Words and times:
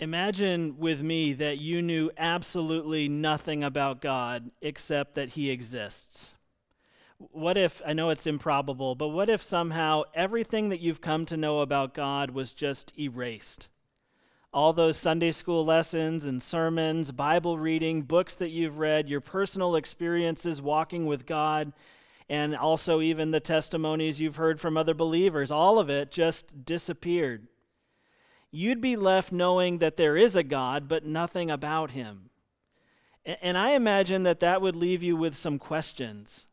Imagine 0.00 0.76
with 0.78 1.02
me 1.02 1.32
that 1.34 1.58
you 1.58 1.80
knew 1.80 2.10
absolutely 2.18 3.08
nothing 3.08 3.62
about 3.62 4.00
God 4.00 4.50
except 4.60 5.14
that 5.14 5.30
He 5.30 5.50
exists. 5.50 6.34
What 7.18 7.56
if, 7.56 7.80
I 7.86 7.92
know 7.92 8.10
it's 8.10 8.26
improbable, 8.26 8.96
but 8.96 9.08
what 9.08 9.30
if 9.30 9.40
somehow 9.40 10.02
everything 10.12 10.70
that 10.70 10.80
you've 10.80 11.00
come 11.00 11.26
to 11.26 11.36
know 11.36 11.60
about 11.60 11.94
God 11.94 12.32
was 12.32 12.52
just 12.52 12.92
erased? 12.98 13.68
All 14.52 14.72
those 14.72 14.96
Sunday 14.96 15.30
school 15.30 15.64
lessons 15.64 16.24
and 16.24 16.42
sermons, 16.42 17.12
Bible 17.12 17.56
reading, 17.56 18.02
books 18.02 18.34
that 18.36 18.50
you've 18.50 18.78
read, 18.78 19.08
your 19.08 19.20
personal 19.20 19.76
experiences 19.76 20.60
walking 20.60 21.06
with 21.06 21.24
God, 21.24 21.72
and 22.28 22.56
also 22.56 23.00
even 23.00 23.30
the 23.30 23.38
testimonies 23.38 24.20
you've 24.20 24.36
heard 24.36 24.60
from 24.60 24.76
other 24.76 24.94
believers, 24.94 25.52
all 25.52 25.78
of 25.78 25.88
it 25.88 26.10
just 26.10 26.64
disappeared 26.64 27.46
you'd 28.54 28.80
be 28.80 28.96
left 28.96 29.32
knowing 29.32 29.78
that 29.78 29.96
there 29.96 30.16
is 30.16 30.36
a 30.36 30.42
God, 30.42 30.86
but 30.86 31.04
nothing 31.04 31.50
about 31.50 31.90
him. 31.90 32.30
And 33.24 33.58
I 33.58 33.70
imagine 33.70 34.22
that 34.24 34.40
that 34.40 34.62
would 34.62 34.76
leave 34.76 35.02
you 35.02 35.16
with 35.16 35.34
some 35.34 35.58
questions 35.58 36.46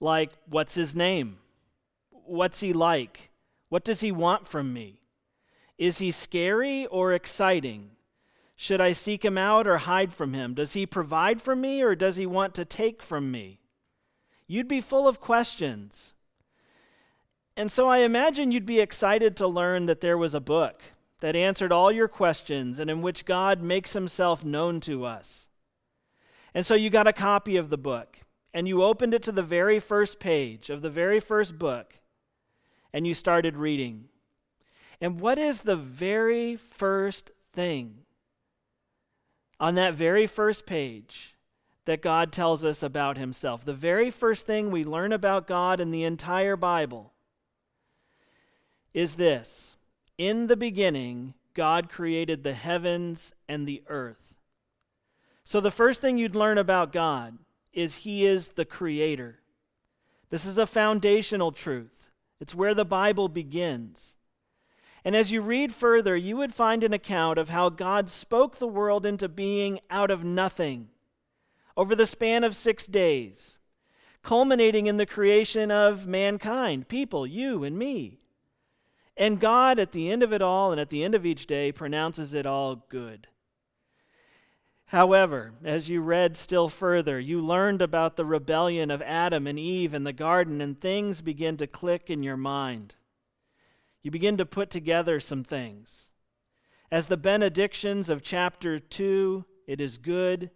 like, 0.00 0.30
what's 0.48 0.74
his 0.74 0.94
name? 0.96 1.38
What's 2.10 2.60
he 2.60 2.72
like? 2.72 3.30
What 3.68 3.84
does 3.84 4.00
he 4.00 4.12
want 4.12 4.46
from 4.46 4.72
me? 4.72 5.00
Is 5.78 5.98
he 5.98 6.10
scary 6.10 6.86
or 6.86 7.12
exciting? 7.12 7.90
Should 8.54 8.80
I 8.80 8.92
seek 8.92 9.24
him 9.24 9.36
out 9.36 9.66
or 9.66 9.78
hide 9.78 10.14
from 10.14 10.32
him? 10.32 10.54
Does 10.54 10.72
he 10.72 10.86
provide 10.86 11.42
for 11.42 11.54
me 11.54 11.82
or 11.82 11.94
does 11.94 12.16
he 12.16 12.24
want 12.24 12.54
to 12.54 12.64
take 12.64 13.02
from 13.02 13.30
me? 13.30 13.60
You'd 14.46 14.68
be 14.68 14.80
full 14.80 15.06
of 15.06 15.20
questions. 15.20 16.14
And 17.56 17.70
so 17.70 17.88
I 17.88 17.98
imagine 17.98 18.52
you'd 18.52 18.64
be 18.64 18.80
excited 18.80 19.36
to 19.36 19.46
learn 19.46 19.86
that 19.86 20.00
there 20.00 20.16
was 20.16 20.34
a 20.34 20.40
book 20.40 20.80
that 21.20 21.36
answered 21.36 21.72
all 21.72 21.90
your 21.90 22.08
questions 22.08 22.78
and 22.78 22.90
in 22.90 23.02
which 23.02 23.24
God 23.24 23.62
makes 23.62 23.92
himself 23.94 24.44
known 24.44 24.80
to 24.80 25.04
us. 25.04 25.48
And 26.54 26.64
so 26.64 26.74
you 26.74 26.90
got 26.90 27.06
a 27.06 27.12
copy 27.12 27.56
of 27.56 27.70
the 27.70 27.78
book 27.78 28.18
and 28.52 28.66
you 28.66 28.82
opened 28.82 29.14
it 29.14 29.22
to 29.24 29.32
the 29.32 29.42
very 29.42 29.78
first 29.78 30.18
page 30.18 30.70
of 30.70 30.82
the 30.82 30.90
very 30.90 31.20
first 31.20 31.58
book 31.58 31.98
and 32.92 33.06
you 33.06 33.14
started 33.14 33.56
reading. 33.56 34.06
And 35.00 35.20
what 35.20 35.38
is 35.38 35.62
the 35.62 35.76
very 35.76 36.56
first 36.56 37.30
thing 37.52 37.98
on 39.60 39.74
that 39.74 39.94
very 39.94 40.26
first 40.26 40.66
page 40.66 41.34
that 41.84 42.02
God 42.02 42.32
tells 42.32 42.64
us 42.64 42.82
about 42.82 43.18
himself? 43.18 43.64
The 43.64 43.74
very 43.74 44.10
first 44.10 44.46
thing 44.46 44.70
we 44.70 44.84
learn 44.84 45.12
about 45.12 45.46
God 45.46 45.80
in 45.80 45.90
the 45.90 46.04
entire 46.04 46.56
Bible 46.56 47.12
is 48.94 49.16
this 49.16 49.75
in 50.18 50.46
the 50.46 50.56
beginning, 50.56 51.34
God 51.54 51.88
created 51.88 52.42
the 52.42 52.54
heavens 52.54 53.32
and 53.48 53.66
the 53.66 53.82
earth. 53.88 54.38
So, 55.44 55.60
the 55.60 55.70
first 55.70 56.00
thing 56.00 56.18
you'd 56.18 56.34
learn 56.34 56.58
about 56.58 56.92
God 56.92 57.38
is 57.72 57.96
He 57.96 58.26
is 58.26 58.50
the 58.50 58.64
Creator. 58.64 59.38
This 60.30 60.44
is 60.44 60.58
a 60.58 60.66
foundational 60.66 61.52
truth, 61.52 62.10
it's 62.40 62.54
where 62.54 62.74
the 62.74 62.84
Bible 62.84 63.28
begins. 63.28 64.16
And 65.04 65.14
as 65.14 65.30
you 65.30 65.40
read 65.40 65.72
further, 65.72 66.16
you 66.16 66.36
would 66.36 66.52
find 66.52 66.82
an 66.82 66.92
account 66.92 67.38
of 67.38 67.48
how 67.48 67.68
God 67.68 68.08
spoke 68.10 68.56
the 68.56 68.66
world 68.66 69.06
into 69.06 69.28
being 69.28 69.78
out 69.88 70.10
of 70.10 70.24
nothing 70.24 70.88
over 71.76 71.94
the 71.94 72.08
span 72.08 72.42
of 72.42 72.56
six 72.56 72.86
days, 72.88 73.60
culminating 74.24 74.86
in 74.86 74.96
the 74.96 75.06
creation 75.06 75.70
of 75.70 76.08
mankind, 76.08 76.88
people, 76.88 77.24
you 77.24 77.62
and 77.62 77.78
me. 77.78 78.18
And 79.16 79.40
God, 79.40 79.78
at 79.78 79.92
the 79.92 80.10
end 80.10 80.22
of 80.22 80.32
it 80.32 80.42
all 80.42 80.72
and 80.72 80.80
at 80.80 80.90
the 80.90 81.02
end 81.02 81.14
of 81.14 81.24
each 81.24 81.46
day, 81.46 81.72
pronounces 81.72 82.34
it 82.34 82.44
all 82.44 82.84
good. 82.88 83.28
However, 84.90 85.52
as 85.64 85.88
you 85.88 86.00
read 86.00 86.36
still 86.36 86.68
further, 86.68 87.18
you 87.18 87.40
learned 87.40 87.82
about 87.82 88.16
the 88.16 88.24
rebellion 88.24 88.90
of 88.90 89.02
Adam 89.02 89.46
and 89.46 89.58
Eve 89.58 89.94
in 89.94 90.04
the 90.04 90.12
garden, 90.12 90.60
and 90.60 90.80
things 90.80 91.22
begin 91.22 91.56
to 91.56 91.66
click 91.66 92.08
in 92.08 92.22
your 92.22 92.36
mind. 92.36 92.94
You 94.02 94.12
begin 94.12 94.36
to 94.36 94.46
put 94.46 94.70
together 94.70 95.18
some 95.18 95.42
things. 95.42 96.10
As 96.90 97.06
the 97.06 97.16
benedictions 97.16 98.08
of 98.08 98.22
chapter 98.22 98.78
2, 98.78 99.44
it 99.66 99.80
is 99.80 99.98
good, 99.98 100.50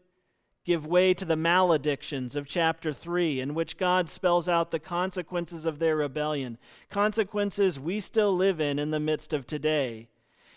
give 0.64 0.86
way 0.86 1.14
to 1.14 1.24
the 1.24 1.36
maledictions 1.36 2.36
of 2.36 2.46
chapter 2.46 2.92
3, 2.92 3.40
in 3.40 3.54
which 3.54 3.78
God 3.78 4.08
spells 4.08 4.48
out 4.48 4.70
the 4.70 4.78
consequences 4.78 5.64
of 5.64 5.78
their 5.78 5.96
rebellion, 5.96 6.58
consequences 6.90 7.80
we 7.80 8.00
still 8.00 8.34
live 8.34 8.60
in 8.60 8.78
in 8.78 8.90
the 8.90 9.00
midst 9.00 9.32
of 9.32 9.46
today, 9.46 10.08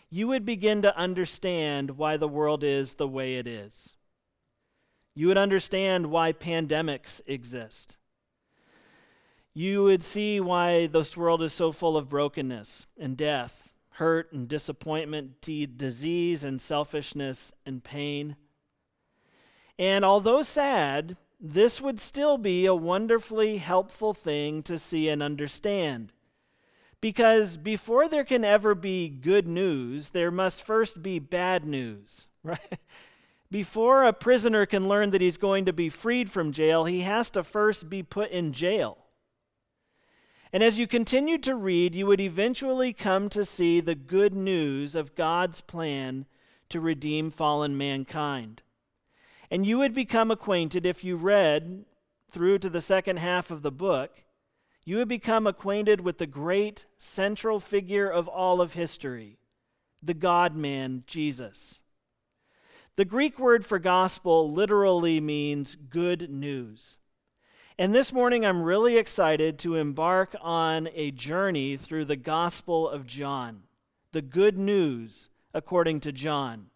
you 0.10 0.28
would 0.28 0.46
begin 0.46 0.82
to 0.82 0.96
understand 0.98 1.92
why 1.92 2.18
the 2.18 2.28
world 2.28 2.64
is 2.64 2.96
the 2.96 3.08
way 3.08 3.38
it 3.38 3.48
is. 3.48 3.96
You 5.16 5.28
would 5.28 5.38
understand 5.38 6.08
why 6.08 6.34
pandemics 6.34 7.22
exist. 7.26 7.98
You 9.54 9.84
would 9.84 10.04
see 10.04 10.40
why 10.40 10.88
this 10.88 11.16
world 11.16 11.44
is 11.44 11.54
so 11.54 11.72
full 11.72 11.96
of 11.96 12.10
brokenness 12.10 12.88
and 13.00 13.16
death, 13.16 13.72
hurt 13.92 14.34
and 14.34 14.48
disappointment, 14.48 15.42
disease 15.42 16.44
and 16.44 16.60
selfishness 16.60 17.54
and 17.66 17.84
pain. 17.84 18.36
And 19.78 20.06
although 20.06 20.42
sad, 20.42 21.18
this 21.40 21.82
would 21.82 22.00
still 22.00 22.38
be 22.38 22.66
a 22.66 22.76
wonderfully 22.76 23.58
helpful 23.58 24.14
thing 24.14 24.64
to 24.64 24.80
see 24.80 25.10
and 25.10 25.22
understand. 25.22 26.14
Because 27.02 27.58
before 27.58 28.08
there 28.08 28.24
can 28.24 28.46
ever 28.46 28.74
be 28.74 29.10
good 29.10 29.46
news, 29.48 30.12
there 30.12 30.32
must 30.32 30.64
first 30.64 31.04
be 31.04 31.20
bad 31.20 31.66
news, 31.66 32.28
right? 32.44 32.80
Before 33.52 34.04
a 34.04 34.14
prisoner 34.14 34.66
can 34.66 34.88
learn 34.88 35.12
that 35.12 35.22
he's 35.22 35.38
going 35.38 35.66
to 35.66 35.74
be 35.74 35.90
freed 35.90 36.32
from 36.32 36.52
jail, 36.52 36.86
he 36.86 37.02
has 37.02 37.30
to 37.32 37.44
first 37.44 37.88
be 37.88 38.02
put 38.02 38.32
in 38.32 38.52
jail. 38.52 38.98
And 40.52 40.64
as 40.64 40.80
you 40.80 40.88
continue 40.88 41.38
to 41.40 41.56
read, 41.56 41.94
you 41.94 42.08
would 42.08 42.22
eventually 42.22 42.94
come 42.94 43.30
to 43.30 43.46
see 43.46 43.80
the 43.80 43.94
good 43.94 44.34
news 44.34 44.96
of 44.96 45.14
God's 45.14 45.62
plan 45.62 46.26
to 46.70 46.80
redeem 46.80 47.30
fallen 47.30 47.78
mankind. 47.78 48.63
And 49.54 49.68
you 49.68 49.78
would 49.78 49.94
become 49.94 50.32
acquainted, 50.32 50.84
if 50.84 51.04
you 51.04 51.16
read 51.16 51.86
through 52.32 52.58
to 52.58 52.72
the 52.72 52.82
second 52.82 53.18
half 53.18 53.52
of 53.52 53.62
the 53.62 53.72
book, 53.72 54.24
you 54.84 54.98
would 54.98 55.08
become 55.08 55.46
acquainted 55.46 56.02
with 56.02 56.18
the 56.18 56.26
great 56.26 56.88
central 56.98 57.60
figure 57.60 58.10
of 58.10 58.28
all 58.28 58.62
of 58.62 58.74
history, 58.74 59.38
the 60.02 60.16
God 60.16 60.56
man, 60.56 61.04
Jesus. 61.06 61.82
The 62.96 63.06
Greek 63.06 63.38
word 63.38 63.64
for 63.64 63.78
gospel 63.78 64.52
literally 64.52 65.22
means 65.22 65.76
good 65.76 66.32
news. 66.32 66.98
And 67.78 67.94
this 67.94 68.12
morning, 68.12 68.44
I'm 68.44 68.64
really 68.64 68.98
excited 68.98 69.60
to 69.60 69.76
embark 69.76 70.36
on 70.42 70.90
a 70.96 71.12
journey 71.12 71.78
through 71.78 72.06
the 72.06 72.16
Gospel 72.16 72.90
of 72.90 73.06
John, 73.06 73.66
the 74.14 74.24
good 74.24 74.58
news 74.58 75.30
according 75.54 76.00
to 76.00 76.12
John. 76.12 76.72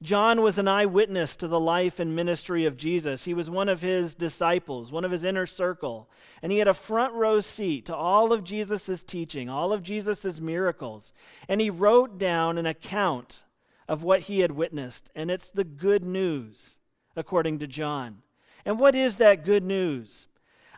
John 0.00 0.42
was 0.42 0.58
an 0.58 0.68
eyewitness 0.68 1.34
to 1.36 1.48
the 1.48 1.58
life 1.58 1.98
and 1.98 2.14
ministry 2.14 2.64
of 2.66 2.76
Jesus. 2.76 3.24
He 3.24 3.34
was 3.34 3.50
one 3.50 3.68
of 3.68 3.80
his 3.80 4.14
disciples, 4.14 4.92
one 4.92 5.04
of 5.04 5.10
his 5.10 5.24
inner 5.24 5.46
circle, 5.46 6.08
and 6.40 6.52
he 6.52 6.58
had 6.58 6.68
a 6.68 6.74
front 6.74 7.14
row 7.14 7.40
seat 7.40 7.86
to 7.86 7.96
all 7.96 8.32
of 8.32 8.44
Jesus' 8.44 9.02
teaching, 9.02 9.48
all 9.48 9.72
of 9.72 9.82
Jesus' 9.82 10.40
miracles. 10.40 11.12
And 11.48 11.60
he 11.60 11.68
wrote 11.68 12.16
down 12.16 12.58
an 12.58 12.66
account 12.66 13.42
of 13.88 14.04
what 14.04 14.20
he 14.22 14.40
had 14.40 14.52
witnessed, 14.52 15.10
and 15.16 15.30
it's 15.30 15.50
the 15.50 15.64
good 15.64 16.04
news, 16.04 16.78
according 17.16 17.58
to 17.58 17.66
John. 17.66 18.18
And 18.64 18.78
what 18.78 18.94
is 18.94 19.16
that 19.16 19.44
good 19.44 19.64
news? 19.64 20.28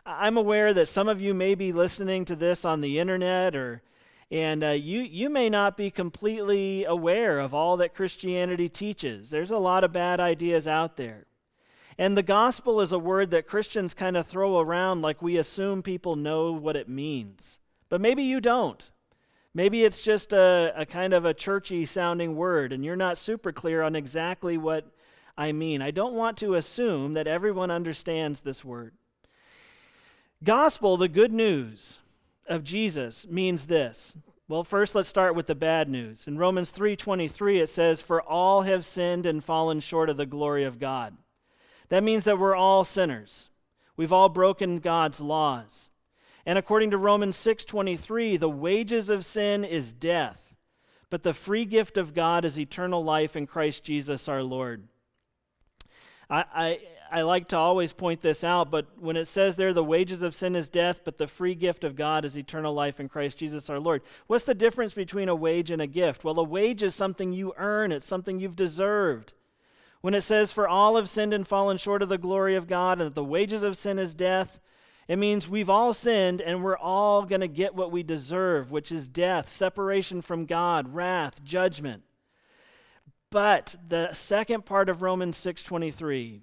I'm 0.03 0.37
aware 0.37 0.73
that 0.73 0.87
some 0.87 1.07
of 1.07 1.21
you 1.21 1.35
may 1.35 1.53
be 1.53 1.71
listening 1.71 2.25
to 2.25 2.35
this 2.35 2.65
on 2.65 2.81
the 2.81 2.97
internet 2.97 3.55
or 3.55 3.83
and 4.31 4.63
uh, 4.63 4.69
you, 4.69 5.01
you 5.01 5.29
may 5.29 5.49
not 5.49 5.75
be 5.75 5.91
completely 5.91 6.85
aware 6.85 7.39
of 7.39 7.53
all 7.53 7.75
that 7.77 7.93
Christianity 7.93 8.69
teaches. 8.69 9.29
There's 9.29 9.51
a 9.51 9.57
lot 9.57 9.83
of 9.83 9.91
bad 9.91 10.21
ideas 10.21 10.69
out 10.69 10.95
there. 10.95 11.25
And 11.97 12.15
the 12.15 12.23
gospel 12.23 12.79
is 12.79 12.93
a 12.93 12.97
word 12.97 13.31
that 13.31 13.45
Christians 13.45 13.93
kind 13.93 14.15
of 14.15 14.25
throw 14.25 14.57
around 14.57 15.01
like 15.01 15.21
we 15.21 15.35
assume 15.35 15.83
people 15.83 16.15
know 16.15 16.53
what 16.53 16.77
it 16.77 16.87
means. 16.87 17.59
But 17.89 17.99
maybe 17.99 18.23
you 18.23 18.39
don't. 18.39 18.89
Maybe 19.53 19.83
it's 19.83 20.01
just 20.01 20.31
a, 20.31 20.71
a 20.77 20.85
kind 20.85 21.13
of 21.13 21.25
a 21.25 21.33
churchy 21.33 21.83
sounding 21.83 22.37
word, 22.37 22.71
and 22.71 22.85
you're 22.85 22.95
not 22.95 23.17
super 23.17 23.51
clear 23.51 23.81
on 23.81 23.97
exactly 23.97 24.57
what 24.57 24.85
I 25.37 25.51
mean. 25.51 25.81
I 25.81 25.91
don't 25.91 26.13
want 26.13 26.37
to 26.37 26.53
assume 26.53 27.15
that 27.15 27.27
everyone 27.27 27.69
understands 27.69 28.39
this 28.39 28.63
word. 28.63 28.93
Gospel, 30.41 30.95
the 30.95 31.09
good 31.09 31.33
news, 31.33 31.99
of 32.51 32.63
Jesus 32.63 33.27
means 33.27 33.67
this. 33.67 34.15
Well, 34.51 34.65
first 34.65 34.95
let's 34.95 35.07
start 35.07 35.33
with 35.33 35.47
the 35.47 35.55
bad 35.55 35.87
news. 35.87 36.27
In 36.27 36.37
Romans 36.37 36.71
3:23 36.71 37.61
it 37.61 37.69
says 37.69 38.01
for 38.01 38.21
all 38.21 38.63
have 38.63 38.83
sinned 38.83 39.25
and 39.25 39.41
fallen 39.41 39.79
short 39.79 40.09
of 40.09 40.17
the 40.17 40.25
glory 40.25 40.65
of 40.65 40.77
God. 40.77 41.15
That 41.87 42.03
means 42.03 42.25
that 42.25 42.37
we're 42.37 42.53
all 42.53 42.83
sinners. 42.83 43.49
We've 43.95 44.11
all 44.11 44.27
broken 44.27 44.79
God's 44.79 45.21
laws. 45.21 45.87
And 46.45 46.59
according 46.59 46.91
to 46.91 46.97
Romans 46.97 47.37
6:23, 47.37 48.35
the 48.35 48.49
wages 48.49 49.09
of 49.09 49.23
sin 49.23 49.63
is 49.63 49.93
death, 49.93 50.53
but 51.09 51.23
the 51.23 51.33
free 51.33 51.63
gift 51.63 51.95
of 51.95 52.13
God 52.13 52.43
is 52.43 52.59
eternal 52.59 53.01
life 53.01 53.37
in 53.37 53.47
Christ 53.47 53.85
Jesus 53.85 54.27
our 54.27 54.43
Lord. 54.43 54.89
I, 56.29 56.45
I, 56.53 56.79
I 57.11 57.23
like 57.23 57.49
to 57.49 57.57
always 57.57 57.91
point 57.91 58.21
this 58.21 58.41
out, 58.41 58.71
but 58.71 58.87
when 58.97 59.17
it 59.17 59.25
says 59.25 59.57
there, 59.57 59.73
the 59.73 59.83
wages 59.83 60.23
of 60.23 60.33
sin 60.33 60.55
is 60.55 60.69
death, 60.69 61.01
but 61.03 61.17
the 61.17 61.27
free 61.27 61.55
gift 61.55 61.83
of 61.83 61.97
God 61.97 62.23
is 62.23 62.37
eternal 62.37 62.73
life 62.73 63.01
in 63.01 63.09
Christ 63.09 63.37
Jesus 63.37 63.69
our 63.69 63.79
Lord. 63.79 64.01
What's 64.27 64.45
the 64.45 64.55
difference 64.55 64.93
between 64.93 65.27
a 65.27 65.35
wage 65.35 65.71
and 65.71 65.81
a 65.81 65.87
gift? 65.87 66.23
Well, 66.23 66.39
a 66.39 66.43
wage 66.43 66.81
is 66.81 66.95
something 66.95 67.33
you 67.33 67.53
earn, 67.57 67.91
it's 67.91 68.05
something 68.05 68.39
you've 68.39 68.55
deserved. 68.55 69.33
When 69.99 70.13
it 70.13 70.21
says, 70.21 70.53
For 70.53 70.69
all 70.69 70.95
have 70.95 71.09
sinned 71.09 71.33
and 71.33 71.45
fallen 71.45 71.77
short 71.77 72.01
of 72.01 72.07
the 72.07 72.17
glory 72.17 72.55
of 72.55 72.67
God, 72.67 73.01
and 73.01 73.07
that 73.09 73.15
the 73.15 73.23
wages 73.23 73.61
of 73.61 73.77
sin 73.77 73.99
is 73.99 74.15
death, 74.15 74.61
it 75.07 75.17
means 75.17 75.49
we've 75.49 75.69
all 75.69 75.93
sinned 75.93 76.39
and 76.39 76.63
we're 76.63 76.77
all 76.77 77.23
going 77.23 77.41
to 77.41 77.47
get 77.49 77.75
what 77.75 77.91
we 77.91 78.03
deserve, 78.03 78.71
which 78.71 78.91
is 78.91 79.09
death, 79.09 79.49
separation 79.49 80.21
from 80.21 80.45
God, 80.45 80.93
wrath, 80.93 81.43
judgment. 81.43 82.03
But 83.29 83.75
the 83.85 84.11
second 84.13 84.65
part 84.65 84.87
of 84.87 85.01
Romans 85.01 85.37
6:23, 85.37 86.41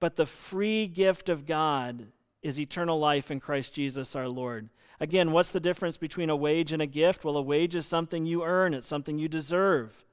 but 0.00 0.16
the 0.16 0.26
free 0.26 0.86
gift 0.86 1.28
of 1.28 1.46
God 1.46 2.06
is 2.42 2.60
eternal 2.60 2.98
life 2.98 3.30
in 3.30 3.40
Christ 3.40 3.72
Jesus 3.72 4.14
our 4.14 4.28
Lord. 4.28 4.68
Again, 5.00 5.32
what's 5.32 5.52
the 5.52 5.60
difference 5.60 5.96
between 5.96 6.30
a 6.30 6.36
wage 6.36 6.72
and 6.72 6.82
a 6.82 6.86
gift? 6.86 7.24
Well, 7.24 7.36
a 7.36 7.42
wage 7.42 7.74
is 7.74 7.86
something 7.86 8.26
you 8.26 8.44
earn, 8.44 8.74
it's 8.74 8.86
something 8.86 9.18
you 9.18 9.28
deserve. 9.28 10.04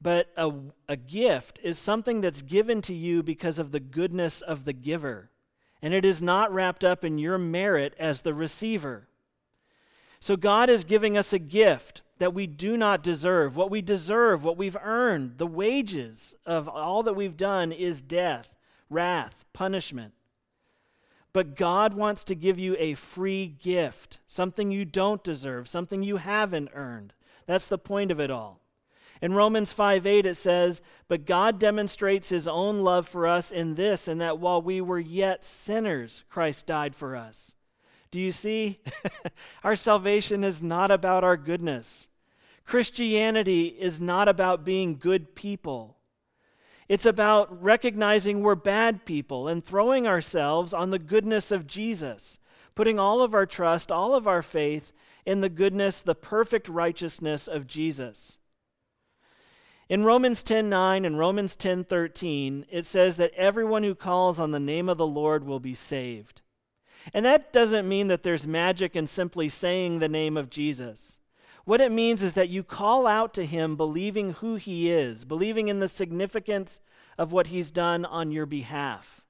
But 0.00 0.28
a, 0.36 0.52
a 0.88 0.96
gift 0.96 1.58
is 1.62 1.78
something 1.78 2.20
that's 2.20 2.42
given 2.42 2.82
to 2.82 2.94
you 2.94 3.22
because 3.22 3.58
of 3.58 3.72
the 3.72 3.80
goodness 3.80 4.42
of 4.42 4.64
the 4.64 4.74
giver, 4.74 5.30
and 5.80 5.94
it 5.94 6.04
is 6.04 6.20
not 6.20 6.52
wrapped 6.52 6.84
up 6.84 7.04
in 7.04 7.18
your 7.18 7.38
merit 7.38 7.94
as 7.98 8.22
the 8.22 8.34
receiver. 8.34 9.08
So 10.20 10.36
God 10.36 10.68
is 10.68 10.84
giving 10.84 11.16
us 11.16 11.32
a 11.32 11.38
gift 11.38 12.02
that 12.18 12.34
we 12.34 12.46
do 12.46 12.76
not 12.76 13.02
deserve. 13.02 13.56
What 13.56 13.70
we 13.70 13.82
deserve, 13.82 14.42
what 14.42 14.56
we've 14.56 14.76
earned, 14.82 15.38
the 15.38 15.46
wages 15.46 16.34
of 16.44 16.68
all 16.68 17.02
that 17.02 17.14
we've 17.14 17.36
done 17.36 17.72
is 17.72 18.02
death, 18.02 18.48
wrath, 18.90 19.44
punishment. 19.52 20.12
But 21.32 21.54
God 21.54 21.92
wants 21.94 22.24
to 22.24 22.34
give 22.34 22.58
you 22.58 22.76
a 22.78 22.94
free 22.94 23.46
gift, 23.46 24.18
something 24.26 24.70
you 24.70 24.84
don't 24.84 25.22
deserve, 25.22 25.68
something 25.68 26.02
you 26.02 26.16
haven't 26.16 26.70
earned. 26.72 27.12
That's 27.46 27.66
the 27.66 27.78
point 27.78 28.10
of 28.10 28.18
it 28.20 28.30
all. 28.30 28.60
In 29.20 29.34
Romans 29.34 29.72
5 29.72 30.06
8, 30.06 30.26
it 30.26 30.34
says, 30.36 30.82
But 31.08 31.26
God 31.26 31.58
demonstrates 31.58 32.28
his 32.28 32.46
own 32.48 32.82
love 32.82 33.08
for 33.08 33.26
us 33.26 33.50
in 33.50 33.74
this, 33.74 34.08
and 34.08 34.20
that 34.20 34.38
while 34.38 34.60
we 34.60 34.80
were 34.80 34.98
yet 34.98 35.44
sinners, 35.44 36.24
Christ 36.28 36.66
died 36.66 36.94
for 36.94 37.16
us. 37.16 37.54
Do 38.10 38.20
you 38.20 38.32
see? 38.32 38.80
our 39.64 39.76
salvation 39.76 40.44
is 40.44 40.62
not 40.62 40.90
about 40.90 41.24
our 41.24 41.36
goodness. 41.36 42.08
Christianity 42.64 43.66
is 43.66 44.00
not 44.00 44.28
about 44.28 44.64
being 44.64 44.98
good 44.98 45.34
people. 45.34 45.96
It's 46.88 47.06
about 47.06 47.62
recognizing 47.62 48.42
we're 48.42 48.54
bad 48.54 49.04
people 49.04 49.48
and 49.48 49.64
throwing 49.64 50.06
ourselves 50.06 50.72
on 50.72 50.90
the 50.90 50.98
goodness 50.98 51.50
of 51.50 51.66
Jesus, 51.66 52.38
putting 52.74 52.98
all 52.98 53.22
of 53.22 53.34
our 53.34 53.46
trust, 53.46 53.90
all 53.90 54.14
of 54.14 54.28
our 54.28 54.42
faith 54.42 54.92
in 55.24 55.40
the 55.40 55.48
goodness, 55.48 56.02
the 56.02 56.14
perfect 56.14 56.68
righteousness 56.68 57.48
of 57.48 57.66
Jesus. 57.66 58.38
In 59.88 60.04
Romans 60.04 60.42
10:9 60.42 61.04
and 61.04 61.18
Romans 61.18 61.56
10:13, 61.56 62.66
it 62.70 62.84
says 62.84 63.16
that 63.16 63.34
everyone 63.34 63.82
who 63.82 63.94
calls 63.94 64.38
on 64.38 64.50
the 64.50 64.60
name 64.60 64.88
of 64.88 64.98
the 64.98 65.06
Lord 65.06 65.44
will 65.44 65.60
be 65.60 65.74
saved. 65.74 66.42
And 67.14 67.24
that 67.24 67.52
doesn't 67.52 67.88
mean 67.88 68.08
that 68.08 68.24
there's 68.24 68.46
magic 68.46 68.96
in 68.96 69.06
simply 69.06 69.48
saying 69.48 69.98
the 69.98 70.08
name 70.08 70.36
of 70.36 70.50
Jesus. 70.50 71.20
What 71.66 71.80
it 71.80 71.90
means 71.90 72.22
is 72.22 72.34
that 72.34 72.48
you 72.48 72.62
call 72.62 73.08
out 73.08 73.34
to 73.34 73.44
him 73.44 73.74
believing 73.74 74.34
who 74.34 74.54
he 74.54 74.88
is, 74.88 75.24
believing 75.24 75.66
in 75.66 75.80
the 75.80 75.88
significance 75.88 76.78
of 77.18 77.32
what 77.32 77.48
he's 77.48 77.72
done 77.72 78.04
on 78.04 78.30
your 78.30 78.46
behalf. 78.46 79.24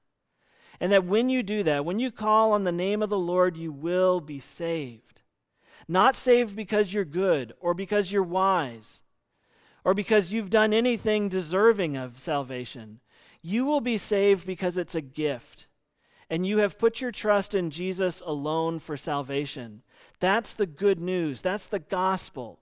And 0.78 0.92
that 0.92 1.06
when 1.06 1.30
you 1.30 1.42
do 1.42 1.62
that, 1.62 1.86
when 1.86 1.98
you 1.98 2.10
call 2.10 2.52
on 2.52 2.64
the 2.64 2.72
name 2.72 3.02
of 3.02 3.08
the 3.08 3.18
Lord, 3.18 3.56
you 3.56 3.72
will 3.72 4.20
be 4.20 4.38
saved. 4.38 5.22
Not 5.88 6.14
saved 6.14 6.54
because 6.54 6.92
you're 6.92 7.06
good 7.06 7.54
or 7.58 7.72
because 7.72 8.12
you're 8.12 8.22
wise 8.22 9.02
or 9.82 9.94
because 9.94 10.30
you've 10.30 10.50
done 10.50 10.74
anything 10.74 11.30
deserving 11.30 11.96
of 11.96 12.18
salvation. 12.18 13.00
You 13.40 13.64
will 13.64 13.80
be 13.80 13.96
saved 13.96 14.46
because 14.46 14.76
it's 14.76 14.94
a 14.94 15.00
gift 15.00 15.68
and 16.28 16.46
you 16.46 16.58
have 16.58 16.78
put 16.78 17.00
your 17.00 17.12
trust 17.12 17.54
in 17.54 17.70
Jesus 17.70 18.22
alone 18.24 18.78
for 18.78 18.96
salvation. 18.96 19.82
That's 20.20 20.54
the 20.54 20.66
good 20.66 21.00
news. 21.00 21.40
That's 21.40 21.66
the 21.66 21.78
gospel. 21.78 22.60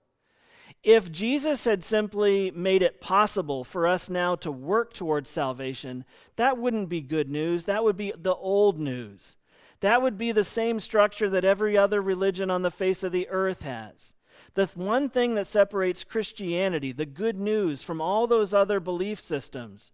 If 0.82 1.10
Jesus 1.10 1.64
had 1.64 1.82
simply 1.82 2.50
made 2.50 2.82
it 2.82 3.00
possible 3.00 3.64
for 3.64 3.86
us 3.86 4.10
now 4.10 4.34
to 4.36 4.52
work 4.52 4.92
towards 4.92 5.30
salvation, 5.30 6.04
that 6.36 6.58
wouldn't 6.58 6.90
be 6.90 7.00
good 7.00 7.30
news. 7.30 7.64
That 7.64 7.84
would 7.84 7.96
be 7.96 8.12
the 8.16 8.34
old 8.34 8.78
news. 8.78 9.36
That 9.80 10.02
would 10.02 10.18
be 10.18 10.30
the 10.30 10.44
same 10.44 10.78
structure 10.80 11.30
that 11.30 11.44
every 11.44 11.76
other 11.76 12.02
religion 12.02 12.50
on 12.50 12.62
the 12.62 12.70
face 12.70 13.02
of 13.02 13.12
the 13.12 13.28
earth 13.28 13.62
has. 13.62 14.12
The 14.54 14.66
one 14.74 15.08
thing 15.08 15.34
that 15.36 15.46
separates 15.46 16.04
Christianity, 16.04 16.92
the 16.92 17.06
good 17.06 17.36
news, 17.36 17.82
from 17.82 18.00
all 18.00 18.26
those 18.26 18.52
other 18.52 18.78
belief 18.78 19.18
systems, 19.20 19.90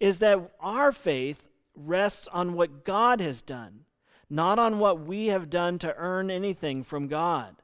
is 0.00 0.18
that 0.18 0.50
our 0.60 0.92
faith 0.92 1.46
rests 1.74 2.28
on 2.28 2.54
what 2.54 2.84
God 2.84 3.20
has 3.20 3.42
done, 3.42 3.80
not 4.28 4.58
on 4.58 4.78
what 4.78 5.00
we 5.00 5.28
have 5.28 5.50
done 5.50 5.78
to 5.80 5.94
earn 5.96 6.30
anything 6.30 6.82
from 6.82 7.08
God. 7.08 7.56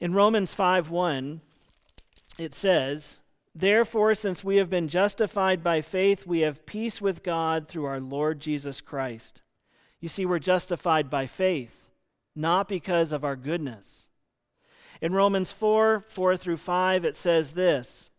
In 0.00 0.12
Romans 0.14 0.54
5 0.54 0.90
1, 0.90 1.40
it 2.38 2.54
says, 2.54 3.20
Therefore, 3.54 4.14
since 4.14 4.42
we 4.42 4.56
have 4.56 4.70
been 4.70 4.88
justified 4.88 5.62
by 5.62 5.80
faith, 5.80 6.26
we 6.26 6.40
have 6.40 6.66
peace 6.66 7.00
with 7.00 7.22
God 7.22 7.68
through 7.68 7.84
our 7.84 8.00
Lord 8.00 8.40
Jesus 8.40 8.80
Christ. 8.80 9.42
You 10.00 10.08
see, 10.08 10.24
we're 10.24 10.38
justified 10.38 11.10
by 11.10 11.26
faith, 11.26 11.90
not 12.34 12.66
because 12.68 13.12
of 13.12 13.24
our 13.24 13.36
goodness. 13.36 14.08
In 15.00 15.12
Romans 15.12 15.52
4 15.52 16.00
4 16.00 16.36
through 16.36 16.56
5, 16.56 17.04
it 17.04 17.16
says 17.16 17.52
this 17.52 18.10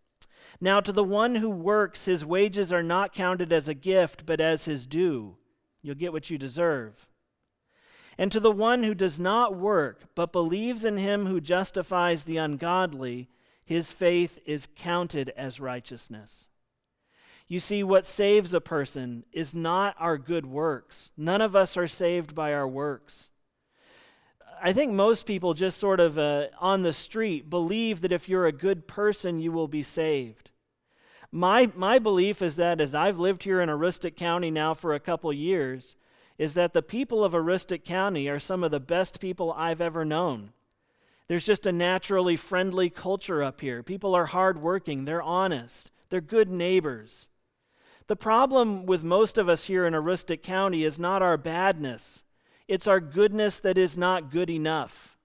now, 0.62 0.80
to 0.80 0.92
the 0.92 1.04
one 1.04 1.36
who 1.36 1.50
works, 1.50 2.06
his 2.06 2.26
wages 2.26 2.72
are 2.72 2.84
not 2.84 3.14
counted 3.14 3.52
as 3.52 3.68
a 3.68 3.74
gift, 3.74 4.26
but 4.26 4.40
as 4.40 4.66
his 4.66 4.88
due. 4.88 5.36
You'll 5.82 5.96
get 5.96 6.14
what 6.14 6.30
you 6.30 6.38
deserve. 6.38 7.08
And 8.18 8.32
to 8.32 8.40
the 8.40 8.52
one 8.52 8.84
who 8.84 8.94
does 8.94 9.20
not 9.20 9.56
work, 9.56 10.04
but 10.16 10.32
believes 10.32 10.86
in 10.86 10.98
him 10.98 11.26
who 11.26 11.42
justifies 11.42 12.24
the 12.24 12.38
ungodly, 12.38 13.28
his 13.66 13.92
faith 13.92 14.40
is 14.46 14.68
counted 14.76 15.30
as 15.36 15.60
righteousness. 15.60 16.48
You 17.48 17.60
see, 17.60 17.84
what 17.84 18.06
saves 18.06 18.54
a 18.54 18.62
person 18.62 19.26
is 19.34 19.54
not 19.54 19.96
our 20.00 20.18
good 20.18 20.46
works. 20.46 21.12
None 21.18 21.42
of 21.42 21.56
us 21.56 21.76
are 21.76 21.88
saved 21.88 22.34
by 22.36 22.54
our 22.54 22.68
works. 22.68 23.32
I 24.66 24.72
think 24.72 24.94
most 24.94 25.26
people 25.26 25.54
just 25.54 25.78
sort 25.78 26.00
of 26.00 26.18
uh, 26.18 26.48
on 26.58 26.84
the 26.84 26.94
street 26.94 27.50
believe 27.50 28.00
that 28.00 28.14
if 28.14 28.30
you're 28.30 28.48
a 28.48 28.54
good 28.54 28.88
person, 28.88 29.42
you 29.42 29.52
will 29.52 29.68
be 29.68 29.84
saved. 29.84 30.52
My, 31.34 31.70
my 31.76 32.00
belief 32.00 32.42
is 32.42 32.56
that 32.56 32.80
as 32.80 32.96
I've 32.96 33.20
lived 33.20 33.44
here 33.44 33.60
in 33.60 33.68
Aroostook 33.68 34.16
County 34.16 34.50
now 34.50 34.74
for 34.74 34.94
a 34.94 35.02
couple 35.02 35.34
years, 35.34 35.98
is 36.38 36.54
that 36.54 36.72
the 36.72 36.82
people 36.82 37.26
of 37.26 37.34
Aroostook 37.34 37.84
County 37.84 38.30
are 38.30 38.40
some 38.40 38.64
of 38.64 38.72
the 38.72 38.80
best 38.80 39.20
people 39.20 39.52
I've 39.52 39.82
ever 39.82 40.06
known. 40.06 40.54
There's 41.28 41.46
just 41.46 41.66
a 41.66 41.74
naturally 41.74 42.38
friendly 42.38 42.90
culture 42.90 43.44
up 43.44 43.60
here. 43.60 43.84
People 43.84 44.16
are 44.16 44.28
hardworking, 44.28 45.04
they're 45.04 45.22
honest, 45.22 45.92
they're 46.10 46.22
good 46.22 46.50
neighbors. 46.50 47.28
The 48.08 48.16
problem 48.16 48.86
with 48.86 49.04
most 49.04 49.38
of 49.38 49.50
us 49.50 49.66
here 49.66 49.86
in 49.86 49.94
Aroostook 49.94 50.42
County 50.42 50.86
is 50.86 50.98
not 50.98 51.22
our 51.22 51.36
badness, 51.36 52.24
it's 52.68 52.88
our 52.88 53.00
goodness 53.00 53.60
that 53.60 53.78
is 53.78 53.98
not 53.98 54.32
good 54.32 54.50
enough. 54.50 55.18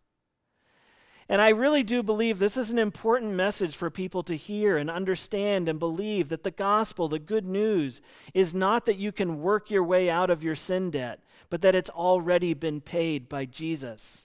And 1.30 1.42
I 1.42 1.50
really 1.50 1.82
do 1.82 2.02
believe 2.02 2.38
this 2.38 2.56
is 2.56 2.70
an 2.70 2.78
important 2.78 3.34
message 3.34 3.76
for 3.76 3.90
people 3.90 4.22
to 4.22 4.34
hear 4.34 4.78
and 4.78 4.90
understand 4.90 5.68
and 5.68 5.78
believe 5.78 6.30
that 6.30 6.42
the 6.42 6.50
gospel, 6.50 7.06
the 7.06 7.18
good 7.18 7.44
news, 7.44 8.00
is 8.32 8.54
not 8.54 8.86
that 8.86 8.96
you 8.96 9.12
can 9.12 9.42
work 9.42 9.70
your 9.70 9.84
way 9.84 10.08
out 10.08 10.30
of 10.30 10.42
your 10.42 10.54
sin 10.54 10.90
debt, 10.90 11.22
but 11.50 11.60
that 11.60 11.74
it's 11.74 11.90
already 11.90 12.54
been 12.54 12.80
paid 12.80 13.28
by 13.28 13.44
Jesus. 13.44 14.24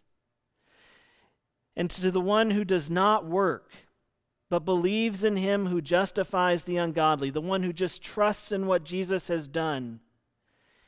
And 1.75 1.89
to 1.89 2.09
the 2.09 2.21
one 2.21 2.51
who 2.51 2.63
does 2.63 2.89
not 2.89 3.25
work, 3.25 3.71
but 4.49 4.59
believes 4.59 5.25
in 5.25 5.35
him 5.35 5.65
who 5.65 5.81
justifies 5.81 6.63
the 6.63 6.77
ungodly, 6.77 7.29
the 7.29 7.41
one 7.41 7.63
who 7.63 7.73
just 7.73 8.01
trusts 8.01 8.51
in 8.51 8.65
what 8.65 8.85
Jesus 8.85 9.27
has 9.27 9.49
done, 9.49 9.99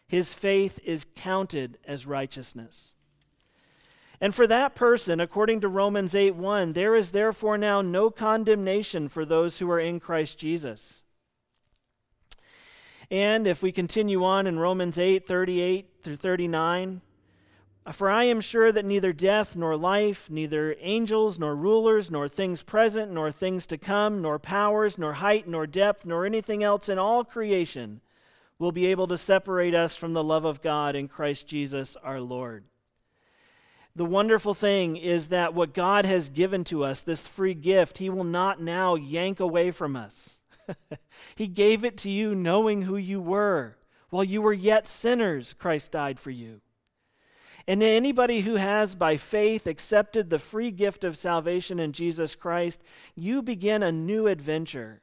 his 0.07 0.33
faith 0.33 0.79
is 0.83 1.05
counted 1.15 1.77
as 1.85 2.05
righteousness. 2.05 2.93
And 4.21 4.33
for 4.33 4.47
that 4.47 4.75
person, 4.75 5.19
according 5.19 5.61
to 5.61 5.67
Romans 5.67 6.15
8 6.15 6.35
1, 6.35 6.73
there 6.73 6.95
is 6.95 7.11
therefore 7.11 7.57
now 7.57 7.81
no 7.81 8.09
condemnation 8.09 9.09
for 9.09 9.25
those 9.25 9.59
who 9.59 9.69
are 9.69 9.79
in 9.79 9.99
Christ 9.99 10.37
Jesus. 10.37 11.03
And 13.11 13.45
if 13.45 13.61
we 13.61 13.71
continue 13.71 14.23
on 14.23 14.47
in 14.47 14.57
Romans 14.57 14.97
8 14.97 15.27
38 15.27 15.89
through 16.01 16.15
39, 16.15 17.01
For 17.91 18.09
I 18.09 18.23
am 18.23 18.41
sure 18.41 18.71
that 18.71 18.85
neither 18.85 19.11
death 19.11 19.55
nor 19.55 19.75
life, 19.75 20.29
neither 20.29 20.75
angels 20.79 21.37
nor 21.37 21.55
rulers, 21.55 22.09
nor 22.09 22.27
things 22.27 22.63
present 22.63 23.11
nor 23.11 23.31
things 23.31 23.67
to 23.67 23.77
come, 23.77 24.21
nor 24.21 24.39
powers, 24.39 24.97
nor 24.97 25.13
height 25.13 25.47
nor 25.47 25.67
depth, 25.67 26.05
nor 26.05 26.25
anything 26.25 26.63
else 26.63 26.89
in 26.89 26.97
all 26.97 27.23
creation 27.23 28.01
will 28.57 28.71
be 28.71 28.87
able 28.87 29.07
to 29.07 29.17
separate 29.17 29.75
us 29.75 29.95
from 29.95 30.13
the 30.13 30.23
love 30.23 30.45
of 30.45 30.61
God 30.61 30.95
in 30.95 31.07
Christ 31.07 31.47
Jesus 31.47 31.95
our 32.03 32.21
Lord. 32.21 32.65
The 33.95 34.05
wonderful 34.05 34.53
thing 34.53 34.97
is 34.97 35.27
that 35.27 35.53
what 35.53 35.73
God 35.73 36.05
has 36.05 36.29
given 36.29 36.63
to 36.65 36.83
us, 36.83 37.01
this 37.01 37.27
free 37.27 37.53
gift, 37.53 37.97
He 37.97 38.09
will 38.09 38.25
not 38.25 38.61
now 38.61 38.95
yank 38.95 39.39
away 39.39 39.71
from 39.71 39.95
us. 39.95 40.37
he 41.35 41.47
gave 41.47 41.83
it 41.83 41.97
to 41.99 42.09
you 42.09 42.35
knowing 42.35 42.83
who 42.83 42.97
you 42.97 43.21
were. 43.21 43.77
While 44.09 44.23
you 44.23 44.41
were 44.41 44.53
yet 44.53 44.87
sinners, 44.87 45.53
Christ 45.53 45.91
died 45.91 46.19
for 46.19 46.31
you. 46.31 46.61
And 47.67 47.81
anybody 47.81 48.41
who 48.41 48.55
has, 48.55 48.93
by 48.93 49.17
faith, 49.17 49.65
accepted 49.65 50.29
the 50.29 50.39
free 50.39 50.69
gift 50.69 51.03
of 51.03 51.17
salvation 51.17 51.79
in 51.79 51.93
Jesus 51.93 52.35
Christ, 52.35 52.83
you 53.15 53.41
begin 53.41 53.81
a 53.81 53.91
new 53.91 54.27
adventure. 54.27 55.01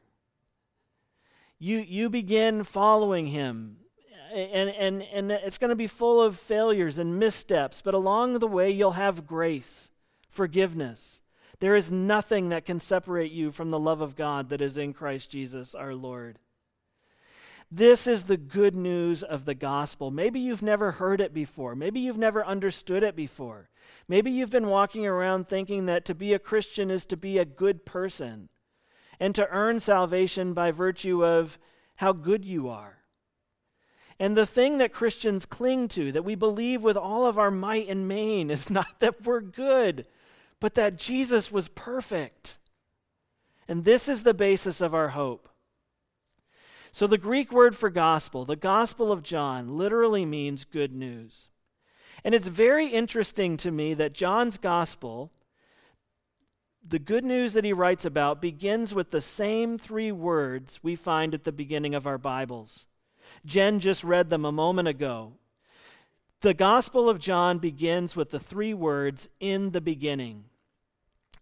You, 1.62 1.78
you 1.78 2.10
begin 2.10 2.64
following 2.64 3.28
him. 3.28 3.76
And, 4.34 4.68
and, 4.70 5.00
and 5.00 5.30
it's 5.30 5.58
going 5.58 5.68
to 5.68 5.76
be 5.76 5.86
full 5.86 6.20
of 6.20 6.36
failures 6.36 6.98
and 6.98 7.20
missteps, 7.20 7.82
but 7.82 7.94
along 7.94 8.40
the 8.40 8.48
way, 8.48 8.68
you'll 8.68 8.92
have 8.92 9.28
grace, 9.28 9.88
forgiveness. 10.28 11.20
There 11.60 11.76
is 11.76 11.92
nothing 11.92 12.48
that 12.48 12.64
can 12.64 12.80
separate 12.80 13.30
you 13.30 13.52
from 13.52 13.70
the 13.70 13.78
love 13.78 14.00
of 14.00 14.16
God 14.16 14.48
that 14.48 14.60
is 14.60 14.76
in 14.76 14.92
Christ 14.92 15.30
Jesus 15.30 15.72
our 15.72 15.94
Lord. 15.94 16.40
This 17.70 18.08
is 18.08 18.24
the 18.24 18.36
good 18.36 18.74
news 18.74 19.22
of 19.22 19.44
the 19.44 19.54
gospel. 19.54 20.10
Maybe 20.10 20.40
you've 20.40 20.62
never 20.62 20.90
heard 20.90 21.20
it 21.20 21.32
before. 21.32 21.76
Maybe 21.76 22.00
you've 22.00 22.18
never 22.18 22.44
understood 22.44 23.04
it 23.04 23.14
before. 23.14 23.68
Maybe 24.08 24.32
you've 24.32 24.50
been 24.50 24.66
walking 24.66 25.06
around 25.06 25.46
thinking 25.46 25.86
that 25.86 26.04
to 26.06 26.14
be 26.16 26.32
a 26.32 26.40
Christian 26.40 26.90
is 26.90 27.06
to 27.06 27.16
be 27.16 27.38
a 27.38 27.44
good 27.44 27.86
person 27.86 28.48
and 29.20 29.34
to 29.34 29.48
earn 29.48 29.80
salvation 29.80 30.52
by 30.52 30.70
virtue 30.70 31.24
of 31.24 31.58
how 31.96 32.12
good 32.12 32.44
you 32.44 32.68
are. 32.68 32.98
And 34.18 34.36
the 34.36 34.46
thing 34.46 34.78
that 34.78 34.92
Christians 34.92 35.46
cling 35.46 35.88
to, 35.88 36.12
that 36.12 36.24
we 36.24 36.34
believe 36.34 36.82
with 36.82 36.96
all 36.96 37.26
of 37.26 37.38
our 37.38 37.50
might 37.50 37.88
and 37.88 38.06
main, 38.06 38.50
is 38.50 38.70
not 38.70 39.00
that 39.00 39.24
we're 39.24 39.40
good, 39.40 40.06
but 40.60 40.74
that 40.74 40.96
Jesus 40.96 41.50
was 41.50 41.68
perfect. 41.68 42.56
And 43.66 43.84
this 43.84 44.08
is 44.08 44.22
the 44.22 44.34
basis 44.34 44.80
of 44.80 44.94
our 44.94 45.08
hope. 45.08 45.48
So, 46.94 47.06
the 47.06 47.18
Greek 47.18 47.50
word 47.50 47.74
for 47.74 47.88
gospel, 47.88 48.44
the 48.44 48.54
Gospel 48.54 49.10
of 49.10 49.22
John, 49.22 49.78
literally 49.78 50.26
means 50.26 50.64
good 50.64 50.94
news. 50.94 51.48
And 52.22 52.34
it's 52.34 52.48
very 52.48 52.88
interesting 52.88 53.56
to 53.56 53.70
me 53.70 53.94
that 53.94 54.12
John's 54.12 54.58
gospel, 54.58 55.32
the 56.86 56.98
good 56.98 57.24
news 57.24 57.52
that 57.54 57.64
he 57.64 57.72
writes 57.72 58.04
about, 58.04 58.42
begins 58.42 58.94
with 58.94 59.10
the 59.10 59.20
same 59.20 59.78
three 59.78 60.12
words 60.12 60.80
we 60.82 60.96
find 60.96 61.34
at 61.34 61.44
the 61.44 61.52
beginning 61.52 61.94
of 61.94 62.06
our 62.06 62.18
Bibles. 62.18 62.86
Jen 63.44 63.80
just 63.80 64.04
read 64.04 64.30
them 64.30 64.44
a 64.44 64.52
moment 64.52 64.88
ago. 64.88 65.34
The 66.40 66.54
Gospel 66.54 67.08
of 67.08 67.20
John 67.20 67.58
begins 67.58 68.16
with 68.16 68.30
the 68.30 68.40
three 68.40 68.74
words, 68.74 69.28
in 69.38 69.70
the 69.70 69.80
beginning. 69.80 70.44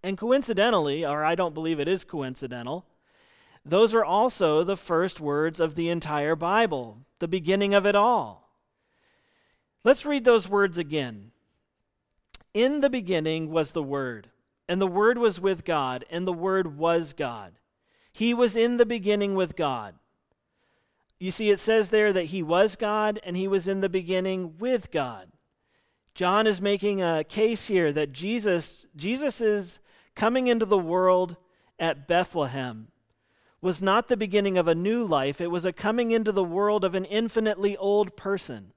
And 0.03 0.17
coincidentally, 0.17 1.05
or 1.05 1.25
I 1.25 1.35
don't 1.35 1.55
believe 1.55 1.81
it 1.81 1.89
is 1.89 2.05
coincidental, 2.05 2.87
those 3.65 3.95
are 3.95 4.05
also 4.05 4.65
the 4.65 4.77
first 4.77 5.21
words 5.21 5.61
of 5.61 5.75
the 5.75 5.91
entire 5.91 6.35
Bible, 6.35 6.99
the 7.19 7.29
beginning 7.29 7.75
of 7.75 7.87
it 7.87 7.95
all. 7.95 8.51
Let's 9.85 10.07
read 10.07 10.25
those 10.25 10.49
words 10.49 10.79
again. 10.79 11.33
In 12.53 12.81
the 12.81 12.91
beginning 12.91 13.51
was 13.51 13.73
the 13.73 13.83
Word, 13.83 14.30
and 14.71 14.81
the 14.81 14.87
Word 14.87 15.19
was 15.19 15.41
with 15.41 15.65
God, 15.65 16.05
and 16.11 16.29
the 16.29 16.33
Word 16.33 16.79
was 16.79 17.13
God. 17.13 17.55
He 18.13 18.33
was 18.33 18.55
in 18.55 18.77
the 18.77 18.87
beginning 18.87 19.35
with 19.35 19.57
God. 19.57 19.97
You 21.19 21.33
see, 21.33 21.51
it 21.51 21.59
says 21.59 21.89
there 21.89 22.13
that 22.13 22.27
He 22.27 22.41
was 22.41 22.77
God, 22.77 23.19
and 23.25 23.37
He 23.37 23.49
was 23.49 23.67
in 23.67 23.81
the 23.81 23.89
beginning 23.89 24.59
with 24.61 24.93
God. 24.93 25.33
John 26.15 26.47
is 26.47 26.61
making 26.61 27.03
a 27.03 27.25
case 27.25 27.67
here 27.67 27.93
that 27.93 28.13
Jesus, 28.13 28.87
Jesus 28.95 29.41
is 29.41 29.81
coming 30.15 30.47
into 30.47 30.67
the 30.67 30.79
world 30.79 31.37
at 31.81 32.07
Bethlehem 32.07 32.93
was 33.61 33.83
not 33.83 34.07
the 34.07 34.17
beginning 34.17 34.57
of 34.57 34.69
a 34.69 34.75
new 34.77 35.03
life, 35.03 35.41
it 35.41 35.51
was 35.51 35.65
a 35.65 35.73
coming 35.73 36.13
into 36.13 36.31
the 36.31 36.45
world 36.45 36.85
of 36.85 36.95
an 36.95 37.07
infinitely 37.07 37.77
old 37.77 38.17
person. 38.17 38.73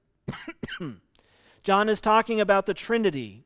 John 1.62 1.88
is 1.88 2.00
talking 2.00 2.40
about 2.40 2.66
the 2.66 2.74
Trinity. 2.74 3.44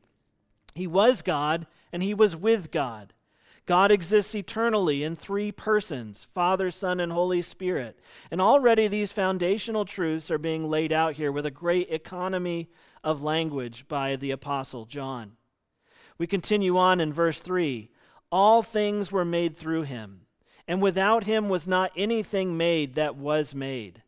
He 0.73 0.87
was 0.87 1.21
God 1.21 1.67
and 1.91 2.03
he 2.03 2.13
was 2.13 2.35
with 2.35 2.71
God. 2.71 3.13
God 3.65 3.91
exists 3.91 4.33
eternally 4.33 5.03
in 5.03 5.15
three 5.15 5.51
persons 5.51 6.27
Father, 6.33 6.71
Son, 6.71 6.99
and 6.99 7.11
Holy 7.11 7.41
Spirit. 7.41 7.99
And 8.31 8.41
already 8.41 8.87
these 8.87 9.11
foundational 9.11 9.85
truths 9.85 10.31
are 10.31 10.39
being 10.39 10.69
laid 10.69 10.91
out 10.91 11.13
here 11.13 11.31
with 11.31 11.45
a 11.45 11.51
great 11.51 11.91
economy 11.91 12.69
of 13.03 13.21
language 13.21 13.87
by 13.87 14.15
the 14.15 14.31
Apostle 14.31 14.85
John. 14.85 15.33
We 16.17 16.27
continue 16.27 16.77
on 16.77 16.99
in 16.99 17.13
verse 17.13 17.41
3 17.41 17.89
All 18.31 18.63
things 18.63 19.11
were 19.11 19.25
made 19.25 19.55
through 19.55 19.83
him 19.83 20.21
and 20.69 20.83
without 20.83 21.23
him 21.23 21.49
was 21.49 21.67
not 21.67 21.91
anything 21.97 22.55
made 22.55 22.93
that 22.93 23.15
was 23.15 23.55
made. 23.55 24.03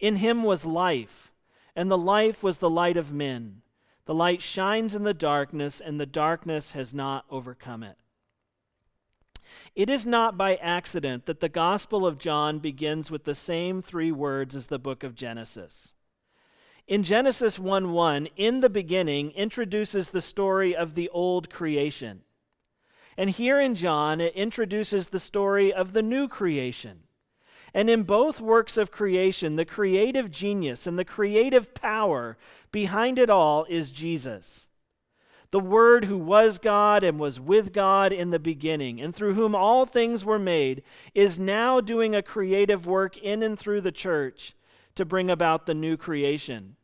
In 0.00 0.16
him 0.16 0.42
was 0.42 0.64
life, 0.64 1.30
and 1.76 1.88
the 1.88 1.96
life 1.96 2.42
was 2.42 2.56
the 2.56 2.68
light 2.68 2.96
of 2.96 3.12
men. 3.12 3.61
The 4.04 4.14
light 4.14 4.42
shines 4.42 4.94
in 4.94 5.04
the 5.04 5.14
darkness, 5.14 5.80
and 5.80 6.00
the 6.00 6.06
darkness 6.06 6.72
has 6.72 6.92
not 6.92 7.24
overcome 7.30 7.82
it. 7.82 7.98
It 9.74 9.88
is 9.88 10.06
not 10.06 10.36
by 10.36 10.56
accident 10.56 11.26
that 11.26 11.40
the 11.40 11.48
Gospel 11.48 12.06
of 12.06 12.18
John 12.18 12.58
begins 12.58 13.10
with 13.10 13.24
the 13.24 13.34
same 13.34 13.80
three 13.80 14.12
words 14.12 14.54
as 14.56 14.68
the 14.68 14.78
book 14.78 15.02
of 15.02 15.14
Genesis. 15.14 15.94
In 16.86 17.02
Genesis 17.02 17.58
1 17.58 17.92
1, 17.92 18.28
in 18.36 18.60
the 18.60 18.70
beginning, 18.70 19.30
introduces 19.32 20.10
the 20.10 20.20
story 20.20 20.74
of 20.74 20.94
the 20.94 21.08
old 21.10 21.48
creation. 21.48 22.22
And 23.16 23.30
here 23.30 23.60
in 23.60 23.74
John, 23.74 24.20
it 24.20 24.34
introduces 24.34 25.08
the 25.08 25.20
story 25.20 25.72
of 25.72 25.92
the 25.92 26.02
new 26.02 26.28
creation. 26.28 27.04
And 27.74 27.88
in 27.88 28.02
both 28.02 28.40
works 28.40 28.76
of 28.76 28.90
creation, 28.90 29.56
the 29.56 29.64
creative 29.64 30.30
genius 30.30 30.86
and 30.86 30.98
the 30.98 31.04
creative 31.04 31.74
power 31.74 32.36
behind 32.70 33.18
it 33.18 33.30
all 33.30 33.64
is 33.68 33.90
Jesus. 33.90 34.66
The 35.52 35.60
Word 35.60 36.06
who 36.06 36.16
was 36.16 36.58
God 36.58 37.02
and 37.02 37.18
was 37.18 37.38
with 37.38 37.72
God 37.72 38.12
in 38.12 38.30
the 38.30 38.38
beginning, 38.38 39.00
and 39.00 39.14
through 39.14 39.34
whom 39.34 39.54
all 39.54 39.84
things 39.84 40.24
were 40.24 40.38
made, 40.38 40.82
is 41.14 41.38
now 41.38 41.80
doing 41.80 42.14
a 42.14 42.22
creative 42.22 42.86
work 42.86 43.18
in 43.18 43.42
and 43.42 43.58
through 43.58 43.82
the 43.82 43.92
church 43.92 44.54
to 44.94 45.04
bring 45.04 45.30
about 45.30 45.66
the 45.66 45.74
new 45.74 45.96
creation. 45.96 46.76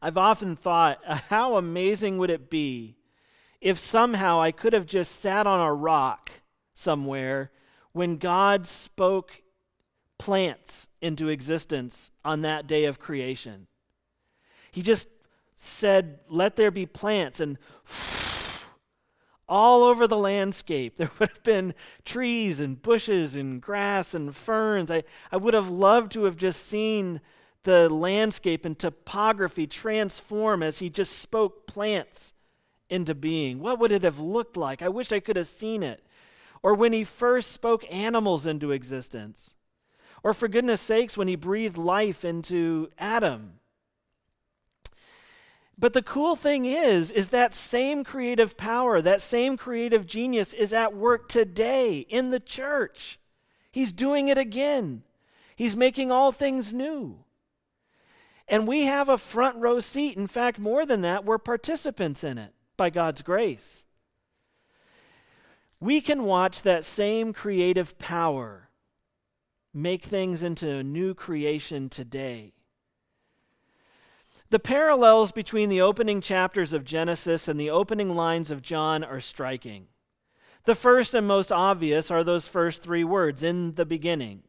I've 0.00 0.18
often 0.18 0.54
thought, 0.54 1.00
uh, 1.06 1.18
how 1.28 1.56
amazing 1.56 2.18
would 2.18 2.30
it 2.30 2.50
be 2.50 2.96
if 3.60 3.78
somehow 3.78 4.40
I 4.40 4.52
could 4.52 4.72
have 4.72 4.86
just 4.86 5.16
sat 5.16 5.46
on 5.46 5.60
a 5.60 5.74
rock 5.74 6.30
somewhere 6.72 7.50
when 7.92 8.16
God 8.18 8.66
spoke 8.66 9.42
plants 10.18 10.88
into 11.00 11.28
existence 11.28 12.10
on 12.24 12.42
that 12.42 12.66
day 12.66 12.84
of 12.84 12.98
creation. 12.98 13.66
He 14.70 14.82
just 14.82 15.08
said, 15.54 16.20
Let 16.28 16.56
there 16.56 16.70
be 16.70 16.86
plants, 16.86 17.40
and 17.40 17.58
all 19.48 19.82
over 19.82 20.06
the 20.06 20.16
landscape 20.16 20.96
there 20.96 21.10
would 21.18 21.30
have 21.30 21.42
been 21.42 21.74
trees 22.04 22.60
and 22.60 22.80
bushes 22.80 23.36
and 23.36 23.62
grass 23.62 24.14
and 24.14 24.34
ferns. 24.34 24.90
I, 24.90 25.04
I 25.32 25.36
would 25.36 25.54
have 25.54 25.70
loved 25.70 26.12
to 26.12 26.24
have 26.24 26.36
just 26.36 26.66
seen 26.66 27.20
the 27.64 27.88
landscape 27.88 28.64
and 28.64 28.78
topography 28.78 29.66
transform 29.66 30.62
as 30.62 30.78
he 30.78 30.88
just 30.88 31.18
spoke 31.18 31.66
plants 31.66 32.32
into 32.88 33.14
being? 33.14 33.60
What 33.60 33.78
would 33.78 33.92
it 33.92 34.02
have 34.02 34.18
looked 34.18 34.56
like? 34.56 34.82
I 34.82 34.88
wish 34.88 35.12
I 35.12 35.20
could 35.20 35.36
have 35.36 35.46
seen 35.46 35.82
it. 35.82 36.02
Or 36.62 36.74
when 36.74 36.92
he 36.92 37.04
first 37.04 37.52
spoke 37.52 37.84
animals 37.90 38.46
into 38.46 38.72
existence. 38.72 39.54
Or 40.22 40.34
for 40.34 40.48
goodness 40.48 40.80
sakes, 40.80 41.16
when 41.16 41.28
he 41.28 41.36
breathed 41.36 41.78
life 41.78 42.24
into 42.24 42.88
Adam. 42.98 43.54
But 45.78 45.92
the 45.92 46.02
cool 46.02 46.34
thing 46.34 46.64
is, 46.64 47.12
is 47.12 47.28
that 47.28 47.54
same 47.54 48.02
creative 48.02 48.56
power, 48.56 49.00
that 49.00 49.20
same 49.20 49.56
creative 49.56 50.06
genius 50.06 50.52
is 50.52 50.72
at 50.72 50.94
work 50.94 51.28
today 51.28 51.98
in 52.08 52.30
the 52.30 52.40
church. 52.40 53.20
He's 53.70 53.92
doing 53.92 54.26
it 54.26 54.38
again. 54.38 55.04
He's 55.54 55.76
making 55.76 56.10
all 56.10 56.32
things 56.32 56.72
new. 56.72 57.24
And 58.48 58.66
we 58.66 58.86
have 58.86 59.08
a 59.08 59.18
front 59.18 59.56
row 59.58 59.78
seat. 59.78 60.16
In 60.16 60.26
fact, 60.26 60.58
more 60.58 60.84
than 60.84 61.02
that, 61.02 61.24
we're 61.24 61.38
participants 61.38 62.24
in 62.24 62.38
it 62.38 62.54
by 62.76 62.90
God's 62.90 63.22
grace. 63.22 63.84
We 65.78 66.00
can 66.00 66.24
watch 66.24 66.62
that 66.62 66.84
same 66.84 67.32
creative 67.32 67.98
power 67.98 68.67
make 69.82 70.04
things 70.04 70.42
into 70.42 70.68
a 70.68 70.82
new 70.82 71.14
creation 71.14 71.88
today. 71.88 72.52
The 74.50 74.58
parallels 74.58 75.30
between 75.30 75.68
the 75.68 75.80
opening 75.80 76.20
chapters 76.20 76.72
of 76.72 76.84
Genesis 76.84 77.48
and 77.48 77.60
the 77.60 77.70
opening 77.70 78.14
lines 78.16 78.50
of 78.50 78.62
John 78.62 79.04
are 79.04 79.20
striking. 79.20 79.88
The 80.64 80.74
first 80.74 81.14
and 81.14 81.26
most 81.26 81.52
obvious 81.52 82.10
are 82.10 82.24
those 82.24 82.48
first 82.48 82.82
three 82.82 83.04
words, 83.04 83.42
in 83.42 83.74
the 83.74 83.86
beginning. 83.86 84.42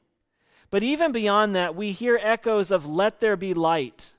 But 0.70 0.84
even 0.84 1.12
beyond 1.12 1.56
that, 1.56 1.76
we 1.76 1.92
hear 1.92 2.20
echoes 2.22 2.72
of 2.72 2.86
let 2.86 3.20
there 3.20 3.36
be 3.36 3.54
light 3.54 4.14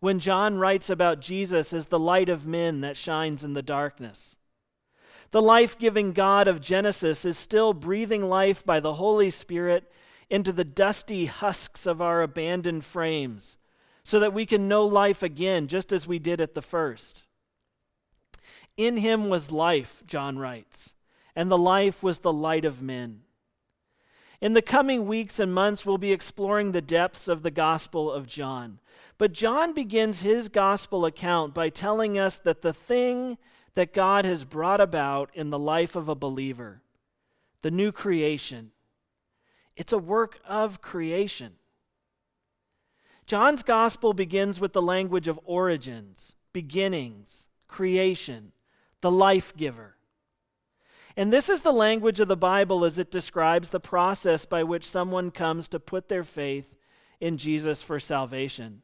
when 0.00 0.18
John 0.20 0.58
writes 0.58 0.88
about 0.88 1.20
Jesus 1.20 1.72
as 1.72 1.86
the 1.86 1.98
light 1.98 2.28
of 2.28 2.46
men 2.46 2.80
that 2.80 2.96
shines 2.96 3.42
in 3.42 3.54
the 3.54 3.62
darkness. 3.62 4.36
The 5.32 5.42
life 5.42 5.78
giving 5.78 6.12
God 6.12 6.46
of 6.48 6.60
Genesis 6.60 7.24
is 7.24 7.36
still 7.36 7.74
breathing 7.74 8.28
life 8.28 8.64
by 8.64 8.80
the 8.80 8.94
Holy 8.94 9.30
Spirit 9.30 9.90
into 10.28 10.52
the 10.52 10.64
dusty 10.64 11.26
husks 11.26 11.86
of 11.86 12.02
our 12.02 12.22
abandoned 12.22 12.84
frames 12.84 13.56
so 14.04 14.20
that 14.20 14.32
we 14.32 14.46
can 14.46 14.68
know 14.68 14.84
life 14.84 15.22
again, 15.22 15.66
just 15.66 15.92
as 15.92 16.06
we 16.06 16.18
did 16.18 16.40
at 16.40 16.54
the 16.54 16.62
first. 16.62 17.24
In 18.76 18.98
him 18.98 19.28
was 19.28 19.50
life, 19.50 20.02
John 20.06 20.38
writes, 20.38 20.94
and 21.34 21.50
the 21.50 21.58
life 21.58 22.02
was 22.02 22.18
the 22.18 22.32
light 22.32 22.64
of 22.64 22.82
men. 22.82 23.22
In 24.40 24.52
the 24.52 24.62
coming 24.62 25.06
weeks 25.06 25.40
and 25.40 25.52
months, 25.52 25.86
we'll 25.86 25.98
be 25.98 26.12
exploring 26.12 26.72
the 26.72 26.82
depths 26.82 27.26
of 27.26 27.42
the 27.42 27.50
Gospel 27.50 28.12
of 28.12 28.26
John. 28.26 28.80
But 29.18 29.32
John 29.32 29.72
begins 29.72 30.20
his 30.20 30.48
Gospel 30.48 31.06
account 31.06 31.54
by 31.54 31.70
telling 31.70 32.18
us 32.18 32.38
that 32.38 32.60
the 32.60 32.74
thing 32.74 33.38
that 33.74 33.94
God 33.94 34.24
has 34.24 34.44
brought 34.44 34.80
about 34.80 35.30
in 35.34 35.50
the 35.50 35.58
life 35.58 35.96
of 35.96 36.08
a 36.08 36.14
believer, 36.14 36.82
the 37.62 37.70
new 37.70 37.92
creation, 37.92 38.72
it's 39.76 39.92
a 39.92 39.98
work 39.98 40.40
of 40.46 40.80
creation. 40.80 41.52
John's 43.26 43.62
Gospel 43.62 44.12
begins 44.12 44.60
with 44.60 44.72
the 44.72 44.82
language 44.82 45.28
of 45.28 45.40
origins, 45.44 46.34
beginnings, 46.52 47.48
creation, 47.66 48.52
the 49.00 49.10
life 49.10 49.54
giver. 49.56 49.96
And 51.16 51.32
this 51.32 51.48
is 51.48 51.62
the 51.62 51.72
language 51.72 52.20
of 52.20 52.28
the 52.28 52.36
Bible 52.36 52.84
as 52.84 52.98
it 52.98 53.10
describes 53.10 53.70
the 53.70 53.80
process 53.80 54.44
by 54.44 54.62
which 54.62 54.84
someone 54.84 55.30
comes 55.30 55.66
to 55.68 55.80
put 55.80 56.08
their 56.08 56.24
faith 56.24 56.74
in 57.20 57.38
Jesus 57.38 57.82
for 57.82 57.98
salvation. 57.98 58.82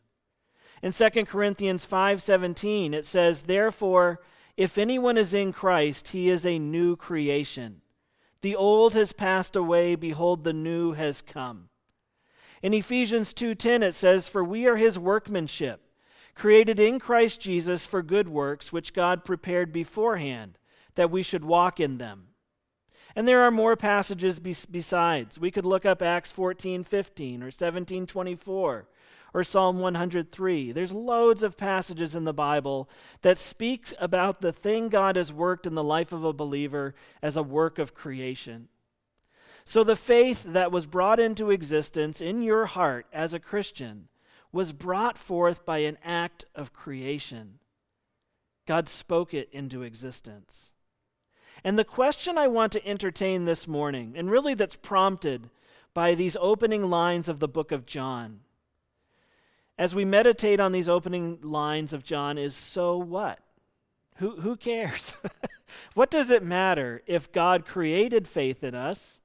In 0.82 0.92
2 0.92 1.26
Corinthians 1.26 1.84
5:17 1.84 2.94
it 2.94 3.04
says, 3.04 3.42
"Therefore, 3.42 4.20
if 4.56 4.78
anyone 4.78 5.16
is 5.16 5.34
in 5.34 5.52
Christ, 5.52 6.08
he 6.08 6.28
is 6.28 6.44
a 6.44 6.58
new 6.58 6.96
creation. 6.96 7.81
The 8.42 8.54
old 8.54 8.92
has 8.94 9.12
passed 9.12 9.56
away, 9.56 9.94
behold 9.94 10.44
the 10.44 10.52
new 10.52 10.92
has 10.92 11.22
come." 11.22 11.70
In 12.62 12.75
Ephesians 12.75 13.32
2:10 13.32 13.82
it 13.82 13.94
says, 13.94 14.28
"For 14.28 14.44
we 14.44 14.66
are 14.66 14.76
his 14.76 14.99
workmanship, 14.99 15.88
created 16.34 16.78
in 16.78 17.00
Christ 17.00 17.40
Jesus 17.40 17.87
for 17.87 18.02
good 18.02 18.28
works, 18.28 18.72
which 18.72 18.92
God 18.92 19.25
prepared 19.25 19.72
beforehand." 19.72 20.58
that 20.94 21.11
we 21.11 21.22
should 21.22 21.44
walk 21.44 21.80
in 21.80 21.99
them. 21.99 22.28
And 23.14 23.28
there 23.28 23.42
are 23.42 23.50
more 23.50 23.76
passages 23.76 24.38
besides. 24.38 25.38
We 25.38 25.50
could 25.50 25.66
look 25.66 25.84
up 25.84 26.00
Acts 26.00 26.32
14 26.32 26.82
15 26.82 27.42
or 27.42 27.50
17 27.50 28.06
24 28.06 28.88
or 29.34 29.42
Psalm 29.42 29.78
103. 29.78 30.72
There's 30.72 30.92
loads 30.92 31.42
of 31.42 31.56
passages 31.56 32.14
in 32.14 32.24
the 32.24 32.34
Bible 32.34 32.88
that 33.22 33.38
speaks 33.38 33.94
about 33.98 34.40
the 34.40 34.52
thing 34.52 34.88
God 34.88 35.16
has 35.16 35.32
worked 35.32 35.66
in 35.66 35.74
the 35.74 35.84
life 35.84 36.12
of 36.12 36.24
a 36.24 36.32
believer 36.32 36.94
as 37.22 37.36
a 37.36 37.42
work 37.42 37.78
of 37.78 37.94
creation. 37.94 38.68
So 39.64 39.84
the 39.84 39.96
faith 39.96 40.44
that 40.44 40.72
was 40.72 40.86
brought 40.86 41.20
into 41.20 41.50
existence 41.50 42.20
in 42.20 42.42
your 42.42 42.66
heart 42.66 43.06
as 43.12 43.32
a 43.32 43.38
Christian 43.38 44.08
was 44.50 44.72
brought 44.72 45.16
forth 45.16 45.64
by 45.64 45.78
an 45.78 45.98
act 46.04 46.44
of 46.54 46.72
creation. 46.72 47.58
God 48.66 48.88
spoke 48.88 49.32
it 49.32 49.48
into 49.52 49.82
existence. 49.82 50.72
And 51.64 51.78
the 51.78 51.84
question 51.84 52.36
I 52.36 52.48
want 52.48 52.72
to 52.72 52.86
entertain 52.86 53.44
this 53.44 53.68
morning, 53.68 54.14
and 54.16 54.30
really 54.30 54.54
that's 54.54 54.76
prompted 54.76 55.48
by 55.94 56.14
these 56.14 56.36
opening 56.40 56.90
lines 56.90 57.28
of 57.28 57.38
the 57.38 57.48
book 57.48 57.72
of 57.72 57.86
John, 57.86 58.40
as 59.78 59.94
we 59.94 60.04
meditate 60.04 60.61
on 60.61 60.72
these 60.72 60.88
opening 60.88 61.38
lines 61.42 61.92
of 61.92 62.04
John, 62.04 62.38
is 62.38 62.54
so 62.54 62.96
what? 62.96 63.38
Who, 64.16 64.40
who 64.40 64.56
cares? 64.56 65.14
what 65.94 66.11
does 66.11 66.30
it 66.30 66.42
matter 66.42 67.02
if 67.06 67.32
God 67.32 67.64
created 67.64 68.28
faith 68.28 68.62
in 68.62 68.74
us, 68.74 69.20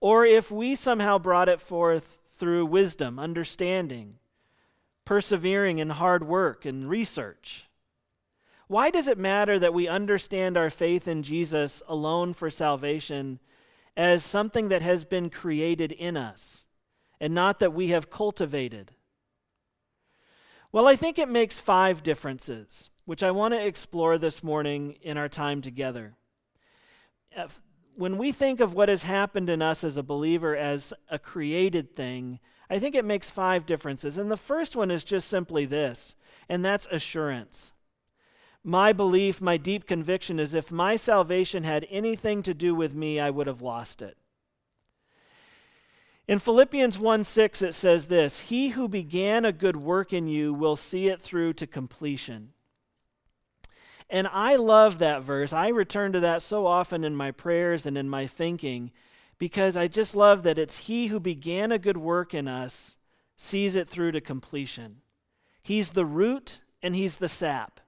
or 0.00 0.24
if 0.24 0.50
we 0.50 0.74
somehow 0.74 1.18
brought 1.18 1.48
it 1.48 1.60
forth 1.60 2.18
through 2.38 2.66
wisdom, 2.66 3.18
understanding, 3.18 4.18
persevering 5.04 5.78
in 5.78 5.90
hard 5.90 6.26
work 6.26 6.64
and 6.64 6.88
research? 6.88 7.68
Why 8.68 8.90
does 8.90 9.06
it 9.06 9.18
matter 9.18 9.58
that 9.58 9.74
we 9.74 9.86
understand 9.86 10.56
our 10.56 10.70
faith 10.70 11.06
in 11.06 11.22
Jesus 11.22 11.82
alone 11.86 12.34
for 12.34 12.50
salvation 12.50 13.38
as 13.96 14.24
something 14.24 14.68
that 14.68 14.82
has 14.82 15.04
been 15.04 15.30
created 15.30 15.92
in 15.92 16.16
us 16.16 16.66
and 17.20 17.32
not 17.32 17.60
that 17.60 17.72
we 17.72 17.88
have 17.88 18.10
cultivated? 18.10 18.92
Well, 20.76 20.88
I 20.88 20.94
think 20.94 21.18
it 21.18 21.30
makes 21.30 21.58
five 21.58 22.02
differences, 22.02 22.90
which 23.06 23.22
I 23.22 23.30
want 23.30 23.54
to 23.54 23.66
explore 23.66 24.18
this 24.18 24.44
morning 24.44 24.98
in 25.00 25.16
our 25.16 25.26
time 25.26 25.62
together. 25.62 26.16
When 27.94 28.18
we 28.18 28.30
think 28.30 28.60
of 28.60 28.74
what 28.74 28.90
has 28.90 29.04
happened 29.04 29.48
in 29.48 29.62
us 29.62 29.82
as 29.82 29.96
a 29.96 30.02
believer 30.02 30.54
as 30.54 30.92
a 31.10 31.18
created 31.18 31.96
thing, 31.96 32.40
I 32.68 32.78
think 32.78 32.94
it 32.94 33.06
makes 33.06 33.30
five 33.30 33.64
differences. 33.64 34.18
And 34.18 34.30
the 34.30 34.36
first 34.36 34.76
one 34.76 34.90
is 34.90 35.02
just 35.02 35.28
simply 35.28 35.64
this, 35.64 36.14
and 36.46 36.62
that's 36.62 36.86
assurance. 36.90 37.72
My 38.62 38.92
belief, 38.92 39.40
my 39.40 39.56
deep 39.56 39.86
conviction 39.86 40.38
is 40.38 40.52
if 40.52 40.70
my 40.70 40.96
salvation 40.96 41.64
had 41.64 41.86
anything 41.88 42.42
to 42.42 42.52
do 42.52 42.74
with 42.74 42.94
me, 42.94 43.18
I 43.18 43.30
would 43.30 43.46
have 43.46 43.62
lost 43.62 44.02
it. 44.02 44.18
In 46.28 46.40
Philippians 46.40 46.98
1 46.98 47.22
6, 47.22 47.62
it 47.62 47.74
says 47.74 48.06
this 48.06 48.40
He 48.40 48.70
who 48.70 48.88
began 48.88 49.44
a 49.44 49.52
good 49.52 49.76
work 49.76 50.12
in 50.12 50.26
you 50.26 50.52
will 50.52 50.76
see 50.76 51.08
it 51.08 51.20
through 51.20 51.52
to 51.54 51.66
completion. 51.66 52.52
And 54.08 54.28
I 54.28 54.56
love 54.56 54.98
that 54.98 55.22
verse. 55.22 55.52
I 55.52 55.68
return 55.68 56.12
to 56.12 56.20
that 56.20 56.42
so 56.42 56.66
often 56.66 57.04
in 57.04 57.16
my 57.16 57.30
prayers 57.30 57.86
and 57.86 57.98
in 57.98 58.08
my 58.08 58.26
thinking 58.26 58.92
because 59.38 59.76
I 59.76 59.88
just 59.88 60.14
love 60.16 60.42
that 60.44 60.58
it's 60.58 60.86
He 60.86 61.08
who 61.08 61.20
began 61.20 61.70
a 61.72 61.78
good 61.78 61.96
work 61.96 62.34
in 62.34 62.48
us 62.48 62.96
sees 63.36 63.76
it 63.76 63.88
through 63.88 64.12
to 64.12 64.20
completion. 64.20 64.98
He's 65.62 65.92
the 65.92 66.06
root 66.06 66.60
and 66.82 66.94
He's 66.94 67.18
the 67.18 67.28
sap. 67.28 67.80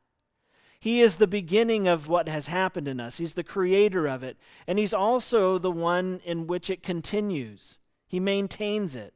He 0.80 1.00
is 1.00 1.16
the 1.16 1.26
beginning 1.26 1.88
of 1.88 2.06
what 2.06 2.28
has 2.28 2.46
happened 2.46 2.86
in 2.86 3.00
us. 3.00 3.18
He's 3.18 3.34
the 3.34 3.42
creator 3.42 4.06
of 4.06 4.22
it. 4.22 4.36
And 4.66 4.78
He's 4.78 4.94
also 4.94 5.58
the 5.58 5.72
one 5.72 6.20
in 6.24 6.46
which 6.46 6.70
it 6.70 6.84
continues. 6.84 7.78
He 8.08 8.18
maintains 8.18 8.96
it. 8.96 9.14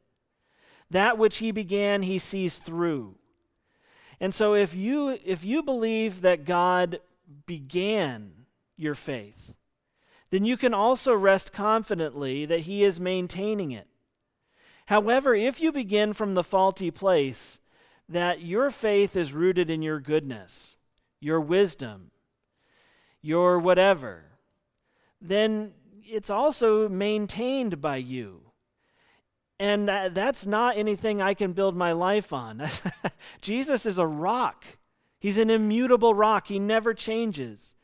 That 0.90 1.18
which 1.18 1.38
He 1.38 1.50
began, 1.50 2.02
He 2.02 2.18
sees 2.18 2.58
through. 2.58 3.16
And 4.20 4.32
so 4.32 4.54
if 4.54 4.74
you, 4.74 5.18
if 5.24 5.44
you 5.44 5.62
believe 5.62 6.20
that 6.20 6.44
God 6.44 7.00
began 7.46 8.32
your 8.76 8.94
faith, 8.94 9.54
then 10.30 10.44
you 10.44 10.56
can 10.56 10.72
also 10.72 11.12
rest 11.14 11.52
confidently 11.52 12.46
that 12.46 12.60
He 12.60 12.84
is 12.84 13.00
maintaining 13.00 13.72
it. 13.72 13.88
However, 14.86 15.34
if 15.34 15.60
you 15.60 15.72
begin 15.72 16.12
from 16.12 16.34
the 16.34 16.44
faulty 16.44 16.90
place, 16.90 17.58
that 18.08 18.42
your 18.42 18.70
faith 18.70 19.16
is 19.16 19.32
rooted 19.32 19.70
in 19.70 19.80
your 19.82 19.98
goodness, 19.98 20.76
your 21.18 21.40
wisdom, 21.40 22.10
your 23.22 23.58
whatever, 23.58 24.24
then 25.20 25.72
it's 26.04 26.30
also 26.30 26.88
maintained 26.88 27.80
by 27.80 27.96
you. 27.96 28.51
And 29.58 29.88
that's 29.88 30.46
not 30.46 30.76
anything 30.76 31.22
I 31.22 31.34
can 31.34 31.52
build 31.52 31.76
my 31.76 31.92
life 31.92 32.32
on. 32.32 32.64
Jesus 33.40 33.86
is 33.86 33.98
a 33.98 34.06
rock. 34.06 34.64
He's 35.20 35.38
an 35.38 35.50
immutable 35.50 36.14
rock. 36.14 36.48
He 36.48 36.58
never 36.58 36.94
changes. 36.94 37.74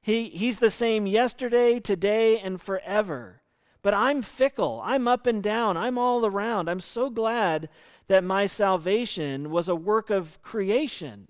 He, 0.00 0.30
he's 0.30 0.58
the 0.58 0.70
same 0.70 1.06
yesterday, 1.06 1.78
today, 1.78 2.38
and 2.38 2.60
forever. 2.60 3.42
But 3.82 3.94
I'm 3.94 4.22
fickle. 4.22 4.82
I'm 4.84 5.06
up 5.06 5.26
and 5.26 5.42
down. 5.42 5.76
I'm 5.76 5.98
all 5.98 6.26
around. 6.26 6.68
I'm 6.68 6.80
so 6.80 7.10
glad 7.10 7.68
that 8.08 8.24
my 8.24 8.46
salvation 8.46 9.50
was 9.50 9.68
a 9.68 9.76
work 9.76 10.10
of 10.10 10.42
creation 10.42 11.28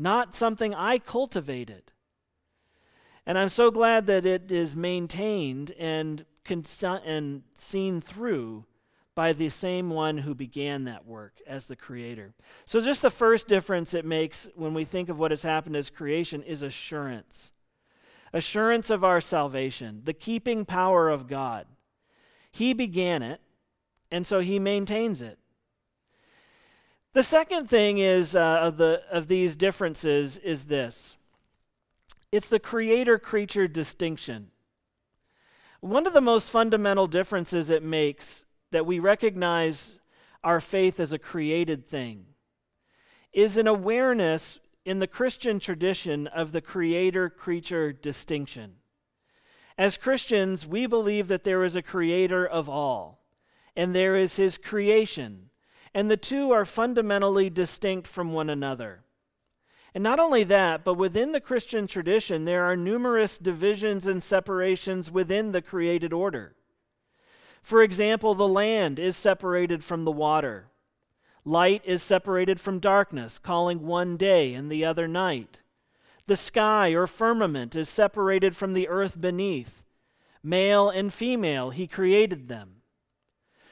not 0.00 0.34
something 0.34 0.74
I 0.74 0.98
cultivated. 0.98 1.92
And 3.26 3.38
I'm 3.38 3.50
so 3.50 3.70
glad 3.70 4.06
that 4.06 4.24
it 4.24 4.50
is 4.50 4.74
maintained 4.74 5.72
and, 5.78 6.24
cons- 6.42 6.82
and 6.82 7.42
seen 7.54 8.00
through 8.00 8.64
by 9.20 9.34
the 9.34 9.50
same 9.50 9.90
one 9.90 10.16
who 10.16 10.34
began 10.34 10.84
that 10.84 11.04
work 11.04 11.42
as 11.46 11.66
the 11.66 11.76
creator. 11.76 12.32
So, 12.64 12.80
just 12.80 13.02
the 13.02 13.10
first 13.10 13.48
difference 13.48 13.92
it 13.92 14.06
makes 14.06 14.48
when 14.54 14.72
we 14.72 14.86
think 14.86 15.10
of 15.10 15.18
what 15.18 15.30
has 15.30 15.42
happened 15.42 15.76
as 15.76 15.90
creation 15.90 16.42
is 16.42 16.62
assurance. 16.62 17.52
Assurance 18.32 18.88
of 18.88 19.04
our 19.04 19.20
salvation, 19.20 20.00
the 20.04 20.14
keeping 20.14 20.64
power 20.64 21.10
of 21.10 21.28
God. 21.28 21.66
He 22.50 22.72
began 22.72 23.22
it, 23.22 23.42
and 24.10 24.26
so 24.26 24.40
he 24.40 24.58
maintains 24.58 25.20
it. 25.20 25.38
The 27.12 27.22
second 27.22 27.68
thing 27.68 27.98
is 27.98 28.34
uh, 28.34 28.60
of 28.62 28.78
the 28.78 29.02
of 29.12 29.28
these 29.28 29.54
differences 29.54 30.38
is 30.38 30.64
this. 30.64 31.18
It's 32.32 32.48
the 32.48 32.58
creator 32.58 33.18
creature 33.18 33.68
distinction. 33.68 34.50
One 35.80 36.06
of 36.06 36.14
the 36.14 36.22
most 36.22 36.50
fundamental 36.50 37.06
differences 37.06 37.68
it 37.68 37.82
makes 37.82 38.46
that 38.70 38.86
we 38.86 38.98
recognize 38.98 39.98
our 40.42 40.60
faith 40.60 41.00
as 41.00 41.12
a 41.12 41.18
created 41.18 41.86
thing 41.86 42.26
is 43.32 43.56
an 43.56 43.66
awareness 43.66 44.58
in 44.84 44.98
the 44.98 45.06
Christian 45.06 45.60
tradition 45.60 46.26
of 46.26 46.52
the 46.52 46.60
creator 46.60 47.28
creature 47.28 47.92
distinction. 47.92 48.76
As 49.78 49.96
Christians, 49.96 50.66
we 50.66 50.86
believe 50.86 51.28
that 51.28 51.44
there 51.44 51.64
is 51.64 51.76
a 51.76 51.82
creator 51.82 52.46
of 52.46 52.68
all, 52.68 53.24
and 53.76 53.94
there 53.94 54.16
is 54.16 54.36
his 54.36 54.58
creation, 54.58 55.50
and 55.94 56.10
the 56.10 56.16
two 56.16 56.50
are 56.50 56.64
fundamentally 56.64 57.50
distinct 57.50 58.06
from 58.06 58.32
one 58.32 58.50
another. 58.50 59.04
And 59.94 60.04
not 60.04 60.20
only 60.20 60.44
that, 60.44 60.84
but 60.84 60.94
within 60.94 61.32
the 61.32 61.40
Christian 61.40 61.86
tradition, 61.86 62.44
there 62.44 62.64
are 62.64 62.76
numerous 62.76 63.38
divisions 63.38 64.06
and 64.06 64.22
separations 64.22 65.10
within 65.10 65.52
the 65.52 65.62
created 65.62 66.12
order. 66.12 66.54
For 67.62 67.82
example, 67.82 68.34
the 68.34 68.48
land 68.48 68.98
is 68.98 69.16
separated 69.16 69.84
from 69.84 70.04
the 70.04 70.12
water. 70.12 70.66
Light 71.44 71.82
is 71.84 72.02
separated 72.02 72.60
from 72.60 72.78
darkness, 72.78 73.38
calling 73.38 73.86
one 73.86 74.16
day 74.16 74.54
and 74.54 74.70
the 74.70 74.84
other 74.84 75.08
night. 75.08 75.58
The 76.26 76.36
sky 76.36 76.90
or 76.90 77.06
firmament 77.06 77.74
is 77.74 77.88
separated 77.88 78.54
from 78.56 78.72
the 78.72 78.88
earth 78.88 79.20
beneath. 79.20 79.82
Male 80.42 80.90
and 80.90 81.12
female, 81.12 81.70
he 81.70 81.86
created 81.86 82.48
them. 82.48 82.82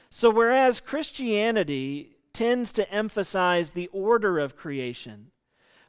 So, 0.09 0.29
whereas 0.29 0.79
Christianity 0.79 2.17
tends 2.33 2.71
to 2.73 2.91
emphasize 2.91 3.71
the 3.71 3.87
order 3.87 4.39
of 4.39 4.55
creation, 4.55 5.31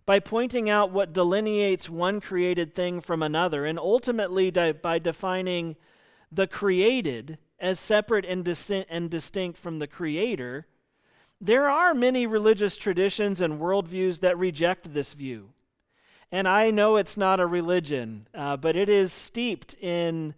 by 0.06 0.18
pointing 0.18 0.68
out 0.68 0.90
what 0.90 1.12
delineates 1.12 1.88
one 1.88 2.20
created 2.20 2.74
thing 2.74 3.00
from 3.00 3.22
another, 3.22 3.64
and 3.64 3.78
ultimately 3.78 4.50
by 4.50 4.98
defining 4.98 5.76
the 6.32 6.46
created 6.46 7.38
as 7.60 7.78
separate 7.78 8.24
and, 8.24 8.44
dis- 8.44 8.70
and 8.70 9.10
distinct 9.10 9.58
from 9.58 9.78
the 9.78 9.86
creator, 9.86 10.66
there 11.40 11.68
are 11.68 11.94
many 11.94 12.26
religious 12.26 12.76
traditions 12.76 13.40
and 13.40 13.60
worldviews 13.60 14.20
that 14.20 14.38
reject 14.38 14.92
this 14.92 15.12
view. 15.12 15.50
And 16.32 16.46
I 16.46 16.70
know 16.70 16.96
it's 16.96 17.16
not 17.16 17.40
a 17.40 17.46
religion, 17.46 18.28
uh, 18.34 18.56
but 18.56 18.76
it 18.76 18.88
is 18.88 19.12
steeped 19.12 19.74
in 19.80 20.34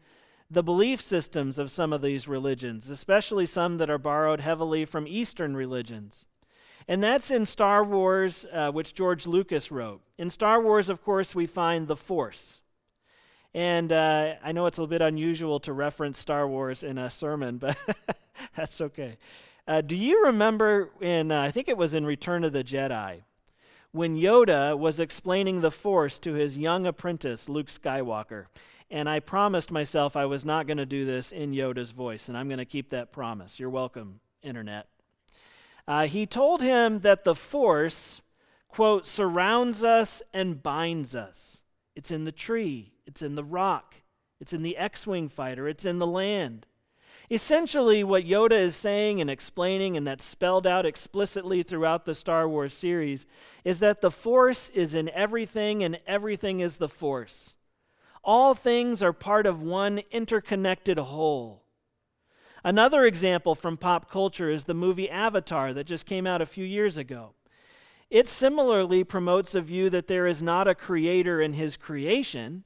the 0.51 0.63
belief 0.63 1.01
systems 1.01 1.59
of 1.59 1.71
some 1.71 1.93
of 1.93 2.03
these 2.03 2.29
religions, 2.29 2.89
especially 2.89 3.47
some 3.47 3.79
that 3.79 3.91
are 3.91 3.99
borrowed 3.99 4.41
heavily 4.41 4.85
from 4.85 5.07
Eastern 5.07 5.57
religions. 5.57 6.25
And 6.89 7.03
that's 7.03 7.31
in 7.31 7.47
Star 7.47 7.85
Wars, 7.85 8.47
uh, 8.53 8.71
which 8.71 8.95
George 8.95 9.27
Lucas 9.27 9.71
wrote. 9.71 10.03
In 10.19 10.31
Star 10.31 10.61
Wars, 10.61 10.89
of 10.89 11.03
course, 11.03 11.35
we 11.35 11.47
find 11.47 11.87
the 11.87 11.97
Force. 11.97 12.62
And 13.55 13.93
uh, 13.93 14.35
I 14.43 14.53
know 14.53 14.67
it's 14.67 14.79
a 14.79 14.87
bit 14.87 15.03
unusual 15.03 15.61
to 15.61 15.73
reference 15.73 16.19
Star 16.19 16.49
Wars 16.49 16.83
in 16.83 16.97
a 16.97 17.11
sermon, 17.11 17.59
but 17.59 17.77
that's 18.57 18.81
okay. 18.81 19.19
Uh, 19.69 19.81
do 19.81 19.95
you 19.95 20.25
remember 20.27 20.91
in, 21.01 21.31
uh, 21.31 21.43
I 21.43 21.51
think 21.51 21.69
it 21.69 21.77
was 21.77 21.95
in 21.95 22.07
Return 22.07 22.45
of 22.45 22.53
the 22.53 22.65
Jedi, 22.65 23.23
when 23.93 24.17
Yoda 24.17 24.77
was 24.77 24.99
explaining 24.99 25.61
the 25.61 25.71
Force 25.71 26.19
to 26.21 26.33
his 26.33 26.57
young 26.57 26.87
apprentice, 26.87 27.49
Luke 27.49 27.69
Skywalker? 27.69 28.47
And 28.91 29.09
I 29.09 29.21
promised 29.21 29.71
myself 29.71 30.17
I 30.17 30.25
was 30.25 30.45
not 30.45 30.67
going 30.67 30.79
to 30.79 30.87
do 30.87 31.05
this 31.05 31.31
in 31.31 31.53
Yoda's 31.53 31.93
voice, 31.93 32.29
and 32.29 32.37
I'm 32.37 32.49
going 32.49 32.59
to 32.59 32.65
keep 32.65 32.91
that 32.91 33.13
promise. 33.13 33.61
You're 33.61 33.71
welcome, 33.71 34.21
Internet. 34.43 34.87
Uh, 35.87 36.07
he 36.07 36.27
told 36.27 36.63
him 36.63 37.01
that 37.01 37.25
the 37.25 37.35
force, 37.35 38.21
quote, 38.69 39.07
surrounds 39.07 39.85
us 39.85 40.23
and 40.33 40.63
binds 40.63 41.15
us. 41.15 41.61
It's 41.95 42.11
in 42.11 42.25
the 42.25 42.33
tree, 42.33 42.93
it's 43.13 43.21
in 43.21 43.35
the 43.35 43.45
rock, 43.45 43.97
it's 44.41 44.55
in 44.55 44.63
the 44.63 44.79
X 44.79 45.07
Wing 45.07 45.29
fighter, 45.29 45.69
it's 45.69 45.85
in 45.85 45.99
the 45.99 46.07
land. 46.07 46.67
Essentially, 47.31 48.03
what 48.03 48.25
Yoda 48.25 48.53
is 48.53 48.75
saying 48.75 49.21
and 49.21 49.29
explaining, 49.29 49.99
and 49.99 50.07
that's 50.07 50.25
spelled 50.25 50.67
out 50.67 50.87
explicitly 50.87 51.63
throughout 51.63 52.07
the 52.07 52.15
Star 52.15 52.49
Wars 52.49 52.73
series, 52.73 53.27
is 53.67 53.81
that 53.81 54.01
the 54.01 54.11
Force 54.11 54.71
is 54.71 54.95
in 54.95 55.11
everything 55.11 55.85
and 55.85 56.01
everything 56.07 56.61
is 56.61 56.79
the 56.79 56.89
Force. 56.89 57.55
All 58.25 58.55
things 58.55 59.03
are 59.03 59.13
part 59.13 59.45
of 59.45 59.61
one 59.61 60.01
interconnected 60.11 60.97
whole. 60.97 61.65
Another 62.65 63.05
example 63.05 63.55
from 63.55 63.77
pop 63.77 64.11
culture 64.11 64.49
is 64.49 64.65
the 64.65 64.73
movie 64.73 65.11
Avatar 65.11 65.75
that 65.75 65.85
just 65.85 66.07
came 66.07 66.27
out 66.27 66.41
a 66.41 66.47
few 66.47 66.65
years 66.65 66.97
ago. 66.97 67.35
It 68.09 68.27
similarly 68.27 69.05
promotes 69.05 69.55
a 69.55 69.61
view 69.61 69.91
that 69.91 70.07
there 70.07 70.27
is 70.27 70.41
not 70.41 70.67
a 70.67 70.75
creator 70.75 71.43
in 71.43 71.53
his 71.53 71.77
creation, 71.77 72.65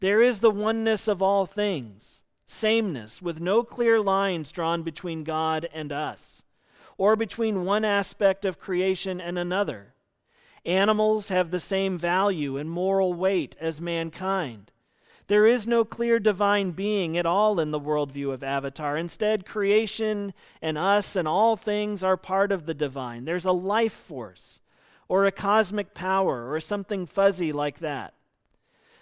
there 0.00 0.22
is 0.22 0.40
the 0.40 0.50
oneness 0.50 1.08
of 1.08 1.20
all 1.20 1.44
things, 1.44 2.22
sameness, 2.46 3.20
with 3.20 3.40
no 3.40 3.62
clear 3.62 4.00
lines 4.00 4.52
drawn 4.52 4.82
between 4.82 5.24
God 5.24 5.68
and 5.72 5.92
us, 5.92 6.44
or 6.96 7.16
between 7.16 7.64
one 7.64 7.84
aspect 7.84 8.44
of 8.44 8.60
creation 8.60 9.20
and 9.20 9.38
another. 9.38 9.94
Animals 10.64 11.28
have 11.28 11.50
the 11.50 11.60
same 11.60 11.98
value 11.98 12.56
and 12.56 12.70
moral 12.70 13.14
weight 13.14 13.56
as 13.60 13.80
mankind. 13.80 14.70
There 15.28 15.46
is 15.46 15.66
no 15.66 15.84
clear 15.84 16.18
divine 16.18 16.70
being 16.70 17.18
at 17.18 17.26
all 17.26 17.60
in 17.60 17.70
the 17.70 17.80
worldview 17.80 18.32
of 18.32 18.42
Avatar. 18.42 18.96
Instead, 18.96 19.44
creation 19.44 20.32
and 20.62 20.78
us 20.78 21.16
and 21.16 21.28
all 21.28 21.54
things 21.54 22.02
are 22.02 22.16
part 22.16 22.50
of 22.50 22.64
the 22.64 22.74
divine. 22.74 23.24
There's 23.24 23.44
a 23.44 23.52
life 23.52 23.92
force 23.92 24.60
or 25.06 25.26
a 25.26 25.32
cosmic 25.32 25.92
power 25.92 26.50
or 26.50 26.60
something 26.60 27.04
fuzzy 27.04 27.52
like 27.52 27.80
that. 27.80 28.14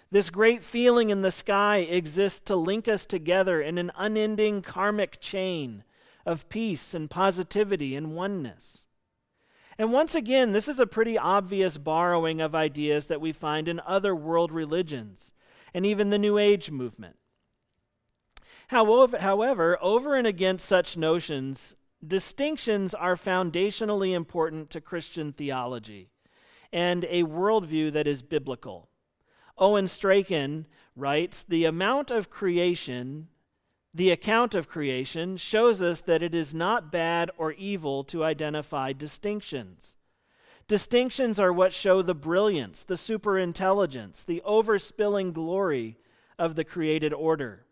This 0.09 0.29
great 0.29 0.63
feeling 0.63 1.09
in 1.09 1.21
the 1.21 1.31
sky 1.31 1.77
exists 1.77 2.39
to 2.41 2.55
link 2.55 2.87
us 2.87 3.05
together 3.05 3.61
in 3.61 3.77
an 3.77 3.91
unending 3.97 4.61
karmic 4.61 5.19
chain 5.19 5.83
of 6.25 6.47
peace 6.49 6.93
and 6.93 7.09
positivity 7.09 7.95
and 7.95 8.15
oneness. 8.15 8.85
And 9.77 9.91
once 9.91 10.15
again, 10.15 10.53
this 10.53 10.67
is 10.67 10.79
a 10.79 10.87
pretty 10.87 11.17
obvious 11.17 11.77
borrowing 11.77 12.41
of 12.41 12.55
ideas 12.55 13.07
that 13.07 13.21
we 13.21 13.31
find 13.31 13.67
in 13.67 13.79
other 13.81 14.15
world 14.15 14.51
religions 14.51 15.31
and 15.73 15.85
even 15.85 16.09
the 16.09 16.17
New 16.17 16.37
Age 16.37 16.71
movement. 16.71 17.17
However, 18.69 19.77
over 19.81 20.15
and 20.15 20.25
against 20.25 20.65
such 20.65 20.97
notions, 20.97 21.75
distinctions 22.05 22.93
are 22.93 23.15
foundationally 23.15 24.13
important 24.13 24.69
to 24.71 24.81
Christian 24.81 25.31
theology 25.31 26.09
and 26.73 27.05
a 27.05 27.23
worldview 27.23 27.91
that 27.93 28.07
is 28.07 28.21
biblical. 28.21 28.86
Owen 29.57 29.87
Strachan 29.87 30.67
writes 30.95 31.43
The 31.43 31.65
amount 31.65 32.11
of 32.11 32.29
creation, 32.29 33.27
the 33.93 34.11
account 34.11 34.55
of 34.55 34.67
creation, 34.67 35.37
shows 35.37 35.81
us 35.81 36.01
that 36.01 36.21
it 36.21 36.35
is 36.35 36.53
not 36.53 36.91
bad 36.91 37.31
or 37.37 37.53
evil 37.53 38.03
to 38.05 38.23
identify 38.23 38.93
distinctions. 38.93 39.95
Distinctions 40.67 41.39
are 41.39 41.53
what 41.53 41.73
show 41.73 42.01
the 42.01 42.13
brilliance, 42.13 42.83
the 42.83 42.95
superintelligence, 42.95 44.25
the 44.25 44.41
overspilling 44.45 45.31
glory 45.31 45.97
of 46.37 46.55
the 46.55 46.65
created 46.65 47.13
order. 47.13 47.65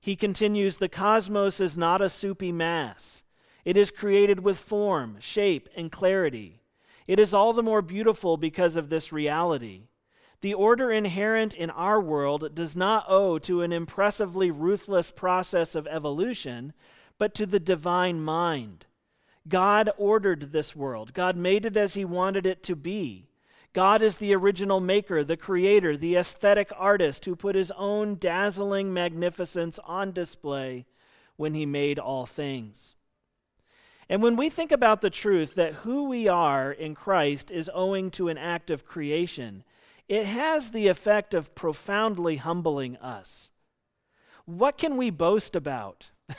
He 0.00 0.16
continues 0.16 0.76
The 0.76 0.88
cosmos 0.88 1.60
is 1.60 1.76
not 1.76 2.00
a 2.00 2.08
soupy 2.08 2.52
mass. 2.52 3.24
It 3.64 3.76
is 3.76 3.90
created 3.90 4.40
with 4.40 4.58
form, 4.58 5.16
shape, 5.18 5.68
and 5.74 5.90
clarity. 5.90 6.60
It 7.06 7.18
is 7.18 7.34
all 7.34 7.52
the 7.52 7.62
more 7.62 7.82
beautiful 7.82 8.36
because 8.36 8.76
of 8.76 8.90
this 8.90 9.12
reality. 9.12 9.88
The 10.44 10.52
order 10.52 10.92
inherent 10.92 11.54
in 11.54 11.70
our 11.70 11.98
world 11.98 12.54
does 12.54 12.76
not 12.76 13.06
owe 13.08 13.38
to 13.38 13.62
an 13.62 13.72
impressively 13.72 14.50
ruthless 14.50 15.10
process 15.10 15.74
of 15.74 15.86
evolution, 15.86 16.74
but 17.16 17.34
to 17.36 17.46
the 17.46 17.58
divine 17.58 18.20
mind 18.20 18.84
God 19.48 19.88
ordered 19.96 20.52
this 20.52 20.76
world, 20.76 21.14
God 21.14 21.38
made 21.38 21.64
it 21.64 21.78
as 21.78 21.94
He 21.94 22.04
wanted 22.04 22.44
it 22.44 22.62
to 22.64 22.76
be. 22.76 23.30
God 23.72 24.02
is 24.02 24.18
the 24.18 24.34
original 24.34 24.80
maker, 24.80 25.24
the 25.24 25.38
creator, 25.38 25.96
the 25.96 26.14
aesthetic 26.14 26.70
artist 26.76 27.24
who 27.24 27.36
put 27.36 27.54
his 27.54 27.70
own 27.70 28.16
dazzling 28.16 28.92
magnificence 28.92 29.78
on 29.86 30.12
display 30.12 30.84
when 31.36 31.54
he 31.54 31.64
made 31.64 31.98
all 31.98 32.26
things. 32.26 32.96
And 34.10 34.22
when 34.22 34.36
we 34.36 34.50
think 34.50 34.72
about 34.72 35.00
the 35.00 35.08
truth 35.08 35.54
that 35.54 35.76
who 35.76 36.04
we 36.04 36.28
are 36.28 36.70
in 36.70 36.94
Christ 36.94 37.50
is 37.50 37.70
owing 37.72 38.10
to 38.10 38.28
an 38.28 38.36
act 38.36 38.70
of 38.70 38.84
creation, 38.84 39.64
it 40.08 40.26
has 40.26 40.70
the 40.70 40.88
effect 40.88 41.34
of 41.34 41.54
profoundly 41.54 42.36
humbling 42.36 42.96
us. 42.96 43.50
What 44.44 44.76
can 44.76 44.96
we 44.96 45.10
boast 45.10 45.56
about? 45.56 46.10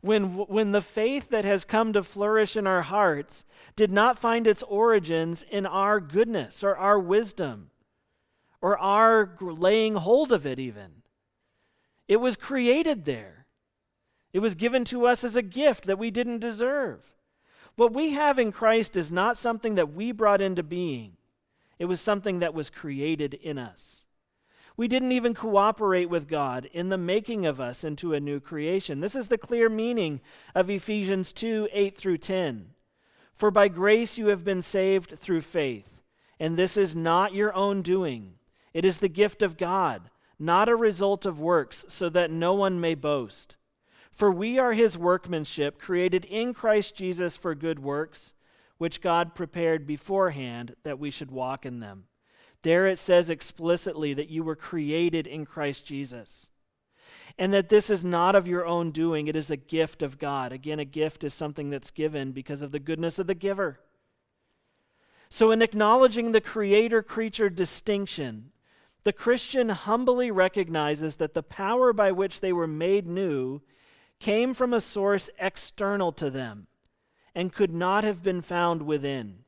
when, 0.00 0.36
when 0.36 0.72
the 0.72 0.80
faith 0.80 1.30
that 1.30 1.44
has 1.44 1.64
come 1.64 1.92
to 1.92 2.02
flourish 2.02 2.56
in 2.56 2.66
our 2.66 2.82
hearts 2.82 3.44
did 3.76 3.90
not 3.90 4.18
find 4.18 4.46
its 4.46 4.62
origins 4.64 5.44
in 5.50 5.66
our 5.66 6.00
goodness 6.00 6.62
or 6.62 6.76
our 6.76 6.98
wisdom 6.98 7.70
or 8.60 8.78
our 8.78 9.34
laying 9.40 9.94
hold 9.94 10.32
of 10.32 10.46
it, 10.46 10.58
even. 10.58 11.02
It 12.06 12.16
was 12.18 12.36
created 12.36 13.04
there, 13.04 13.46
it 14.32 14.40
was 14.40 14.54
given 14.54 14.84
to 14.86 15.06
us 15.06 15.24
as 15.24 15.36
a 15.36 15.42
gift 15.42 15.84
that 15.84 15.98
we 15.98 16.10
didn't 16.10 16.40
deserve. 16.40 17.12
What 17.76 17.92
we 17.92 18.10
have 18.12 18.38
in 18.38 18.50
Christ 18.50 18.96
is 18.96 19.12
not 19.12 19.36
something 19.36 19.76
that 19.76 19.92
we 19.92 20.10
brought 20.10 20.40
into 20.40 20.62
being, 20.62 21.17
it 21.78 21.86
was 21.86 22.00
something 22.00 22.40
that 22.40 22.54
was 22.54 22.70
created 22.70 23.34
in 23.34 23.58
us. 23.58 24.04
We 24.76 24.86
didn't 24.86 25.12
even 25.12 25.34
cooperate 25.34 26.08
with 26.08 26.28
God 26.28 26.68
in 26.72 26.88
the 26.88 26.96
making 26.96 27.46
of 27.46 27.60
us 27.60 27.82
into 27.82 28.14
a 28.14 28.20
new 28.20 28.38
creation. 28.38 29.00
This 29.00 29.16
is 29.16 29.26
the 29.26 29.36
clear 29.36 29.68
meaning 29.68 30.20
of 30.54 30.70
Ephesians 30.70 31.32
2 31.32 31.68
8 31.72 31.96
through 31.96 32.18
10. 32.18 32.70
For 33.34 33.50
by 33.50 33.68
grace 33.68 34.18
you 34.18 34.28
have 34.28 34.44
been 34.44 34.62
saved 34.62 35.18
through 35.18 35.40
faith, 35.40 36.02
and 36.38 36.56
this 36.56 36.76
is 36.76 36.94
not 36.94 37.34
your 37.34 37.52
own 37.54 37.82
doing. 37.82 38.34
It 38.72 38.84
is 38.84 38.98
the 38.98 39.08
gift 39.08 39.42
of 39.42 39.56
God, 39.56 40.10
not 40.38 40.68
a 40.68 40.76
result 40.76 41.26
of 41.26 41.40
works, 41.40 41.84
so 41.88 42.08
that 42.10 42.30
no 42.30 42.54
one 42.54 42.80
may 42.80 42.94
boast. 42.94 43.56
For 44.12 44.30
we 44.30 44.58
are 44.58 44.72
his 44.72 44.98
workmanship, 44.98 45.80
created 45.80 46.24
in 46.24 46.54
Christ 46.54 46.94
Jesus 46.96 47.36
for 47.36 47.54
good 47.54 47.80
works, 47.80 48.34
which 48.78 49.00
God 49.00 49.34
prepared 49.34 49.86
beforehand 49.86 50.74
that 50.84 50.98
we 50.98 51.10
should 51.10 51.30
walk 51.30 51.66
in 51.66 51.80
them. 51.80 52.04
There 52.62 52.86
it 52.86 52.98
says 52.98 53.28
explicitly 53.28 54.14
that 54.14 54.30
you 54.30 54.42
were 54.42 54.56
created 54.56 55.26
in 55.26 55.44
Christ 55.44 55.84
Jesus. 55.84 56.48
And 57.38 57.52
that 57.52 57.68
this 57.68 57.90
is 57.90 58.04
not 58.04 58.34
of 58.34 58.48
your 58.48 58.66
own 58.66 58.90
doing, 58.90 59.28
it 59.28 59.36
is 59.36 59.50
a 59.50 59.56
gift 59.56 60.02
of 60.02 60.18
God. 60.18 60.52
Again, 60.52 60.78
a 60.78 60.84
gift 60.84 61.22
is 61.22 61.34
something 61.34 61.70
that's 61.70 61.90
given 61.90 62.32
because 62.32 62.62
of 62.62 62.72
the 62.72 62.80
goodness 62.80 63.18
of 63.18 63.26
the 63.26 63.34
giver. 63.34 63.80
So, 65.28 65.50
in 65.50 65.62
acknowledging 65.62 66.32
the 66.32 66.40
creator 66.40 67.02
creature 67.02 67.50
distinction, 67.50 68.50
the 69.04 69.12
Christian 69.12 69.68
humbly 69.68 70.30
recognizes 70.30 71.16
that 71.16 71.34
the 71.34 71.42
power 71.42 71.92
by 71.92 72.12
which 72.12 72.40
they 72.40 72.52
were 72.52 72.66
made 72.66 73.06
new 73.06 73.60
came 74.18 74.52
from 74.52 74.74
a 74.74 74.80
source 74.80 75.30
external 75.38 76.12
to 76.12 76.30
them 76.30 76.66
and 77.38 77.52
could 77.52 77.70
not 77.70 78.02
have 78.02 78.20
been 78.20 78.42
found 78.42 78.82
within. 78.82 79.44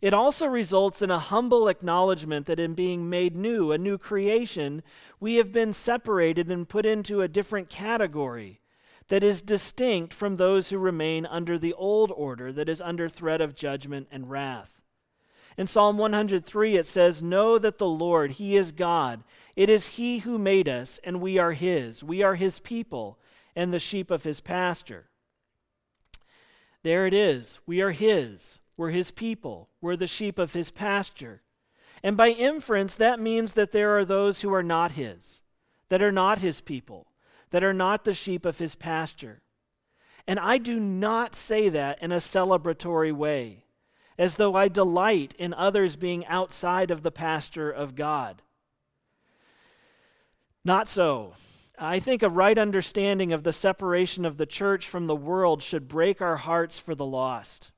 It 0.00 0.12
also 0.12 0.48
results 0.48 1.00
in 1.00 1.08
a 1.08 1.20
humble 1.20 1.68
acknowledgement 1.68 2.46
that 2.46 2.58
in 2.58 2.74
being 2.74 3.08
made 3.08 3.36
new, 3.36 3.70
a 3.70 3.78
new 3.78 3.96
creation, 3.96 4.82
we 5.20 5.36
have 5.36 5.52
been 5.52 5.72
separated 5.72 6.50
and 6.50 6.68
put 6.68 6.84
into 6.84 7.22
a 7.22 7.28
different 7.28 7.68
category 7.68 8.60
that 9.06 9.22
is 9.22 9.40
distinct 9.40 10.12
from 10.12 10.36
those 10.36 10.70
who 10.70 10.78
remain 10.78 11.26
under 11.26 11.60
the 11.60 11.74
old 11.74 12.10
order 12.10 12.52
that 12.52 12.68
is 12.68 12.82
under 12.82 13.08
threat 13.08 13.40
of 13.40 13.54
judgment 13.54 14.08
and 14.10 14.28
wrath. 14.28 14.80
In 15.56 15.68
Psalm 15.68 15.96
103, 15.96 16.76
it 16.76 16.86
says, 16.86 17.22
Know 17.22 17.56
that 17.60 17.78
the 17.78 17.86
Lord, 17.86 18.32
He 18.32 18.56
is 18.56 18.72
God. 18.72 19.22
It 19.54 19.70
is 19.70 19.94
He 19.94 20.18
who 20.18 20.38
made 20.38 20.68
us, 20.68 20.98
and 21.04 21.20
we 21.20 21.38
are 21.38 21.52
His. 21.52 22.02
We 22.02 22.20
are 22.20 22.34
His 22.34 22.58
people 22.58 23.20
and 23.54 23.72
the 23.72 23.78
sheep 23.78 24.10
of 24.10 24.24
His 24.24 24.40
pasture. 24.40 25.06
There 26.82 27.06
it 27.06 27.14
is. 27.14 27.60
We 27.66 27.80
are 27.80 27.92
His. 27.92 28.58
We're 28.76 28.90
His 28.90 29.10
people. 29.10 29.68
We're 29.80 29.96
the 29.96 30.06
sheep 30.06 30.38
of 30.38 30.52
His 30.52 30.70
pasture. 30.70 31.42
And 32.02 32.16
by 32.16 32.30
inference, 32.30 32.96
that 32.96 33.20
means 33.20 33.52
that 33.52 33.72
there 33.72 33.96
are 33.96 34.04
those 34.04 34.40
who 34.40 34.52
are 34.52 34.62
not 34.62 34.92
His, 34.92 35.40
that 35.88 36.02
are 36.02 36.12
not 36.12 36.40
His 36.40 36.60
people, 36.60 37.06
that 37.50 37.62
are 37.62 37.74
not 37.74 38.04
the 38.04 38.14
sheep 38.14 38.44
of 38.44 38.58
His 38.58 38.74
pasture. 38.74 39.42
And 40.26 40.38
I 40.38 40.58
do 40.58 40.80
not 40.80 41.34
say 41.34 41.68
that 41.68 42.02
in 42.02 42.12
a 42.12 42.16
celebratory 42.16 43.12
way 43.12 43.64
as 44.18 44.36
though 44.36 44.54
I 44.54 44.68
delight 44.68 45.34
in 45.38 45.54
others 45.54 45.96
being 45.96 46.26
outside 46.26 46.90
of 46.90 47.02
the 47.02 47.10
pasture 47.10 47.70
of 47.70 47.94
God. 47.94 48.42
Not 50.64 50.86
so. 50.86 51.34
I 51.78 51.98
think 51.98 52.22
a 52.22 52.28
right 52.28 52.58
understanding 52.58 53.32
of 53.32 53.42
the 53.42 53.52
separation 53.52 54.24
of 54.24 54.36
the 54.36 54.46
church 54.46 54.86
from 54.86 55.06
the 55.06 55.16
world 55.16 55.62
should 55.62 55.88
break 55.88 56.20
our 56.20 56.36
hearts 56.36 56.78
for 56.78 56.94
the 56.94 57.06
lost. 57.06 57.72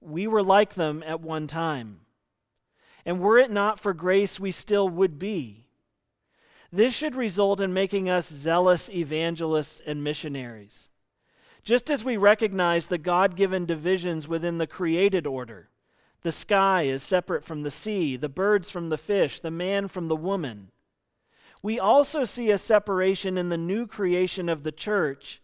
We 0.00 0.26
were 0.26 0.42
like 0.42 0.74
them 0.74 1.02
at 1.06 1.20
one 1.20 1.46
time. 1.46 2.00
And 3.04 3.20
were 3.20 3.38
it 3.38 3.50
not 3.50 3.80
for 3.80 3.94
grace, 3.94 4.38
we 4.38 4.52
still 4.52 4.88
would 4.88 5.18
be. 5.18 5.66
This 6.70 6.94
should 6.94 7.16
result 7.16 7.60
in 7.60 7.74
making 7.74 8.08
us 8.08 8.28
zealous 8.28 8.88
evangelists 8.90 9.80
and 9.84 10.04
missionaries. 10.04 10.88
Just 11.62 11.90
as 11.90 12.04
we 12.04 12.16
recognize 12.16 12.86
the 12.86 12.98
God 12.98 13.36
given 13.36 13.66
divisions 13.66 14.28
within 14.28 14.58
the 14.58 14.66
created 14.66 15.26
order 15.26 15.68
the 16.22 16.32
sky 16.32 16.82
is 16.82 17.02
separate 17.02 17.44
from 17.44 17.62
the 17.62 17.70
sea, 17.70 18.16
the 18.16 18.28
birds 18.28 18.70
from 18.70 18.88
the 18.88 18.96
fish, 18.96 19.40
the 19.40 19.50
man 19.50 19.88
from 19.88 20.06
the 20.06 20.16
woman. 20.16 20.70
We 21.62 21.78
also 21.78 22.24
see 22.24 22.50
a 22.50 22.58
separation 22.58 23.38
in 23.38 23.48
the 23.48 23.56
new 23.56 23.86
creation 23.86 24.48
of 24.48 24.62
the 24.62 24.72
church 24.72 25.40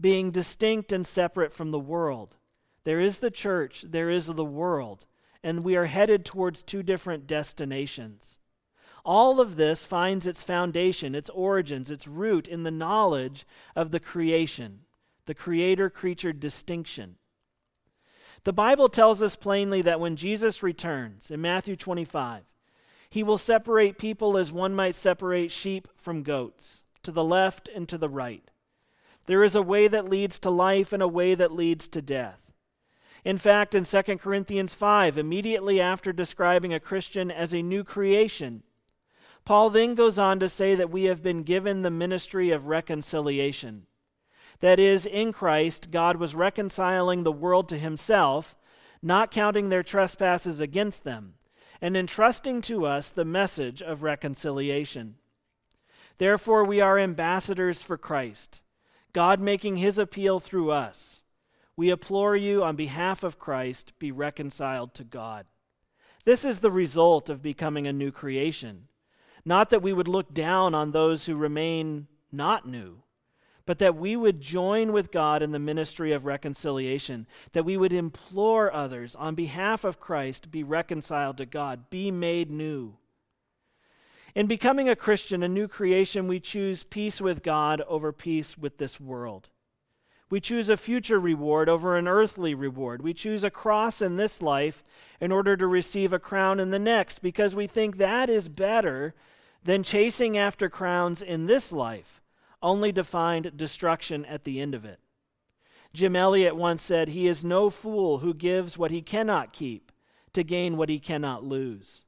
being 0.00 0.30
distinct 0.30 0.92
and 0.92 1.06
separate 1.06 1.52
from 1.52 1.70
the 1.70 1.78
world. 1.78 2.36
There 2.84 3.00
is 3.00 3.20
the 3.20 3.30
church, 3.30 3.84
there 3.88 4.10
is 4.10 4.26
the 4.26 4.44
world, 4.44 5.06
and 5.42 5.64
we 5.64 5.76
are 5.76 5.86
headed 5.86 6.24
towards 6.24 6.62
two 6.62 6.82
different 6.82 7.26
destinations. 7.26 8.38
All 9.04 9.40
of 9.40 9.56
this 9.56 9.84
finds 9.84 10.26
its 10.26 10.42
foundation, 10.42 11.14
its 11.14 11.30
origins, 11.30 11.90
its 11.90 12.06
root 12.06 12.46
in 12.46 12.62
the 12.62 12.70
knowledge 12.70 13.46
of 13.74 13.90
the 13.90 14.00
creation 14.00 14.80
the 15.26 15.34
creator 15.34 15.88
creature 15.88 16.32
distinction. 16.32 17.16
The 18.44 18.52
Bible 18.52 18.88
tells 18.88 19.22
us 19.22 19.36
plainly 19.36 19.82
that 19.82 20.00
when 20.00 20.16
Jesus 20.16 20.62
returns 20.62 21.30
in 21.30 21.40
Matthew 21.40 21.76
25, 21.76 22.42
he 23.12 23.22
will 23.22 23.36
separate 23.36 23.98
people 23.98 24.38
as 24.38 24.50
one 24.50 24.74
might 24.74 24.94
separate 24.94 25.52
sheep 25.52 25.86
from 25.94 26.22
goats, 26.22 26.82
to 27.02 27.12
the 27.12 27.22
left 27.22 27.68
and 27.68 27.86
to 27.86 27.98
the 27.98 28.08
right. 28.08 28.50
There 29.26 29.44
is 29.44 29.54
a 29.54 29.60
way 29.60 29.86
that 29.86 30.08
leads 30.08 30.38
to 30.38 30.48
life 30.48 30.94
and 30.94 31.02
a 31.02 31.06
way 31.06 31.34
that 31.34 31.52
leads 31.52 31.88
to 31.88 32.00
death. 32.00 32.40
In 33.22 33.36
fact, 33.36 33.74
in 33.74 33.84
2 33.84 34.02
Corinthians 34.16 34.72
5, 34.72 35.18
immediately 35.18 35.78
after 35.78 36.10
describing 36.10 36.72
a 36.72 36.80
Christian 36.80 37.30
as 37.30 37.52
a 37.52 37.60
new 37.60 37.84
creation, 37.84 38.62
Paul 39.44 39.68
then 39.68 39.94
goes 39.94 40.18
on 40.18 40.40
to 40.40 40.48
say 40.48 40.74
that 40.74 40.90
we 40.90 41.04
have 41.04 41.22
been 41.22 41.42
given 41.42 41.82
the 41.82 41.90
ministry 41.90 42.50
of 42.50 42.68
reconciliation. 42.68 43.82
That 44.60 44.78
is, 44.78 45.04
in 45.04 45.34
Christ, 45.34 45.90
God 45.90 46.16
was 46.16 46.34
reconciling 46.34 47.24
the 47.24 47.30
world 47.30 47.68
to 47.68 47.78
himself, 47.78 48.56
not 49.02 49.30
counting 49.30 49.68
their 49.68 49.82
trespasses 49.82 50.60
against 50.60 51.04
them, 51.04 51.34
and 51.82 51.96
entrusting 51.96 52.62
to 52.62 52.86
us 52.86 53.10
the 53.10 53.24
message 53.24 53.82
of 53.82 54.04
reconciliation. 54.04 55.16
Therefore, 56.16 56.64
we 56.64 56.80
are 56.80 56.96
ambassadors 56.96 57.82
for 57.82 57.98
Christ, 57.98 58.60
God 59.12 59.40
making 59.40 59.76
his 59.76 59.98
appeal 59.98 60.38
through 60.38 60.70
us. 60.70 61.22
We 61.76 61.90
implore 61.90 62.36
you, 62.36 62.62
on 62.62 62.76
behalf 62.76 63.24
of 63.24 63.40
Christ, 63.40 63.98
be 63.98 64.12
reconciled 64.12 64.94
to 64.94 65.04
God. 65.04 65.46
This 66.24 66.44
is 66.44 66.60
the 66.60 66.70
result 66.70 67.28
of 67.28 67.42
becoming 67.42 67.88
a 67.88 67.92
new 67.92 68.12
creation. 68.12 68.86
Not 69.44 69.70
that 69.70 69.82
we 69.82 69.92
would 69.92 70.06
look 70.06 70.32
down 70.32 70.76
on 70.76 70.92
those 70.92 71.26
who 71.26 71.34
remain 71.34 72.06
not 72.30 72.68
new 72.68 73.02
but 73.66 73.78
that 73.78 73.96
we 73.96 74.16
would 74.16 74.40
join 74.40 74.92
with 74.92 75.12
God 75.12 75.42
in 75.42 75.52
the 75.52 75.58
ministry 75.58 76.12
of 76.12 76.24
reconciliation, 76.24 77.26
that 77.52 77.64
we 77.64 77.76
would 77.76 77.92
implore 77.92 78.72
others 78.72 79.14
on 79.14 79.34
behalf 79.34 79.84
of 79.84 80.00
Christ 80.00 80.50
be 80.50 80.62
reconciled 80.62 81.36
to 81.38 81.46
God, 81.46 81.90
be 81.90 82.10
made 82.10 82.50
new. 82.50 82.96
In 84.34 84.46
becoming 84.46 84.88
a 84.88 84.96
Christian, 84.96 85.42
a 85.42 85.48
new 85.48 85.68
creation, 85.68 86.26
we 86.26 86.40
choose 86.40 86.84
peace 86.84 87.20
with 87.20 87.42
God 87.42 87.82
over 87.82 88.12
peace 88.12 88.56
with 88.56 88.78
this 88.78 88.98
world. 88.98 89.50
We 90.30 90.40
choose 90.40 90.70
a 90.70 90.78
future 90.78 91.20
reward 91.20 91.68
over 91.68 91.98
an 91.98 92.08
earthly 92.08 92.54
reward. 92.54 93.02
We 93.02 93.12
choose 93.12 93.44
a 93.44 93.50
cross 93.50 94.00
in 94.00 94.16
this 94.16 94.40
life 94.40 94.82
in 95.20 95.30
order 95.30 95.58
to 95.58 95.66
receive 95.66 96.14
a 96.14 96.18
crown 96.18 96.58
in 96.58 96.70
the 96.70 96.78
next 96.78 97.18
because 97.18 97.54
we 97.54 97.66
think 97.66 97.98
that 97.98 98.30
is 98.30 98.48
better 98.48 99.14
than 99.62 99.82
chasing 99.82 100.38
after 100.38 100.70
crowns 100.70 101.20
in 101.20 101.44
this 101.44 101.70
life 101.70 102.21
only 102.62 102.92
to 102.92 103.04
find 103.04 103.56
destruction 103.56 104.24
at 104.24 104.44
the 104.44 104.60
end 104.60 104.74
of 104.74 104.84
it. 104.84 105.00
Jim 105.92 106.16
Elliot 106.16 106.56
once 106.56 106.82
said, 106.82 107.08
He 107.08 107.28
is 107.28 107.44
no 107.44 107.68
fool 107.68 108.18
who 108.18 108.32
gives 108.32 108.78
what 108.78 108.90
he 108.90 109.02
cannot 109.02 109.52
keep 109.52 109.92
to 110.32 110.42
gain 110.42 110.76
what 110.76 110.88
he 110.88 110.98
cannot 110.98 111.44
lose. 111.44 112.04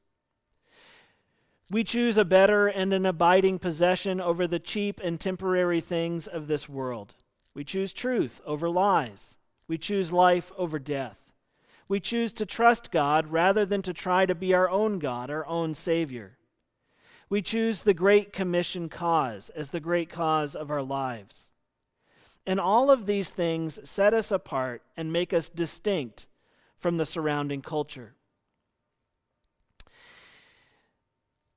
We 1.71 1.85
choose 1.85 2.19
a 2.19 2.25
better 2.25 2.67
and 2.67 2.93
an 2.93 3.07
abiding 3.07 3.59
possession 3.59 4.21
over 4.21 4.47
the 4.47 4.59
cheap 4.59 5.01
and 5.03 5.19
temporary 5.19 5.81
things 5.81 6.27
of 6.27 6.47
this 6.47 6.69
world. 6.69 7.15
We 7.55 7.65
choose 7.65 7.93
truth 7.93 8.41
over 8.47 8.69
lies. 8.69 9.37
We 9.67 9.79
choose 9.79 10.13
life 10.13 10.53
over 10.59 10.79
death. 10.79 11.33
We 11.89 12.01
choose 12.01 12.33
to 12.35 12.47
trust 12.47 12.91
God 12.91 13.29
rather 13.29 13.65
than 13.65 13.83
to 13.83 13.93
try 13.93 14.27
to 14.27 14.35
be 14.35 14.55
our 14.55 14.69
own 14.69 14.99
God, 14.99 15.31
our 15.31 15.47
own 15.47 15.75
Savior. 15.75 16.39
We 17.29 17.43
choose 17.43 17.83
the 17.83 17.95
Great 17.95 18.33
Commission 18.33 18.89
cause 18.89 19.51
as 19.51 19.71
the 19.71 19.81
great 19.81 20.09
cause 20.09 20.55
of 20.55 20.71
our 20.71 20.83
lives. 20.83 21.51
And 22.47 22.61
all 22.61 22.91
of 22.91 23.07
these 23.07 23.31
things 23.31 23.79
set 23.89 24.13
us 24.13 24.31
apart 24.31 24.83
and 24.97 25.13
make 25.13 25.33
us 25.33 25.49
distinct 25.49 26.27
from 26.79 26.99
the 26.99 27.07
surrounding 27.07 27.63
culture. 27.63 28.15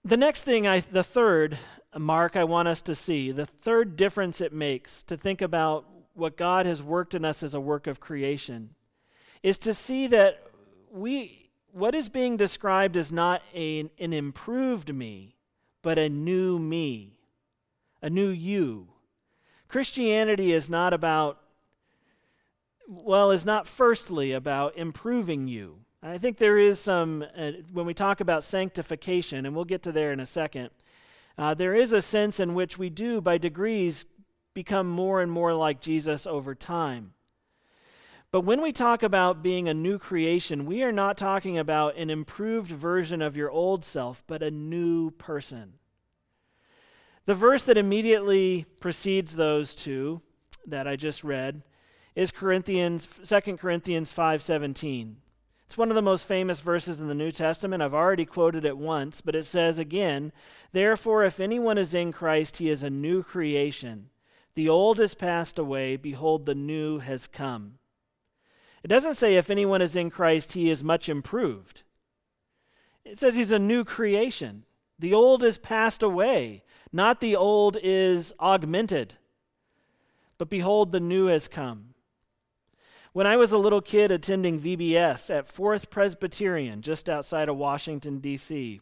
The 0.03 0.17
next 0.17 0.43
thing, 0.43 0.65
I, 0.65 0.80
the 0.80 1.03
third 1.03 1.58
mark 1.97 2.38
I 2.38 2.45
want 2.45 2.69
us 2.69 2.82
to 2.84 2.95
see, 2.95 3.32
the 3.32 3.45
third 3.45 3.97
difference 3.97 4.39
it 4.39 4.53
makes 4.53 5.03
to 5.03 5.17
think 5.17 5.41
about 5.41 5.86
what 6.13 6.38
God 6.38 6.65
has 6.65 6.82
worked 6.82 7.13
in 7.13 7.25
us 7.25 7.43
as 7.43 7.53
a 7.53 7.60
work 7.60 7.88
of 7.88 7.99
creation 7.99 8.71
is 9.43 9.60
to 9.60 9.73
see 9.73 10.08
that 10.08 10.43
we 10.91 11.49
what 11.71 11.93
is 11.93 12.10
being 12.10 12.38
described 12.38 12.95
is 12.95 13.12
not 13.12 13.43
a, 13.53 13.89
an 13.99 14.13
improved 14.13 14.93
me, 14.95 15.36
but 15.81 15.97
a 15.97 16.09
new 16.09 16.59
me, 16.59 17.19
a 18.01 18.09
new 18.09 18.29
you. 18.29 18.89
Christianity 19.67 20.51
is 20.51 20.69
not 20.69 20.93
about 20.93 21.39
well, 22.87 23.31
is 23.31 23.45
not 23.45 23.67
firstly 23.67 24.31
about 24.31 24.77
improving 24.77 25.47
you. 25.47 25.79
I 26.01 26.17
think 26.17 26.37
there 26.37 26.57
is 26.57 26.79
some, 26.79 27.25
uh, 27.35 27.51
when 27.73 27.85
we 27.85 27.93
talk 27.93 28.21
about 28.21 28.43
sanctification, 28.43 29.45
and 29.45 29.53
we'll 29.53 29.65
get 29.65 29.83
to 29.83 29.91
there 29.91 30.13
in 30.13 30.21
a 30.21 30.25
second, 30.25 30.69
uh, 31.37 31.53
there 31.53 31.75
is 31.75 31.91
a 31.91 32.01
sense 32.01 32.39
in 32.39 32.53
which 32.53 32.77
we 32.77 32.89
do, 32.89 33.19
by 33.19 33.37
degrees, 33.37 34.05
become 34.53 34.87
more 34.87 35.21
and 35.21 35.31
more 35.31 35.53
like 35.53 35.81
Jesus 35.81 36.25
over 36.25 36.55
time. 36.55 37.13
But 38.29 38.41
when 38.41 38.61
we 38.61 38.73
talk 38.73 39.03
about 39.03 39.41
being 39.41 39.69
a 39.69 39.73
new 39.73 39.97
creation, 39.97 40.65
we 40.65 40.83
are 40.83 40.91
not 40.91 41.17
talking 41.17 41.57
about 41.57 41.95
an 41.95 42.09
improved 42.09 42.71
version 42.71 43.21
of 43.21 43.37
your 43.37 43.49
old 43.49 43.85
self, 43.85 44.21
but 44.27 44.43
a 44.43 44.51
new 44.51 45.11
person. 45.11 45.75
The 47.25 47.35
verse 47.35 47.63
that 47.63 47.77
immediately 47.77 48.65
precedes 48.81 49.35
those 49.35 49.75
two 49.75 50.21
that 50.65 50.87
I 50.87 50.97
just 50.97 51.23
read 51.23 51.63
is 52.15 52.31
Corinthians 52.31 53.07
2 53.23 53.57
Corinthians 53.57 54.11
5:17. 54.11 55.17
It's 55.65 55.77
one 55.77 55.89
of 55.89 55.95
the 55.95 56.01
most 56.01 56.25
famous 56.25 56.61
verses 56.61 56.99
in 56.99 57.07
the 57.07 57.13
New 57.13 57.31
Testament. 57.31 57.83
I've 57.83 57.93
already 57.93 58.25
quoted 58.25 58.65
it 58.65 58.77
once, 58.77 59.21
but 59.21 59.35
it 59.35 59.45
says 59.45 59.79
again, 59.79 60.33
"Therefore 60.73 61.23
if 61.23 61.39
anyone 61.39 61.77
is 61.77 61.93
in 61.93 62.11
Christ, 62.11 62.57
he 62.57 62.69
is 62.69 62.83
a 62.83 62.89
new 62.89 63.23
creation. 63.23 64.09
The 64.55 64.67
old 64.67 64.97
has 64.97 65.13
passed 65.13 65.57
away; 65.59 65.95
behold 65.95 66.45
the 66.45 66.55
new 66.55 66.99
has 66.99 67.27
come." 67.27 67.79
It 68.83 68.87
doesn't 68.87 69.15
say 69.15 69.35
if 69.35 69.49
anyone 69.49 69.81
is 69.81 69.95
in 69.95 70.09
Christ, 70.09 70.53
he 70.53 70.69
is 70.69 70.83
much 70.83 71.09
improved. 71.09 71.83
It 73.03 73.17
says 73.17 73.35
he's 73.35 73.51
a 73.51 73.59
new 73.59 73.83
creation. 73.83 74.63
The 74.99 75.13
old 75.13 75.43
is 75.43 75.57
passed 75.57 76.03
away, 76.03 76.63
not 76.91 77.19
the 77.19 77.35
old 77.35 77.77
is 77.81 78.33
augmented. 78.39 79.15
But 80.37 80.49
behold, 80.49 80.91
the 80.91 80.99
new 80.99 81.27
has 81.27 81.47
come. 81.47 81.93
When 83.13 83.25
I 83.25 83.37
was 83.37 83.51
a 83.51 83.57
little 83.57 83.81
kid 83.81 84.11
attending 84.11 84.59
VBS 84.59 85.33
at 85.33 85.47
Fourth 85.47 85.89
Presbyterian, 85.89 86.81
just 86.81 87.09
outside 87.09 87.49
of 87.49 87.57
Washington, 87.57 88.19
D.C., 88.19 88.81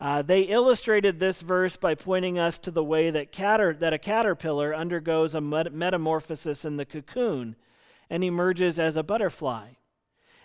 uh, 0.00 0.22
they 0.22 0.42
illustrated 0.42 1.18
this 1.18 1.40
verse 1.40 1.76
by 1.76 1.94
pointing 1.94 2.38
us 2.38 2.58
to 2.60 2.70
the 2.70 2.84
way 2.84 3.10
that, 3.10 3.32
cater- 3.32 3.74
that 3.74 3.92
a 3.92 3.98
caterpillar 3.98 4.74
undergoes 4.74 5.34
a 5.34 5.40
met- 5.40 5.72
metamorphosis 5.72 6.64
in 6.64 6.76
the 6.76 6.84
cocoon 6.84 7.56
and 8.10 8.24
emerges 8.24 8.78
as 8.78 8.96
a 8.96 9.02
butterfly. 9.02 9.70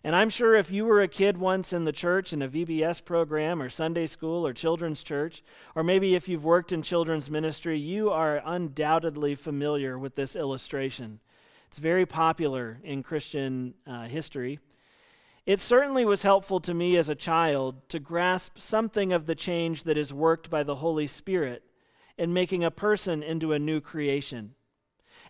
And 0.04 0.16
I'm 0.16 0.30
sure 0.30 0.56
if 0.56 0.70
you 0.70 0.84
were 0.84 1.02
a 1.02 1.08
kid 1.08 1.38
once 1.38 1.72
in 1.72 1.86
the 1.86 1.94
church 1.94 2.34
in 2.34 2.42
a 2.42 2.50
VBS 2.50 3.06
program 3.06 3.62
or 3.62 3.70
Sunday 3.70 4.06
school 4.06 4.46
or 4.46 4.52
children's 4.52 5.02
church, 5.02 5.42
or 5.76 5.84
maybe 5.84 6.14
if 6.14 6.28
you've 6.28 6.44
worked 6.44 6.74
in 6.74 6.82
children's 6.82 7.30
ministry, 7.30 7.80
you 7.80 8.10
are 8.10 8.42
undoubtedly 8.46 9.36
familiar 9.36 9.98
with 9.98 10.16
this 10.16 10.36
illustration. 10.36 11.22
It's 11.68 11.78
very 11.78 12.06
popular 12.06 12.82
in 12.84 13.02
Christian 13.02 13.76
uh, 13.88 14.04
history. 14.04 14.60
It 15.46 15.62
certainly 15.62 16.04
was 16.04 16.24
helpful 16.24 16.60
to 16.62 16.74
me 16.74 16.98
as 16.98 17.10
a 17.10 17.16
child 17.16 17.88
to 17.90 18.00
grasp 18.00 18.58
something 18.58 19.14
of 19.14 19.26
the 19.26 19.36
change 19.36 19.84
that 19.84 19.98
is 19.98 20.14
worked 20.14 20.50
by 20.50 20.64
the 20.64 20.76
Holy 20.76 21.08
Spirit 21.08 21.64
in 22.18 22.34
making 22.34 22.64
a 22.64 22.72
person 22.72 23.24
into 23.24 23.54
a 23.54 23.60
new 23.60 23.80
creation. 23.80 24.56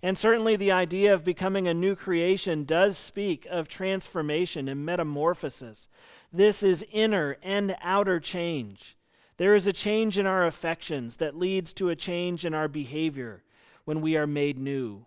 And 0.04 0.18
certainly 0.18 0.58
the 0.58 0.72
idea 0.74 1.14
of 1.14 1.24
becoming 1.24 1.66
a 1.66 1.74
new 1.74 1.96
creation 1.96 2.66
does 2.66 2.98
speak 2.98 3.48
of 3.50 3.70
transformation 3.70 4.68
and 4.68 4.86
metamorphosis. 4.86 5.88
This 6.32 6.62
is 6.62 6.86
inner 6.92 7.38
and 7.42 7.78
outer 7.82 8.20
change. 8.20 8.98
There 9.38 9.56
is 9.56 9.66
a 9.66 9.72
change 9.72 10.20
in 10.20 10.26
our 10.26 10.46
affections 10.46 11.16
that 11.16 11.38
leads 11.38 11.74
to 11.76 11.88
a 11.88 11.96
change 11.96 12.44
in 12.44 12.54
our 12.54 12.68
behavior 12.68 13.44
when 13.86 14.02
we 14.02 14.18
are 14.18 14.28
made 14.28 14.60
new. 14.60 15.06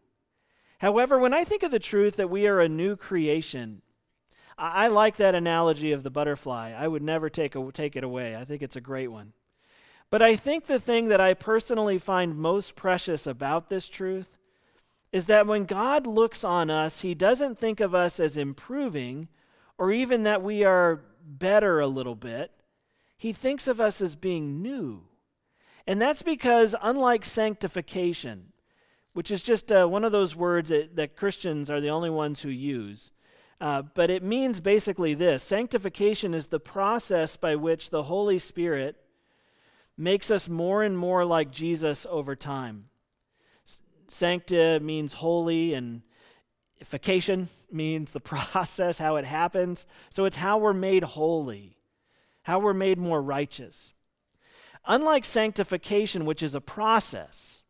However, 0.78 1.18
when 1.18 1.35
I 1.35 1.44
think 1.44 1.62
of 1.62 1.70
the 1.70 1.78
truth 1.78 2.16
that 2.16 2.30
we 2.30 2.46
are 2.46 2.62
a 2.62 2.68
new 2.68 2.96
creation, 2.96 3.82
I, 4.56 4.88
like 4.88 5.16
that 5.16 5.35
analogy 5.35 5.92
of 5.92 6.04
the 6.04 6.11
butterfly. 6.11 6.72
I 6.72 6.88
would 6.88 7.02
never 7.02 7.28
take, 7.28 7.54
a, 7.54 7.70
take 7.70 7.96
it 7.96 8.04
away. 8.04 8.35
I 8.35 8.46
think 8.46 8.62
it's 8.62 8.76
a 8.76 8.80
great 8.80 9.09
one. 9.09 9.35
But 10.09 10.22
I 10.22 10.37
think 10.37 10.66
the 10.66 10.80
thing 10.80 11.09
that 11.09 11.20
I 11.20 11.35
personally 11.35 11.98
find 11.98 12.35
most 12.35 12.76
precious 12.76 13.26
about 13.26 13.68
this 13.68 13.90
truth 13.90 14.36
is 15.16 15.24
that 15.24 15.46
when 15.46 15.64
God 15.64 16.07
looks 16.07 16.44
on 16.44 16.68
us, 16.68 17.00
he 17.00 17.14
doesn't 17.14 17.59
think 17.59 17.81
of 17.81 17.94
us 17.94 18.20
as 18.20 18.37
improving 18.37 19.29
or 19.79 19.90
even 19.90 20.24
that 20.24 20.42
we 20.42 20.62
are 20.62 21.00
better 21.24 21.81
a 21.81 21.87
little 21.87 22.14
bit. 22.14 22.50
He 23.16 23.33
thinks 23.33 23.66
of 23.66 23.81
us 23.81 24.02
as 24.02 24.14
being 24.14 24.61
new. 24.61 25.05
And 25.87 26.02
that's 26.02 26.20
because, 26.20 26.76
unlike 26.83 27.24
sanctification, 27.24 28.52
which 29.14 29.31
is 29.31 29.42
just 29.42 29.72
uh, 29.72 29.87
one 29.87 30.05
of 30.05 30.12
those 30.12 30.37
words 30.37 30.68
that, 30.68 30.96
that, 30.96 31.16
Christians 31.16 31.70
are 31.70 31.81
the 31.81 31.88
only 31.88 32.11
ones 32.11 32.42
who 32.42 32.50
use. 32.50 33.11
Uh, 33.59 33.81
but 33.94 34.11
it 34.11 34.22
means 34.22 34.61
basically 34.61 35.14
this 35.14 35.42
sanctification 35.42 36.35
is 36.35 36.48
the 36.48 36.61
process 36.61 37.37
by 37.37 37.57
which 37.57 37.88
the 37.88 38.02
Holy 38.02 38.38
Spirit 38.38 38.96
makes 39.96 40.31
us 40.31 40.46
more 40.46 40.83
and 40.83 40.98
more 40.98 41.24
like 41.24 41.50
Jesus 41.50 42.07
over 42.11 42.37
time. 42.37 42.90
Sancta 44.08 44.80
means 44.80 45.14
holy, 45.14 45.74
and 45.74 46.02
ification 46.80 47.48
means 47.70 48.12
the 48.12 48.20
process, 48.32 48.98
how 48.98 49.16
it 49.16 49.24
happens. 49.24 49.86
So 50.10 50.24
it's 50.24 50.36
how 50.36 50.58
we're 50.58 50.72
made 50.72 51.02
holy, 51.02 51.78
how 52.42 52.58
we're 52.58 52.74
made 52.74 52.98
more 52.98 53.22
righteous. 53.22 53.92
Unlike 54.86 55.24
sanctification, 55.24 56.24
which 56.24 56.42
is 56.42 56.54
a 56.54 56.60
process, 56.60 57.62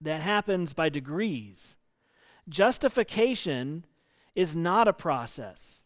that 0.00 0.20
happens 0.20 0.72
by 0.72 0.88
degrees. 0.88 1.76
Justification 2.48 3.84
is 4.34 4.54
not 4.54 4.86
a 4.86 4.92
process. 4.92 5.82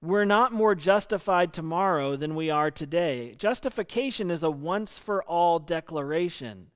We're 0.00 0.24
not 0.24 0.52
more 0.52 0.74
justified 0.74 1.52
tomorrow 1.52 2.16
than 2.16 2.34
we 2.34 2.50
are 2.50 2.70
today. 2.70 3.34
Justification 3.36 4.30
is 4.30 4.42
a 4.42 4.50
once 4.50 4.98
for 4.98 5.22
all 5.24 5.58
declaration 5.58 6.68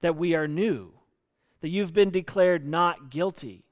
that 0.00 0.16
we 0.16 0.34
are 0.34 0.48
new, 0.48 0.92
that 1.60 1.68
you've 1.68 1.92
been 1.92 2.10
declared 2.10 2.66
not 2.66 3.10
guilty. 3.10 3.64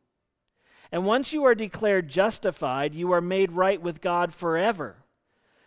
And 0.93 1.05
once 1.05 1.33
you 1.33 1.45
are 1.45 1.55
declared 1.55 2.09
justified, 2.09 2.95
you 2.95 3.12
are 3.12 3.21
made 3.21 3.53
right 3.53 3.81
with 3.81 4.01
God 4.01 4.33
forever. 4.33 5.05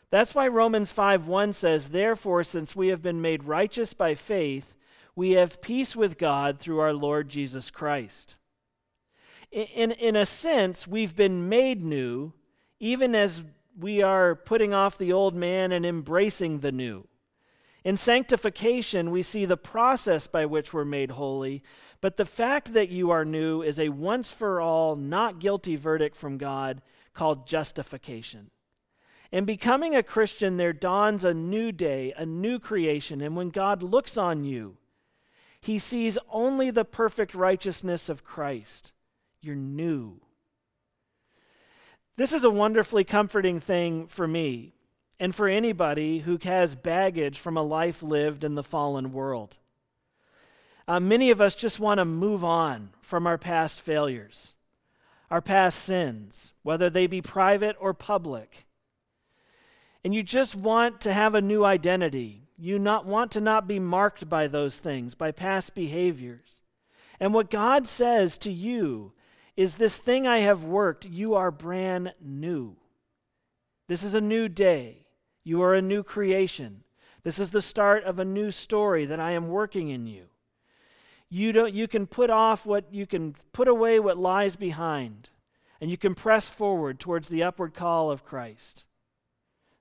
That's 0.09 0.33
why 0.33 0.47
Romans 0.47 0.91
5 0.91 1.27
1 1.27 1.53
says, 1.53 1.89
Therefore, 1.89 2.43
since 2.43 2.75
we 2.75 2.87
have 2.87 3.01
been 3.01 3.21
made 3.21 3.43
righteous 3.43 3.93
by 3.93 4.15
faith, 4.15 4.75
we 5.15 5.31
have 5.31 5.61
peace 5.61 5.95
with 5.95 6.17
God 6.17 6.59
through 6.59 6.79
our 6.79 6.93
Lord 6.93 7.29
Jesus 7.29 7.69
Christ. 7.69 8.35
In, 9.51 9.91
in 9.91 10.15
a 10.15 10.25
sense, 10.25 10.87
we've 10.87 11.15
been 11.15 11.49
made 11.49 11.83
new, 11.83 12.33
even 12.79 13.15
as 13.15 13.43
we 13.77 14.01
are 14.01 14.35
putting 14.35 14.73
off 14.73 14.97
the 14.97 15.13
old 15.13 15.35
man 15.35 15.71
and 15.71 15.85
embracing 15.85 16.59
the 16.59 16.71
new. 16.71 17.07
In 17.83 17.95
sanctification, 17.95 19.11
we 19.11 19.21
see 19.21 19.45
the 19.45 19.57
process 19.57 20.27
by 20.27 20.45
which 20.45 20.73
we're 20.73 20.85
made 20.85 21.11
holy, 21.11 21.63
but 22.01 22.17
the 22.17 22.25
fact 22.25 22.73
that 22.73 22.89
you 22.89 23.09
are 23.09 23.23
new 23.23 23.61
is 23.61 23.79
a 23.79 23.89
once 23.89 24.31
for 24.31 24.59
all, 24.59 24.95
not 24.95 25.39
guilty 25.39 25.75
verdict 25.75 26.15
from 26.15 26.37
God 26.37 26.81
called 27.13 27.47
justification. 27.47 28.51
In 29.31 29.45
becoming 29.45 29.95
a 29.95 30.03
Christian, 30.03 30.57
there 30.57 30.73
dawns 30.73 31.23
a 31.23 31.33
new 31.33 31.71
day, 31.71 32.13
a 32.17 32.25
new 32.25 32.59
creation, 32.59 33.21
and 33.21 33.35
when 33.35 33.49
God 33.49 33.81
looks 33.83 34.17
on 34.17 34.43
you, 34.43 34.77
he 35.61 35.77
sees 35.77 36.17
only 36.29 36.71
the 36.71 36.85
perfect 36.85 37.35
righteousness 37.35 38.09
of 38.09 38.23
Christ. 38.23 38.91
You're 39.41 39.55
new. 39.55 40.21
This 42.17 42.33
is 42.33 42.43
a 42.43 42.49
wonderfully 42.49 43.03
comforting 43.03 43.59
thing 43.59 44.07
for 44.07 44.27
me 44.27 44.73
and 45.19 45.35
for 45.35 45.47
anybody 45.47 46.19
who 46.19 46.39
has 46.43 46.75
baggage 46.75 47.39
from 47.39 47.57
a 47.57 47.63
life 47.63 48.01
lived 48.01 48.43
in 48.43 48.55
the 48.55 48.63
fallen 48.63 49.11
world. 49.11 49.57
Uh, 50.87 50.99
many 50.99 51.29
of 51.29 51.41
us 51.41 51.55
just 51.55 51.79
want 51.79 51.99
to 51.99 52.05
move 52.05 52.43
on 52.43 52.89
from 53.01 53.27
our 53.27 53.37
past 53.37 53.81
failures, 53.81 54.53
our 55.29 55.41
past 55.41 55.79
sins, 55.79 56.53
whether 56.63 56.89
they 56.89 57.05
be 57.05 57.21
private 57.21 57.75
or 57.79 57.93
public. 57.93 58.65
And 60.03 60.15
you 60.15 60.23
just 60.23 60.55
want 60.55 61.01
to 61.01 61.13
have 61.13 61.35
a 61.35 61.41
new 61.41 61.63
identity. 61.65 62.47
You 62.57 62.79
not 62.79 63.05
want 63.05 63.31
to 63.33 63.41
not 63.41 63.67
be 63.67 63.79
marked 63.79 64.29
by 64.29 64.47
those 64.47 64.79
things, 64.79 65.13
by 65.13 65.31
past 65.31 65.75
behaviors. 65.75 66.61
And 67.19 67.33
what 67.33 67.49
God 67.49 67.85
says 67.85 68.37
to 68.39 68.51
you 68.51 69.11
is 69.57 69.75
this 69.75 69.97
thing 69.97 70.25
I 70.25 70.39
have 70.39 70.63
worked, 70.63 71.05
you 71.05 71.35
are 71.35 71.51
brand 71.51 72.13
new. 72.21 72.77
This 73.87 74.03
is 74.03 74.15
a 74.15 74.21
new 74.21 74.47
day. 74.47 75.05
You 75.49 75.63
are 75.63 75.73
a 75.73 75.81
new 75.81 76.03
creation. 76.03 76.83
This 77.23 77.39
is 77.39 77.49
the 77.49 77.63
start 77.63 78.03
of 78.03 78.19
a 78.19 78.23
new 78.23 78.51
story 78.51 79.05
that 79.05 79.19
I 79.19 79.31
am 79.31 79.47
working 79.47 79.89
in 79.89 80.05
you. 80.05 80.25
you, 81.27 81.51
don't, 81.51 81.73
you 81.73 81.87
can 81.87 82.05
put 82.05 82.29
off 82.29 82.67
what 82.67 82.93
you 82.93 83.07
can 83.07 83.35
put 83.51 83.67
away 83.67 83.99
what 83.99 84.19
lies 84.19 84.55
behind, 84.55 85.31
and 85.81 85.89
you 85.89 85.97
can 85.97 86.13
press 86.13 86.51
forward 86.51 86.99
towards 86.99 87.29
the 87.29 87.41
upward 87.41 87.73
call 87.73 88.11
of 88.11 88.23
Christ. 88.23 88.83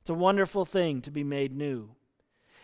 It's 0.01 0.09
a 0.09 0.15
wonderful 0.15 0.65
thing 0.65 1.03
to 1.03 1.11
be 1.11 1.23
made 1.23 1.55
new. 1.55 1.91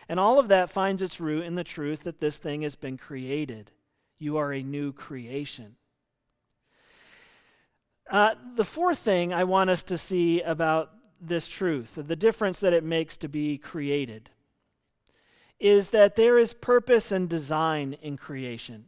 And 0.09 0.19
all 0.19 0.39
of 0.39 0.47
that 0.47 0.71
finds 0.71 1.03
its 1.03 1.19
root 1.19 1.45
in 1.45 1.53
the 1.53 1.63
truth 1.63 2.05
that 2.05 2.19
this 2.19 2.37
thing 2.37 2.63
has 2.63 2.75
been 2.75 2.97
created. 2.97 3.69
You 4.17 4.37
are 4.37 4.51
a 4.51 4.63
new 4.63 4.91
creation. 4.91 5.75
Uh, 8.09 8.33
the 8.55 8.65
fourth 8.65 8.97
thing 8.97 9.31
I 9.31 9.43
want 9.43 9.69
us 9.69 9.83
to 9.83 9.97
see 9.99 10.41
about 10.41 10.94
this 11.27 11.47
truth, 11.47 11.93
the 11.95 12.15
difference 12.15 12.59
that 12.59 12.73
it 12.73 12.83
makes 12.83 13.17
to 13.17 13.27
be 13.27 13.57
created, 13.57 14.29
is 15.59 15.89
that 15.89 16.15
there 16.15 16.37
is 16.37 16.53
purpose 16.53 17.11
and 17.11 17.29
design 17.29 17.97
in 18.01 18.17
creation. 18.17 18.85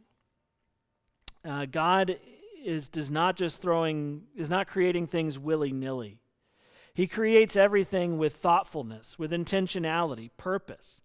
Uh, 1.44 1.66
God 1.66 2.18
is 2.64 2.88
does 2.88 3.10
not 3.10 3.36
just 3.36 3.62
throwing 3.62 4.24
is 4.36 4.50
not 4.50 4.66
creating 4.66 5.06
things 5.06 5.38
willy 5.38 5.72
nilly. 5.72 6.18
He 6.92 7.06
creates 7.06 7.54
everything 7.54 8.18
with 8.18 8.34
thoughtfulness, 8.34 9.18
with 9.18 9.30
intentionality, 9.30 10.30
purpose. 10.36 11.00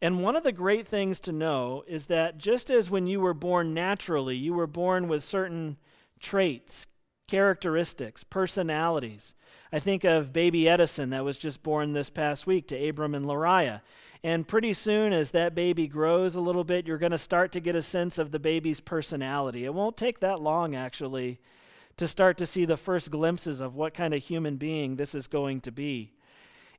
And 0.00 0.20
one 0.20 0.34
of 0.34 0.42
the 0.42 0.50
great 0.50 0.88
things 0.88 1.20
to 1.20 1.32
know 1.32 1.84
is 1.86 2.06
that 2.06 2.36
just 2.36 2.70
as 2.70 2.90
when 2.90 3.06
you 3.06 3.20
were 3.20 3.34
born 3.34 3.72
naturally, 3.72 4.34
you 4.34 4.52
were 4.52 4.66
born 4.66 5.06
with 5.06 5.22
certain 5.22 5.76
traits, 6.18 6.88
characteristics, 7.28 8.24
personalities. 8.24 9.34
I 9.72 9.78
think 9.78 10.04
of 10.04 10.32
baby 10.32 10.68
Edison 10.68 11.10
that 11.10 11.24
was 11.24 11.38
just 11.38 11.62
born 11.62 11.92
this 11.92 12.10
past 12.10 12.46
week 12.46 12.68
to 12.68 12.88
Abram 12.88 13.14
and 13.14 13.26
Lariah. 13.26 13.80
And 14.22 14.46
pretty 14.46 14.72
soon, 14.72 15.12
as 15.12 15.30
that 15.30 15.54
baby 15.54 15.88
grows 15.88 16.36
a 16.36 16.40
little 16.40 16.62
bit, 16.62 16.86
you're 16.86 16.98
going 16.98 17.12
to 17.12 17.18
start 17.18 17.50
to 17.52 17.60
get 17.60 17.74
a 17.74 17.82
sense 17.82 18.18
of 18.18 18.30
the 18.30 18.38
baby's 18.38 18.80
personality. 18.80 19.64
It 19.64 19.74
won't 19.74 19.96
take 19.96 20.20
that 20.20 20.40
long, 20.40 20.76
actually, 20.76 21.40
to 21.96 22.06
start 22.06 22.36
to 22.38 22.46
see 22.46 22.64
the 22.64 22.76
first 22.76 23.10
glimpses 23.10 23.60
of 23.60 23.74
what 23.74 23.94
kind 23.94 24.14
of 24.14 24.22
human 24.22 24.56
being 24.56 24.96
this 24.96 25.14
is 25.14 25.26
going 25.26 25.60
to 25.60 25.72
be. 25.72 26.12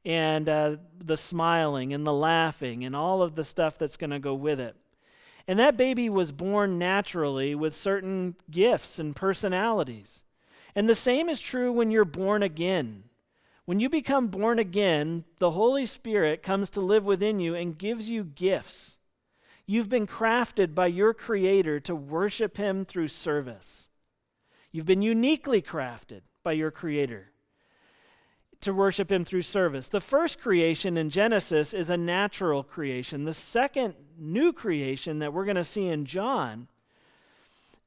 And 0.06 0.48
uh, 0.48 0.78
the 1.00 1.18
smiling 1.18 1.94
and 1.94 2.06
the 2.06 2.14
laughing 2.14 2.86
and 2.86 2.96
all 2.96 3.22
of 3.22 3.36
the 3.36 3.44
stuff 3.44 3.78
that's 3.78 3.98
going 3.98 4.12
to 4.12 4.20
go 4.20 4.36
with 4.36 4.60
it. 4.60 4.76
And 5.48 5.60
that 5.60 5.76
baby 5.76 6.10
was 6.10 6.32
born 6.32 6.78
naturally 6.78 7.56
with 7.56 7.76
certain 7.76 8.36
gifts 8.50 9.00
and 9.00 9.16
personalities. 9.16 10.24
And 10.76 10.90
the 10.90 10.96
same 10.96 11.30
is 11.30 11.40
true 11.40 11.72
when 11.72 11.92
you're 11.92 12.06
born 12.06 12.44
again. 12.44 13.04
When 13.66 13.80
you 13.80 13.90
become 13.90 14.28
born 14.28 14.60
again, 14.60 15.24
the 15.40 15.52
Holy 15.52 15.86
Spirit 15.86 16.44
comes 16.44 16.70
to 16.72 16.82
live 16.82 17.06
within 17.06 17.40
you 17.40 17.56
and 17.56 17.78
gives 17.78 18.10
you 18.10 18.24
gifts. 18.24 18.98
You've 19.66 19.90
been 19.90 20.08
crafted 20.08 20.76
by 20.76 20.88
your 20.88 21.14
Creator 21.14 21.80
to 21.82 21.96
worship 21.96 22.58
Him 22.58 22.84
through 22.84 23.08
service. 23.08 23.88
You've 24.72 24.86
been 24.86 25.02
uniquely 25.02 25.62
crafted 25.62 26.22
by 26.44 26.54
your 26.54 26.72
Creator 26.72 27.30
to 28.60 28.74
worship 28.74 29.12
Him 29.12 29.24
through 29.24 29.44
service. 29.44 29.88
The 29.88 30.02
first 30.02 30.42
creation 30.42 30.98
in 30.98 31.10
Genesis 31.10 31.74
is 31.74 31.90
a 31.90 31.98
natural 31.98 32.64
creation. 32.64 33.24
The 33.24 33.34
second 33.34 33.94
new 34.18 34.52
creation 34.52 35.20
that 35.20 35.34
we're 35.34 35.46
going 35.46 35.56
to 35.56 35.64
see 35.64 35.88
in 35.88 36.06
John 36.06 36.68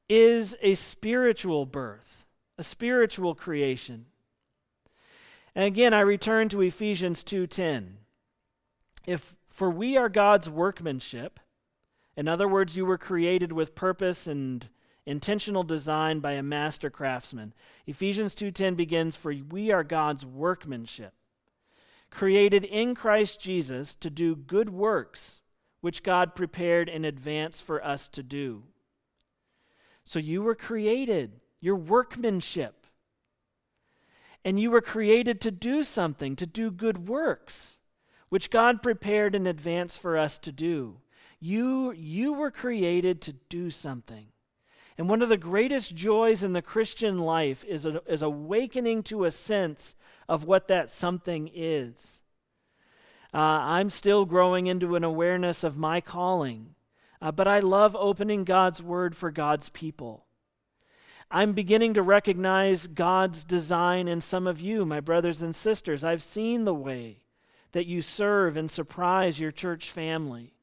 is 0.09 0.55
a 0.61 0.75
spiritual 0.75 1.65
birth, 1.65 2.23
a 2.57 2.63
spiritual 2.63 3.35
creation. 3.35 4.05
And 5.55 5.65
again, 5.65 5.93
I 5.93 6.01
return 6.01 6.49
to 6.49 6.61
Ephesians 6.61 7.23
2:10. 7.23 7.97
If 9.05 9.35
for 9.47 9.69
we 9.69 9.97
are 9.97 10.09
God's 10.09 10.49
workmanship, 10.49 11.39
in 12.15 12.27
other 12.27 12.47
words, 12.47 12.75
you 12.75 12.85
were 12.85 12.97
created 12.97 13.51
with 13.51 13.75
purpose 13.75 14.27
and 14.27 14.67
intentional 15.05 15.63
design 15.63 16.19
by 16.19 16.33
a 16.33 16.43
master 16.43 16.89
craftsman. 16.89 17.53
Ephesians 17.85 18.35
2:10 18.35 18.75
begins 18.75 19.15
for 19.15 19.33
we 19.33 19.71
are 19.71 19.83
God's 19.83 20.25
workmanship, 20.25 21.13
created 22.09 22.65
in 22.65 22.93
Christ 22.93 23.39
Jesus 23.39 23.95
to 23.95 24.09
do 24.09 24.35
good 24.35 24.69
works 24.69 25.41
which 25.81 26.03
God 26.03 26.35
prepared 26.35 26.89
in 26.89 27.05
advance 27.05 27.61
for 27.61 27.83
us 27.83 28.09
to 28.09 28.23
do. 28.23 28.63
So 30.03 30.19
you 30.19 30.41
were 30.41 30.55
created, 30.55 31.39
your 31.59 31.75
workmanship. 31.75 32.85
And 34.45 34.59
you 34.59 34.71
were 34.71 34.81
created 34.81 35.41
to 35.41 35.51
do 35.51 35.83
something, 35.83 36.35
to 36.37 36.45
do 36.45 36.71
good 36.71 37.07
works, 37.07 37.77
which 38.29 38.49
God 38.49 38.83
prepared 38.83 39.35
in 39.35 39.47
advance 39.47 39.97
for 39.97 40.17
us 40.17 40.37
to 40.39 40.51
do. 40.51 41.01
You, 41.39 41.91
you 41.91 42.33
were 42.33 42.51
created 42.51 43.21
to 43.21 43.33
do 43.33 43.69
something. 43.69 44.27
And 44.97 45.07
one 45.07 45.21
of 45.21 45.29
the 45.29 45.37
greatest 45.37 45.95
joys 45.95 46.43
in 46.43 46.53
the 46.53 46.61
Christian 46.61 47.19
life 47.19 47.63
is, 47.65 47.85
a, 47.85 48.01
is 48.07 48.23
awakening 48.23 49.03
to 49.03 49.25
a 49.25 49.31
sense 49.31 49.95
of 50.27 50.43
what 50.43 50.67
that 50.69 50.89
something 50.89 51.51
is. 51.53 52.21
Uh, 53.33 53.37
I'm 53.37 53.89
still 53.89 54.25
growing 54.25 54.67
into 54.67 54.95
an 54.95 55.03
awareness 55.03 55.63
of 55.63 55.77
my 55.77 56.01
calling, 56.01 56.75
uh, 57.21 57.31
but 57.31 57.47
I 57.47 57.59
love 57.59 57.95
opening 57.95 58.43
God's 58.43 58.81
Word 58.81 59.15
for 59.15 59.29
God's 59.29 59.69
people. 59.69 60.26
I'm 61.29 61.53
beginning 61.53 61.93
to 61.95 62.01
recognize 62.01 62.87
God's 62.87 63.43
design 63.43 64.07
in 64.07 64.21
some 64.21 64.47
of 64.47 64.61
you, 64.61 64.85
my 64.85 64.99
brothers 64.99 65.41
and 65.41 65.55
sisters. 65.55 66.03
I've 66.03 66.23
seen 66.23 66.65
the 66.65 66.73
way 66.73 67.21
that 67.73 67.85
you 67.85 68.01
serve 68.01 68.55
and 68.55 68.71
surprise 68.71 69.39
your 69.39 69.51
church 69.51 69.91
family 69.91 70.53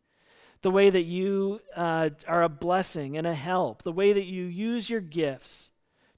the 0.64 0.70
way 0.70 0.88
that 0.88 1.02
you 1.02 1.60
uh, 1.76 2.08
are 2.26 2.42
a 2.42 2.48
blessing 2.48 3.18
and 3.18 3.26
a 3.26 3.34
help, 3.34 3.82
the 3.82 3.92
way 3.92 4.14
that 4.14 4.24
you 4.24 4.44
use 4.44 4.88
your 4.88 5.02
gifts 5.02 5.70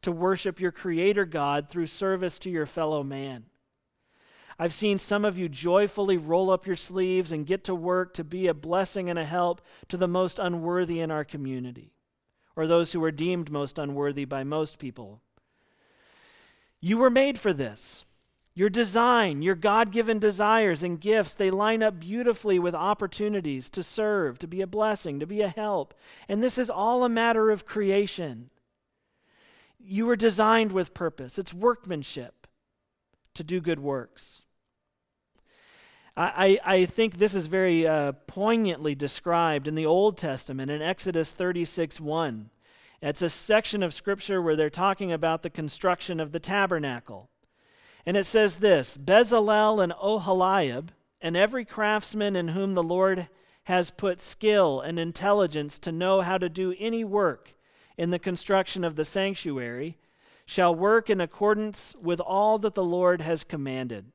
to 0.03 0.13
worship 0.13 0.61
your 0.61 0.71
Creator 0.71 1.25
God 1.25 1.69
through 1.69 1.89
service 1.89 2.39
to 2.39 2.49
your 2.49 2.65
fellow 2.65 3.03
man. 3.03 3.47
I've 4.57 4.73
seen 4.73 5.01
some 5.01 5.25
of 5.25 5.37
you 5.37 5.49
joyfully 5.49 6.17
roll 6.17 6.49
up 6.49 6.65
your 6.65 6.77
sleeves 6.77 7.33
and 7.33 7.45
get 7.45 7.65
to 7.65 7.75
work 7.75 8.15
to 8.15 8.23
be 8.23 8.47
a 8.47 8.55
blessing 8.55 9.11
and 9.11 9.19
a 9.19 9.25
help 9.25 9.63
to 9.89 9.97
the 9.97 10.07
most 10.07 10.39
unworthy 10.39 11.01
in 11.01 11.11
our 11.11 11.25
community, 11.25 11.96
or 12.57 12.67
those 12.67 12.93
who 12.93 13.05
are 13.05 13.13
deemed 13.13 13.51
most 13.51 13.79
unworthy 13.79 14.25
by 14.25 14.43
most 14.43 14.79
people. 14.79 15.21
You 16.81 16.99
were 16.99 17.11
made 17.11 17.39
for 17.39 17.53
this. 17.53 18.05
Your 18.55 18.71
design, 18.71 19.43
your 19.43 19.55
God 19.55 19.93
given 19.93 20.19
desires 20.19 20.83
and 20.83 20.99
gifts, 20.99 21.35
they 21.35 21.51
line 21.51 21.83
up 21.83 22.01
beautifully 22.01 22.59
with 22.59 22.75
opportunities 22.75 23.69
to 23.69 23.83
serve, 23.83 24.39
to 24.39 24.47
be 24.47 24.63
a 24.63 24.67
blessing, 24.67 25.21
to 25.21 25.27
be 25.27 25.43
a 25.43 25.49
help. 25.49 25.93
And 26.27 26.43
this 26.43 26.57
is 26.57 26.71
all 26.71 27.05
a 27.05 27.09
matter 27.11 27.51
of 27.51 27.67
creation. 27.67 28.49
You 29.79 30.07
were 30.07 30.17
designed 30.17 30.73
with 30.73 30.95
purpose, 30.95 31.39
it's 31.39 31.53
workmanship 31.53 32.47
to 33.35 33.45
do 33.45 33.61
good 33.61 33.79
works. 33.79 34.46
I, 36.19 36.59
I 36.65 36.85
think 36.87 37.19
this 37.19 37.35
is 37.35 37.47
very 37.47 37.87
uh, 37.87 38.13
poignantly 38.27 38.95
described 38.95 39.69
in 39.69 39.75
the 39.75 39.85
Old 39.85 40.17
Testament 40.17 40.71
in 40.71 40.81
Exodus 40.81 41.33
36 41.33 42.01
1. 42.01 42.51
It's 43.03 43.21
a 43.21 43.29
section 43.29 43.83
of 43.83 43.93
Scripture 43.93 44.41
where 44.41 44.57
they're 44.57 44.71
talking 44.71 45.13
about 45.13 45.43
the 45.43 45.51
construction 45.51 46.19
of 46.19 46.33
the 46.33 46.41
tabernacle. 46.41 47.29
And 48.07 48.17
it 48.17 48.25
says 48.25 48.57
this 48.57 48.97
Bezalel 48.97 49.83
and 49.83 49.93
Oholiab, 49.93 50.89
and 51.21 51.37
every 51.37 51.67
craftsman 51.67 52.35
in 52.35 52.49
whom 52.49 52.75
the 52.75 52.83
Lord 52.83 53.29
has 53.65 53.91
put 53.91 54.21
skill 54.21 54.81
and 54.81 54.99
intelligence 54.99 55.79
to 55.81 55.93
know 55.93 56.23
how 56.23 56.39
to 56.39 56.49
do 56.49 56.75
any 56.79 57.05
work 57.05 57.55
in 57.99 58.11
the 58.11 58.19
construction 58.19 58.85
of 58.85 58.97
the 58.97 59.05
sanctuary, 59.05 59.99
shall 60.47 60.75
work 60.75 61.11
in 61.11 61.21
accordance 61.21 61.95
with 62.01 62.21
all 62.21 62.59
that 62.59 62.75
the 62.75 62.85
Lord 62.85 63.21
has 63.21 63.45
commanded. 63.45 64.13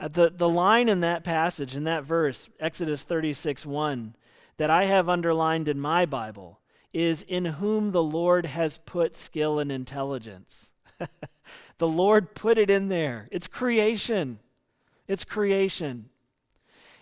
Uh, 0.00 0.08
the, 0.08 0.30
the 0.30 0.48
line 0.48 0.88
in 0.88 1.00
that 1.00 1.24
passage, 1.24 1.76
in 1.76 1.84
that 1.84 2.04
verse, 2.04 2.48
Exodus 2.60 3.02
36 3.02 3.66
1, 3.66 4.14
that 4.56 4.70
I 4.70 4.84
have 4.84 5.08
underlined 5.08 5.68
in 5.68 5.80
my 5.80 6.06
Bible 6.06 6.60
is 6.92 7.22
in 7.22 7.44
whom 7.44 7.92
the 7.92 8.02
Lord 8.02 8.46
has 8.46 8.78
put 8.78 9.14
skill 9.14 9.58
and 9.58 9.70
intelligence. 9.70 10.70
The 11.78 11.88
Lord 11.88 12.34
put 12.34 12.58
it 12.58 12.70
in 12.70 12.88
there. 12.88 13.28
It's 13.30 13.46
creation. 13.46 14.40
It's 15.06 15.24
creation. 15.24 16.10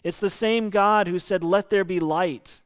It's 0.05 0.19
the 0.19 0.31
same 0.31 0.71
God 0.71 1.09
who 1.09 1.19
said, 1.19 1.43
Let 1.43 1.71
there 1.71 1.85
be 1.85 1.99
light, 1.99 2.61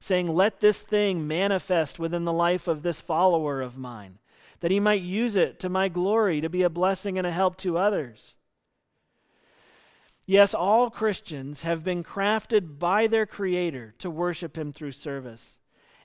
saying, 0.00 0.34
Let 0.34 0.60
this 0.60 0.82
thing 0.82 1.28
manifest 1.28 1.98
within 1.98 2.24
the 2.24 2.32
life 2.32 2.66
of 2.66 2.82
this 2.82 3.00
follower 3.00 3.60
of 3.60 3.78
mine, 3.78 4.18
that 4.60 4.70
he 4.70 4.80
might 4.80 5.02
use 5.02 5.36
it 5.36 5.60
to 5.60 5.68
my 5.68 5.88
glory, 5.88 6.40
to 6.40 6.48
be 6.48 6.62
a 6.62 6.70
blessing 6.70 7.18
and 7.18 7.26
a 7.26 7.30
help 7.30 7.56
to 7.58 7.78
others. 7.78 8.34
Yes, 10.30 10.54
all 10.54 10.90
Christians 10.90 11.62
have 11.62 11.82
been 11.82 12.04
crafted 12.04 12.78
by 12.78 13.06
their 13.06 13.26
Creator 13.26 13.94
to 13.98 14.10
worship 14.10 14.56
Him 14.56 14.72
through 14.72 14.92
service. 14.92 15.58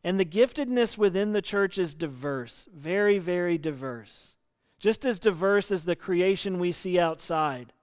And 0.04 0.20
the 0.20 0.26
giftedness 0.26 0.98
within 0.98 1.34
the 1.34 1.42
church 1.42 1.78
is 1.78 1.94
diverse, 1.94 2.68
very, 2.74 3.20
very 3.20 3.58
diverse 3.58 4.36
just 4.80 5.06
as 5.06 5.20
diverse 5.20 5.72
as 5.72 5.86
the 5.86 5.96
creation 5.96 6.60
we 6.60 6.72
see 6.72 7.00
outside. 7.00 7.74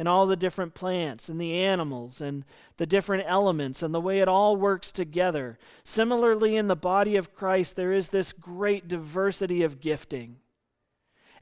and 0.00 0.06
all 0.06 0.26
the 0.26 0.36
different 0.36 0.74
plants 0.74 1.28
and 1.28 1.40
the 1.40 1.54
animals 1.54 2.20
and 2.20 2.44
the 2.76 2.86
different 2.86 3.24
elements 3.26 3.82
and 3.82 3.92
the 3.92 4.00
way 4.00 4.20
it 4.20 4.28
all 4.28 4.56
works 4.56 4.92
together. 4.92 5.58
Similarly, 5.82 6.54
in 6.54 6.68
the 6.68 6.76
body 6.76 7.16
of 7.16 7.34
Christ, 7.34 7.74
there 7.74 7.92
is 7.92 8.10
this 8.10 8.32
great 8.32 8.86
diversity 8.86 9.64
of 9.64 9.80
gifting. 9.80 10.36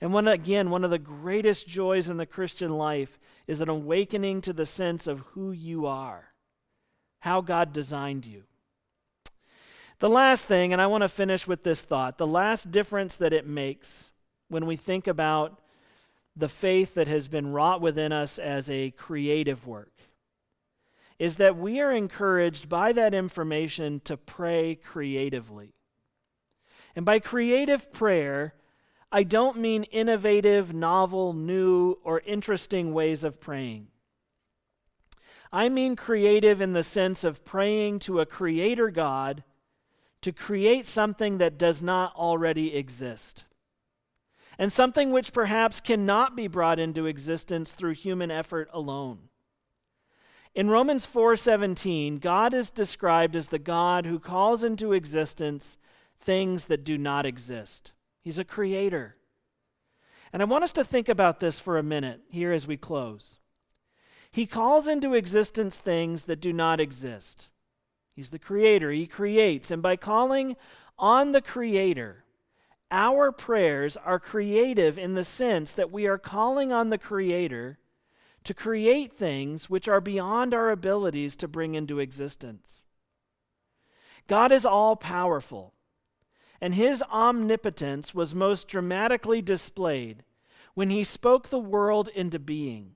And 0.01 0.13
one, 0.13 0.29
again, 0.29 0.71
one 0.71 0.85
of 0.85 0.91
the 0.91 0.99
greatest 0.99 1.67
joys 1.67 2.09
in 2.09 2.17
the 2.17 2.27
Christian 2.27 2.77
life 2.77 3.19
is 3.47 3.61
an 3.61 3.69
awakening 3.69 4.43
to 4.43 4.53
the 4.53 4.67
sense 4.67 5.07
of 5.07 5.21
who 5.33 5.53
you 5.53 5.87
are, 5.87 6.33
how 7.21 7.41
God 7.41 7.73
designed 7.73 8.27
you. 8.27 8.45
The 9.99 10.11
last 10.11 10.45
thing, 10.45 10.73
and 10.73 10.83
I 10.83 10.87
want 10.87 11.03
to 11.03 11.09
finish 11.09 11.47
with 11.47 11.63
this 11.63 11.83
thought 11.83 12.19
the 12.19 12.27
last 12.27 12.71
difference 12.71 13.17
that 13.17 13.33
it 13.33 13.47
makes 13.47 14.11
when 14.49 14.67
we 14.67 14.77
think 14.77 15.07
about 15.07 15.61
the 16.37 16.49
faith 16.49 16.95
that 16.95 17.09
has 17.09 17.29
been 17.29 17.53
wrought 17.53 17.81
within 17.81 18.13
us 18.13 18.39
as 18.39 18.69
a 18.69 18.91
creative 18.91 19.67
work 19.67 19.93
is 21.19 21.37
that 21.37 21.57
we 21.57 21.81
are 21.81 21.93
encouraged 21.93 22.69
by 22.69 22.93
that 22.93 23.15
information 23.15 24.01
to 24.01 24.19
pray 24.19 24.75
creatively. 24.75 25.73
And 26.95 27.07
by 27.07 27.21
creative 27.21 27.91
prayer, 27.91 28.55
I 29.17 29.23
don't 29.23 29.57
mean 29.57 29.85
innovative, 29.85 30.75
novel, 30.75 31.33
new, 31.33 31.97
or 32.05 32.21
interesting 32.27 32.93
ways 32.93 33.25
of 33.25 33.41
praying. 33.41 33.87
I 35.51 35.71
mean 35.71 35.97
creative 35.97 36.61
in 36.61 36.75
the 36.75 36.83
sense 36.83 37.25
of 37.25 37.43
praying 37.43 38.01
to 38.01 38.21
a 38.21 38.27
creator 38.27 38.91
God 38.91 39.43
to 40.21 40.33
create 40.33 40.85
something 40.85 41.39
that 41.39 41.57
does 41.57 41.81
not 41.81 42.15
already 42.15 42.77
exist 42.77 43.47
and 44.59 44.71
something 44.71 45.13
which 45.13 45.33
perhaps 45.33 45.81
cannot 45.81 46.37
be 46.37 46.47
brought 46.47 46.79
into 46.79 47.07
existence 47.07 47.73
through 47.73 47.95
human 47.95 48.31
effort 48.31 48.69
alone. 48.71 49.31
In 50.55 50.69
Romans 50.69 51.07
4:17, 51.07 52.19
God 52.19 52.53
is 52.53 52.71
described 52.71 53.35
as 53.35 53.49
the 53.49 53.59
God 53.59 54.05
who 54.05 54.21
calls 54.21 54.63
into 54.63 54.93
existence 54.93 55.79
things 56.21 56.67
that 56.67 56.85
do 56.85 56.99
not 56.99 57.25
exist. 57.25 57.95
He's 58.27 58.41
a 58.41 58.45
creator. 58.45 59.15
And 60.33 60.43
I 60.43 60.47
want 60.47 60.65
us 60.65 60.73
to 60.73 60.83
think 60.83 61.09
about 61.09 61.39
this 61.39 61.61
for 61.61 61.79
a 61.79 61.83
minute 61.85 62.23
here 62.29 62.51
as 62.51 62.67
we 62.67 62.77
close. 62.77 63.39
He 64.33 64.47
calls 64.47 64.89
into 64.89 65.15
existence 65.15 65.79
things 65.79 66.25
that 66.25 66.41
do 66.41 66.53
not 66.53 66.81
exist. 66.81 67.51
He's 68.17 68.31
the 68.31 68.41
creator, 68.41 68.91
he 68.91 69.07
creates, 69.07 69.71
and 69.71 69.81
by 69.81 69.95
calling 69.95 70.57
on 70.99 71.31
the 71.31 71.41
creator, 71.41 72.25
our 72.91 73.31
prayers 73.31 73.97
are 73.97 74.19
creative 74.19 74.99
in 74.99 75.15
the 75.15 75.25
sense 75.25 75.73
that 75.75 75.93
we 75.93 76.09
are 76.09 76.19
calling 76.19 76.73
on 76.73 76.91
the 76.91 76.99
Creator 76.99 77.79
to 78.43 78.55
create 78.55 79.13
things 79.13 79.71
which 79.71 79.87
are 79.87 80.01
beyond 80.01 80.53
our 80.53 80.73
abilities 80.73 81.37
to 81.37 81.47
bring 81.47 81.77
into 81.77 82.01
existence. 82.01 82.87
God 84.27 84.51
is 84.51 84.67
all 84.67 84.97
powerful, 84.97 85.75
and 86.61 86.75
His 86.75 87.03
omnipotence 87.11 88.15
was 88.15 88.35
most 88.35 88.69
dramatically 88.69 89.43
displayed 89.43 90.23
when 90.75 90.91
He 90.91 91.05
spoke 91.05 91.49
the 91.49 91.59
world 91.59 92.09
into 92.15 92.39
being. 92.39 92.93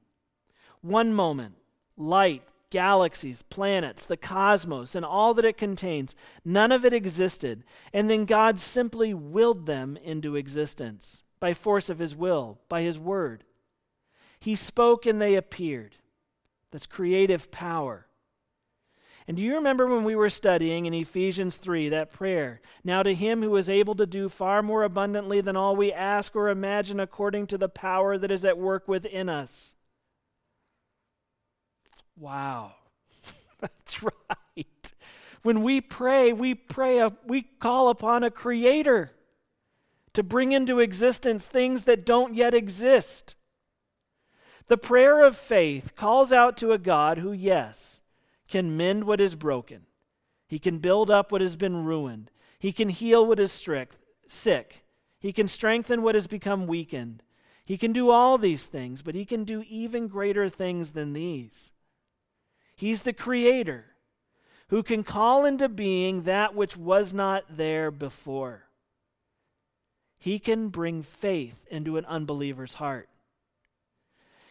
One 0.83 1.13
moment, 1.13 1.57
light 1.97 2.43
galaxies, 2.71 3.43
planets, 3.43 4.07
the 4.07 4.17
cosmos, 4.17 4.95
and 4.95 5.05
all 5.05 5.35
that 5.35 5.45
it 5.45 5.57
contains. 5.57 6.15
None 6.45 6.73
of 6.73 6.85
it 6.85 6.93
existed. 6.93 7.65
And 7.93 8.09
then 8.09 8.25
God 8.25 8.59
simply 8.59 9.13
willed 9.13 9.67
them 9.67 9.97
into 9.97 10.37
existence 10.37 11.23
by 11.41 11.53
force 11.53 11.91
of 11.91 11.99
his 11.99 12.15
will, 12.15 12.61
by 12.69 12.83
his 12.83 12.99
word. 12.99 13.45
He 14.39 14.55
spoke 14.55 15.05
and 15.05 15.21
they 15.21 15.35
appeared. 15.35 15.97
That's 16.71 16.87
creative 16.87 17.51
power. 17.51 18.07
And 19.31 19.37
do 19.37 19.45
you 19.45 19.55
remember 19.55 19.87
when 19.87 20.03
we 20.03 20.17
were 20.17 20.29
studying 20.29 20.87
in 20.87 20.93
Ephesians 20.93 21.59
3 21.59 21.91
that 21.91 22.11
prayer? 22.11 22.61
Now 22.83 23.05
to 23.05 23.15
him 23.15 23.45
who 23.45 23.55
is 23.55 23.69
able 23.69 23.95
to 23.95 24.05
do 24.05 24.29
far 24.29 24.61
more 24.61 24.83
abundantly 24.83 25.41
than 25.41 25.57
all 25.57 25.77
we 25.77 25.93
ask 25.93 26.35
or 26.35 26.49
imagine 26.49 26.99
according 26.99 27.47
to 27.47 27.57
the 27.57 27.69
power 27.69 28.19
that 28.19 28.33
is 28.33 28.45
at 28.45 28.59
work 28.59 28.89
within 28.89 29.29
us. 29.29 29.77
Wow. 32.17 32.73
That's 33.61 34.03
right. 34.03 34.93
When 35.43 35.63
we 35.63 35.81
pray, 35.81 36.33
we 36.33 36.57
pray 36.57 36.99
a, 36.99 37.13
we 37.25 37.43
call 37.43 37.89
upon 37.89 38.25
a 38.25 38.33
creator 38.33 39.13
to 40.13 40.25
bring 40.25 40.51
into 40.51 40.81
existence 40.81 41.47
things 41.47 41.85
that 41.85 42.05
don't 42.05 42.35
yet 42.35 42.53
exist. 42.53 43.37
The 44.67 44.77
prayer 44.77 45.23
of 45.25 45.37
faith 45.37 45.95
calls 45.95 46.33
out 46.33 46.57
to 46.57 46.73
a 46.73 46.79
God 46.79 47.19
who, 47.19 47.31
yes, 47.31 48.00
can 48.51 48.77
mend 48.77 49.05
what 49.05 49.21
is 49.21 49.35
broken. 49.35 49.87
He 50.47 50.59
can 50.59 50.79
build 50.79 51.11
up 51.11 51.31
what 51.31 51.41
has 51.41 51.57
been 51.57 51.85
ruined. 51.85 52.31
He 52.59 52.73
can 52.73 52.91
heal 52.91 53.25
what 53.25 53.41
is 53.41 53.53
strict, 53.53 53.97
sick. 54.27 54.85
He 55.19 55.33
can 55.33 55.49
strengthen 55.49 56.03
what 56.03 56.15
has 56.15 56.27
become 56.27 56.67
weakened. 56.67 57.23
He 57.65 57.79
can 57.79 57.93
do 57.93 58.11
all 58.11 58.37
these 58.37 58.67
things, 58.67 59.01
but 59.01 59.15
he 59.15 59.25
can 59.25 59.45
do 59.45 59.65
even 59.69 60.09
greater 60.09 60.49
things 60.49 60.91
than 60.91 61.13
these. 61.13 61.71
He's 62.75 63.03
the 63.03 63.13
creator 63.13 63.87
who 64.69 64.83
can 64.83 65.05
call 65.05 65.45
into 65.45 65.69
being 65.69 66.23
that 66.23 66.55
which 66.55 66.77
was 66.77 67.15
not 67.15 67.45
there 67.57 67.91
before. 67.91 68.65
He 70.19 70.39
can 70.39 70.69
bring 70.69 71.03
faith 71.03 71.67
into 71.71 71.97
an 71.97 72.05
unbeliever's 72.07 72.75
heart. 72.75 73.09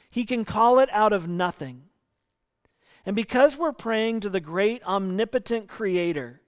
He 0.09 0.25
can 0.25 0.45
call 0.45 0.79
it 0.79 0.89
out 0.91 1.13
of 1.13 1.27
nothing. 1.27 1.88
And 3.09 3.15
because 3.15 3.57
we're 3.57 3.71
praying 3.71 4.19
to 4.19 4.29
the 4.29 4.39
great 4.39 4.83
omnipotent 4.83 5.67
creator, 5.67 6.41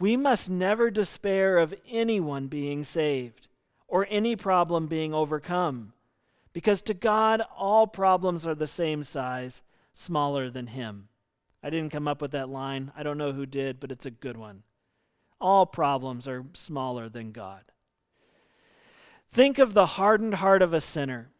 we 0.00 0.16
must 0.16 0.48
never 0.48 0.90
despair 0.90 1.58
of 1.58 1.74
anyone 1.86 2.46
being 2.46 2.82
saved 2.82 3.48
or 3.88 4.06
any 4.08 4.34
problem 4.34 4.86
being 4.86 5.12
overcome. 5.12 5.92
Because 6.54 6.80
to 6.80 6.94
God, 6.94 7.42
all 7.58 7.86
problems 7.86 8.46
are 8.46 8.54
the 8.54 8.66
same 8.66 9.02
size 9.02 9.60
smaller 9.92 10.48
than 10.48 10.68
him. 10.68 11.08
I 11.62 11.68
didn't 11.68 11.92
come 11.92 12.08
up 12.08 12.22
with 12.22 12.30
that 12.30 12.48
line. 12.48 12.90
I 12.96 13.02
don't 13.02 13.18
know 13.18 13.32
who 13.32 13.44
did, 13.44 13.78
but 13.78 13.92
it's 13.92 14.06
a 14.06 14.10
good 14.10 14.38
one. 14.38 14.62
All 15.42 15.66
problems 15.66 16.26
are 16.26 16.46
smaller 16.54 17.10
than 17.10 17.32
God. 17.32 17.64
Think 19.30 19.58
of 19.58 19.74
the 19.74 19.84
hardened 19.84 20.36
heart 20.36 20.62
of 20.62 20.72
a 20.72 20.80
sinner, 20.80 21.32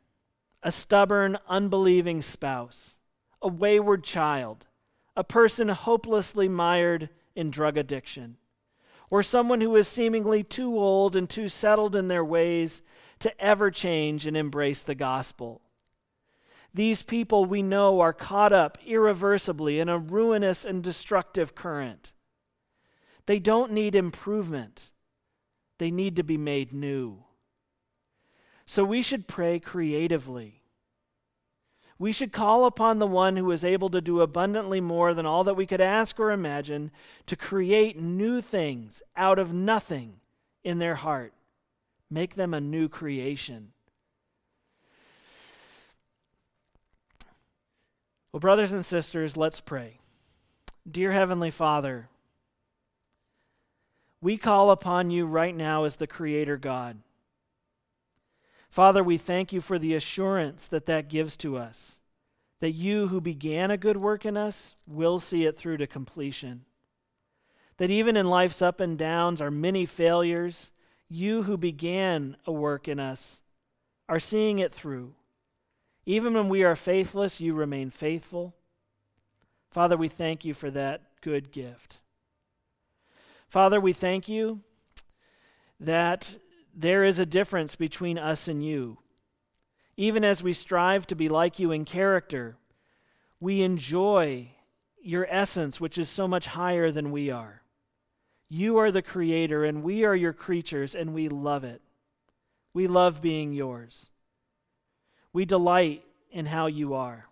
a 0.63 0.71
stubborn, 0.71 1.39
unbelieving 1.49 2.21
spouse, 2.21 2.99
a 3.43 3.49
wayward 3.49 4.05
child, 4.05 4.67
a 5.17 5.25
person 5.25 5.69
hopelessly 5.69 6.49
mired 6.49 7.11
in 7.35 7.51
drug 7.51 7.77
addiction, 7.77 8.37
or 9.11 9.23
someone 9.23 9.61
who 9.61 9.75
is 9.77 9.89
seemingly 9.89 10.43
too 10.43 10.79
old 10.79 11.17
and 11.17 11.29
too 11.29 11.49
settled 11.49 11.97
in 11.97 12.09
their 12.09 12.25
ways 12.25 12.83
to 13.19 13.41
ever 13.41 13.71
change 13.71 14.27
and 14.27 14.37
embrace 14.37 14.83
the 14.83 14.95
gospel. 14.95 15.63
These 16.75 17.03
people 17.03 17.45
we 17.45 17.63
know 17.63 18.01
are 18.01 18.15
caught 18.15 18.53
up 18.53 18.79
irreversibly 18.87 19.79
in 19.79 19.89
a 19.89 19.99
ruinous 19.99 20.65
and 20.65 20.83
destructive 20.83 21.55
current. 21.55 22.13
They 23.27 23.39
don't 23.39 23.73
need 23.73 23.95
improvement, 23.95 24.91
they 25.79 25.91
need 25.91 26.17
to 26.17 26.23
be 26.23 26.39
made 26.39 26.73
new. 26.73 27.25
So 28.65 28.85
we 28.85 29.03
should 29.03 29.29
pray 29.29 29.59
creatively. 29.59 30.62
We 32.03 32.11
should 32.11 32.33
call 32.33 32.67
upon 32.67 32.99
the 32.99 33.07
one 33.07 33.37
who 33.37 33.49
is 33.53 33.65
able 33.65 33.89
to 33.91 34.01
do 34.01 34.23
abundantly 34.23 34.81
more 34.81 35.15
than 35.15 35.25
all 35.25 35.45
that 35.45 35.55
we 35.55 35.67
could 35.67 35.81
ask 35.81 36.19
or 36.19 36.33
imagine 36.33 36.91
to 37.27 37.37
create 37.37 37.97
new 37.97 38.41
things 38.41 39.05
out 39.17 39.39
of 39.39 39.53
nothing 39.53 40.15
in 40.65 40.81
their 40.81 40.97
heart. 40.97 41.33
Make 42.11 42.35
them 42.35 42.55
a 42.55 42.61
new 42.61 42.89
creation. 42.89 43.71
Well, 48.33 48.41
brothers 48.41 48.73
and 48.73 48.85
sisters, 48.85 49.37
let's 49.37 49.61
pray. 49.61 50.01
Dear 50.91 51.13
Heavenly 51.13 51.53
Father, 51.53 52.09
we 54.21 54.37
call 54.37 54.73
upon 54.73 55.13
you 55.13 55.25
right 55.27 55.55
now 55.55 55.85
as 55.85 55.95
the 55.95 56.09
Creator 56.09 56.57
God. 56.57 56.99
Father, 58.73 59.05
we 59.05 59.19
thank 59.19 59.53
you 59.53 59.61
for 59.61 59.79
the 59.79 59.93
assurance 59.93 60.67
that 60.67 60.87
that 60.87 61.11
gives 61.11 61.37
to 61.37 61.59
us, 61.59 61.99
that 62.61 62.71
you 62.71 63.09
who 63.09 63.21
began 63.21 63.71
a 63.71 63.77
good 63.77 64.01
work 64.01 64.25
in 64.25 64.35
us 64.35 64.77
will 64.87 65.21
see 65.21 65.45
it 65.45 65.59
through 65.59 65.77
to 65.77 65.87
completion. 65.87 66.65
That 67.77 67.91
even 67.91 68.17
in 68.17 68.31
life's 68.31 68.63
up 68.63 68.81
and 68.81 68.97
downs, 68.97 69.43
our 69.43 69.51
many 69.51 69.85
failures, 69.85 70.71
you 71.07 71.43
who 71.43 71.59
began 71.59 72.39
a 72.47 72.53
work 72.53 72.89
in 72.89 72.99
us 72.99 73.43
are 74.09 74.19
seeing 74.19 74.59
it 74.59 74.73
through. 74.73 75.13
Even 76.07 76.33
when 76.33 76.49
we 76.49 76.63
are 76.63 76.75
faithless, 76.75 77.43
you 77.43 77.53
remain 77.53 77.91
faithful. 77.91 78.55
Father, 79.71 79.99
we 79.99 80.09
thank 80.09 80.47
you 80.47 80.55
for 80.55 80.71
that 80.71 81.03
good 81.21 81.53
gift. 81.53 81.99
Father, 83.51 83.79
we 83.79 83.93
thank 83.93 84.31
you 84.31 84.61
that 85.79 86.39
there 86.75 87.05
is 87.05 87.19
a 87.19 87.27
difference 87.27 87.77
between 87.77 88.19
us 88.19 88.49
and 88.49 88.65
you. 88.65 88.99
Even 89.97 90.25
as 90.25 90.43
we 90.43 90.53
strive 90.53 91.07
to 91.07 91.15
be 91.15 91.29
like 91.29 91.59
you 91.59 91.71
in 91.71 91.85
character, 91.85 92.57
we 93.41 93.63
enjoy 93.63 94.49
your 95.03 95.27
essence, 95.29 95.81
which 95.81 95.99
is 95.99 96.09
so 96.09 96.27
much 96.27 96.47
higher 96.47 96.91
than 96.91 97.11
we 97.11 97.31
are. 97.31 97.63
You 98.49 98.79
are 98.79 98.91
the 98.91 99.03
creator, 99.03 99.65
and 99.65 99.83
we 99.83 100.05
are 100.05 100.15
your 100.15 100.33
creatures, 100.33 100.95
and 100.95 101.13
we 101.13 101.29
love 101.29 101.65
it. 101.65 101.83
We 102.73 102.87
love 102.87 103.21
being 103.21 103.53
yours. 103.53 104.11
We 105.33 105.45
delight 105.45 106.05
in 106.31 106.47
how 106.47 106.67
you 106.67 106.95
are. 106.95 107.27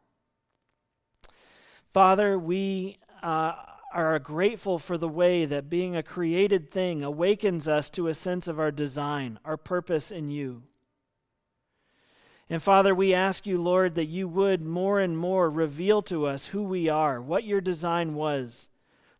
Father, 1.92 2.38
we 2.38 2.98
uh, 3.22 3.54
are 3.92 4.18
grateful 4.18 4.78
for 4.78 4.96
the 4.96 5.08
way 5.08 5.44
that 5.44 5.70
being 5.70 5.96
a 5.96 6.02
created 6.02 6.70
thing 6.70 7.02
awakens 7.02 7.66
us 7.66 7.90
to 7.90 8.08
a 8.08 8.14
sense 8.14 8.46
of 8.48 8.58
our 8.58 8.70
design, 8.70 9.38
our 9.44 9.56
purpose 9.56 10.10
in 10.10 10.30
you. 10.30 10.62
And 12.48 12.62
Father, 12.62 12.94
we 12.94 13.14
ask 13.14 13.46
you, 13.46 13.62
Lord, 13.62 13.94
that 13.94 14.06
you 14.06 14.26
would 14.26 14.62
more 14.62 14.98
and 14.98 15.16
more 15.16 15.48
reveal 15.48 16.02
to 16.02 16.26
us 16.26 16.46
who 16.46 16.64
we 16.64 16.88
are, 16.88 17.20
what 17.20 17.44
your 17.44 17.60
design 17.60 18.14
was 18.14 18.68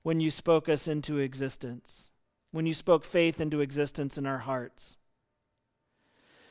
when 0.03 0.19
you 0.19 0.31
spoke 0.31 0.69
us 0.69 0.89
into 0.89 1.19
existence, 1.19 2.11
when 2.51 2.67
you 2.67 2.75
spoke 2.75 3.05
faith 3.05 3.41
into 3.41 3.61
existence 3.61 4.19
in 4.19 4.27
our 4.27 4.39
hearts. 4.39 4.97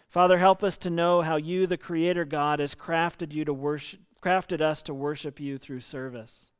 Father, 0.07 0.37
help 0.37 0.63
us 0.63 0.77
to 0.79 0.89
know 0.89 1.21
how 1.21 1.35
you, 1.35 1.67
the 1.67 1.77
Creator 1.77 2.25
God, 2.25 2.59
has 2.59 2.75
crafted 2.75 3.33
you 3.33 3.43
to 3.45 3.53
worship, 3.53 3.99
crafted 4.23 4.61
us 4.61 4.81
to 4.83 4.93
worship 4.93 5.39
you 5.39 5.57
through 5.57 5.81
service. 5.81 6.51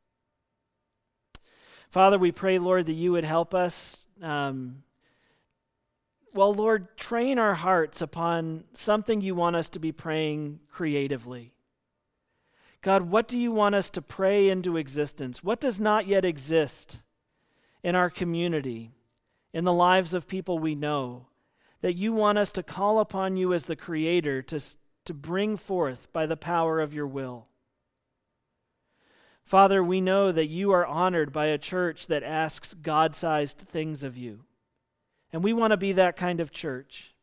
Father, 1.90 2.18
we 2.18 2.32
pray, 2.32 2.60
Lord, 2.60 2.86
that 2.86 2.94
you 2.94 3.12
would 3.12 3.24
help 3.24 3.54
us 3.54 4.08
um, 4.22 4.84
well, 6.34 6.54
Lord, 6.54 6.96
train 6.98 7.40
our 7.40 7.56
hearts 7.56 8.02
upon 8.02 8.66
something 8.74 9.22
you 9.22 9.34
want 9.34 9.56
us 9.56 9.70
to 9.70 9.80
be 9.80 9.92
praying 9.92 10.60
creatively. 10.70 11.54
God, 12.82 13.04
what 13.04 13.28
do 13.28 13.38
you 13.38 13.52
want 13.52 13.76
us 13.76 13.90
to 13.92 14.02
pray 14.02 14.50
into 14.50 14.78
existence? 14.78 15.44
What 15.44 15.60
does 15.60 15.80
not 15.80 16.08
yet 16.08 16.24
exist 16.24 17.00
in 17.84 17.96
our 17.96 18.10
community, 18.10 18.92
in 19.54 19.64
the 19.64 19.74
lives 19.74 20.14
of 20.14 20.28
people 20.28 20.60
we 20.60 20.76
know, 20.76 21.26
that 21.82 21.96
you 21.96 22.14
want 22.14 22.38
us 22.38 22.52
to 22.54 22.64
call 22.64 23.00
upon 23.00 23.36
you 23.36 23.54
as 23.54 23.66
the 23.66 23.76
Creator 23.76 24.44
to, 24.44 24.62
to 25.06 25.14
bring 25.14 25.58
forth 25.58 26.08
by 26.14 26.26
the 26.26 26.38
power 26.38 26.80
of 26.80 26.94
your 26.94 27.08
will? 27.08 27.48
Father, 29.50 29.84
we 29.84 30.00
know 30.00 30.32
that 30.32 30.46
you 30.46 30.70
are 30.70 30.86
honored 30.86 31.34
by 31.34 31.48
a 31.48 31.58
church 31.58 32.06
that 32.06 32.22
asks 32.22 32.76
God 32.76 33.16
sized 33.16 33.58
things 33.58 34.04
of 34.04 34.16
you. 34.16 34.42
And 35.34 35.44
we 35.44 35.54
want 35.54 35.72
to 35.72 35.78
be 35.78 35.92
that 35.94 36.16
kind 36.16 36.40
of 36.40 36.52
church. 36.52 37.16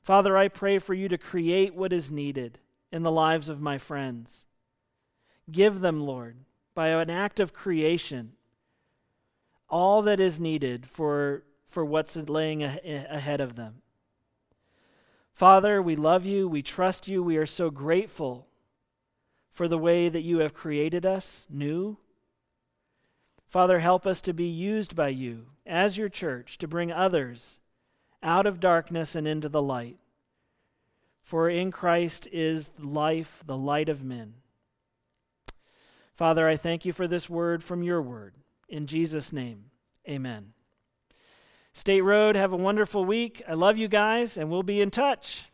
Father, 0.00 0.36
I 0.36 0.46
pray 0.46 0.78
for 0.78 0.94
you 0.94 1.08
to 1.08 1.18
create 1.18 1.74
what 1.74 1.92
is 1.92 2.08
needed 2.08 2.60
in 2.92 3.02
the 3.02 3.10
lives 3.10 3.48
of 3.48 3.60
my 3.60 3.78
friends. 3.78 4.44
Give 5.50 5.80
them, 5.80 5.98
Lord, 5.98 6.36
by 6.72 6.90
an 6.90 7.10
act 7.10 7.40
of 7.40 7.52
creation, 7.52 8.34
all 9.68 10.02
that 10.02 10.20
is 10.20 10.38
needed 10.38 10.86
for, 10.86 11.42
for 11.66 11.84
what's 11.84 12.14
laying 12.14 12.62
ahead 12.62 13.40
of 13.40 13.56
them. 13.56 13.82
Father, 15.34 15.82
we 15.82 15.96
love 15.96 16.24
you. 16.24 16.46
We 16.46 16.62
trust 16.62 17.08
you. 17.08 17.24
We 17.24 17.38
are 17.38 17.44
so 17.44 17.70
grateful 17.70 18.47
for 19.58 19.66
the 19.66 19.76
way 19.76 20.08
that 20.08 20.22
you 20.22 20.38
have 20.38 20.54
created 20.54 21.04
us 21.04 21.44
new 21.50 21.98
Father, 23.48 23.80
help 23.80 24.06
us 24.06 24.20
to 24.20 24.32
be 24.32 24.44
used 24.44 24.94
by 24.94 25.08
you 25.08 25.46
as 25.66 25.98
your 25.98 26.08
church 26.08 26.58
to 26.58 26.68
bring 26.68 26.92
others 26.92 27.58
out 28.22 28.46
of 28.46 28.60
darkness 28.60 29.16
and 29.16 29.26
into 29.26 29.48
the 29.48 29.62
light. 29.62 29.96
For 31.24 31.50
in 31.50 31.72
Christ 31.72 32.28
is 32.30 32.70
life, 32.78 33.42
the 33.46 33.56
light 33.56 33.88
of 33.88 34.04
men. 34.04 34.34
Father, 36.14 36.46
I 36.46 36.54
thank 36.54 36.84
you 36.84 36.92
for 36.92 37.08
this 37.08 37.28
word 37.28 37.64
from 37.64 37.82
your 37.82 38.00
word. 38.00 38.34
In 38.68 38.86
Jesus' 38.86 39.32
name, 39.32 39.70
amen. 40.08 40.52
State 41.72 42.02
Road, 42.02 42.36
have 42.36 42.52
a 42.52 42.56
wonderful 42.56 43.04
week. 43.04 43.42
I 43.48 43.54
love 43.54 43.76
you 43.76 43.88
guys, 43.88 44.36
and 44.36 44.50
we'll 44.50 44.62
be 44.62 44.80
in 44.80 44.90
touch. 44.90 45.47